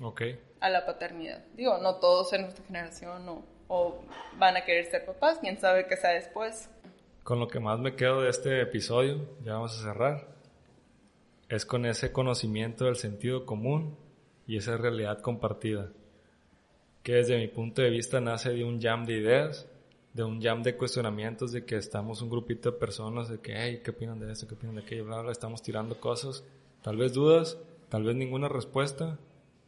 Ok. 0.00 0.22
a 0.60 0.70
la 0.70 0.86
paternidad. 0.86 1.44
Digo, 1.54 1.76
no 1.78 1.96
todos 1.96 2.32
en 2.32 2.42
nuestra 2.42 2.64
generación 2.64 3.28
o, 3.28 3.44
o 3.74 3.98
van 4.38 4.54
a 4.58 4.64
querer 4.66 4.84
ser 4.84 5.06
papás, 5.06 5.38
quién 5.40 5.58
sabe 5.58 5.86
qué 5.86 5.96
sea 5.96 6.10
después. 6.10 6.68
Con 7.24 7.40
lo 7.40 7.48
que 7.48 7.58
más 7.58 7.80
me 7.80 7.96
quedo 7.96 8.20
de 8.20 8.28
este 8.28 8.60
episodio, 8.60 9.26
ya 9.42 9.54
vamos 9.54 9.78
a 9.78 9.82
cerrar, 9.82 10.28
es 11.48 11.64
con 11.64 11.86
ese 11.86 12.12
conocimiento 12.12 12.84
del 12.84 12.96
sentido 12.96 13.46
común 13.46 13.96
y 14.46 14.58
esa 14.58 14.76
realidad 14.76 15.20
compartida. 15.20 15.90
que 17.02 17.14
desde 17.14 17.38
mi 17.38 17.48
punto 17.48 17.82
de 17.82 17.90
vista 17.90 18.20
nace 18.20 18.50
de 18.50 18.62
un 18.62 18.80
jam 18.80 19.06
de 19.06 19.14
ideas, 19.14 19.66
de 20.12 20.22
un 20.22 20.40
jam 20.40 20.62
de 20.62 20.76
cuestionamientos, 20.76 21.50
de 21.50 21.64
que 21.64 21.76
estamos 21.76 22.22
un 22.22 22.30
grupito 22.30 22.70
de 22.70 22.78
personas, 22.78 23.28
de 23.28 23.40
que, 23.40 23.54
hey, 23.56 23.80
¿qué 23.82 23.90
opinan 23.90 24.20
de 24.20 24.30
esto? 24.30 24.46
¿Qué 24.46 24.54
opinan 24.54 24.76
de 24.76 24.82
aquello? 24.82 25.06
Bla, 25.06 25.32
estamos 25.32 25.62
tirando 25.62 25.98
cosas, 25.98 26.44
tal 26.82 26.96
vez 26.98 27.14
dudas, 27.14 27.58
tal 27.88 28.04
vez 28.04 28.14
ninguna 28.14 28.48
respuesta, 28.48 29.18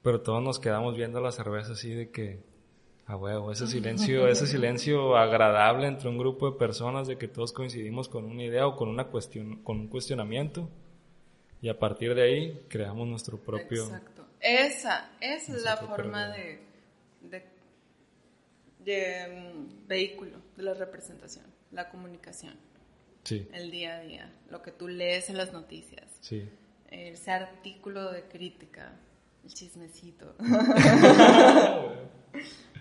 pero 0.03 0.21
todos 0.21 0.43
nos 0.43 0.61
quedamos 0.61 0.95
viendo 0.95 1.21
la 1.21 1.33
cerveza 1.33 1.73
así 1.73 1.93
de 1.93 2.11
que, 2.11 2.54
a 3.07 3.17
huevo, 3.17 3.53
ese 3.53 3.67
silencio, 3.67 4.29
ese 4.29 4.47
silencio 4.47 5.17
agradable 5.17 5.87
entre 5.87 6.09
un 6.09 6.19
grupo 6.19 6.51
de 6.51 6.59
personas 6.59 7.07
de 7.07 7.19
que 7.19 7.29
todos 7.29 7.53
coincidimos 7.53 8.09
con 8.09 8.25
una 8.25 8.43
idea 8.43 8.67
o 8.67 8.77
con 8.77 8.89
una 8.89 9.09
cuestión, 9.09 9.63
con 9.63 9.79
un 9.81 9.89
cuestionamiento 9.89 10.69
y 11.61 11.69
a 11.69 11.79
partir 11.79 12.15
de 12.15 12.23
ahí 12.23 12.67
creamos 12.69 13.07
nuestro 13.09 13.39
propio... 13.39 13.85
Exacto. 13.85 14.27
Esa, 14.41 15.11
esa 15.21 15.57
es 15.57 15.63
la 15.63 15.79
forma 15.79 16.29
de, 16.29 16.61
de, 17.23 17.45
de 18.81 19.53
mm, 19.55 19.87
vehículo 19.87 20.37
de 20.57 20.63
la 20.63 20.75
representación, 20.75 21.47
la 21.73 21.89
comunicación. 21.89 22.55
Sí. 23.23 23.49
El 23.55 23.71
día 23.71 23.97
a 23.97 24.01
día, 24.01 24.31
lo 24.51 24.61
que 24.61 24.71
tú 24.71 24.87
lees 24.87 25.31
en 25.31 25.39
las 25.39 25.55
noticias. 25.55 26.05
Sí. 26.21 26.47
Ese 26.91 27.31
artículo 27.31 28.13
de 28.13 28.25
crítica, 28.25 28.93
el 29.43 29.55
chismecito. 29.55 30.35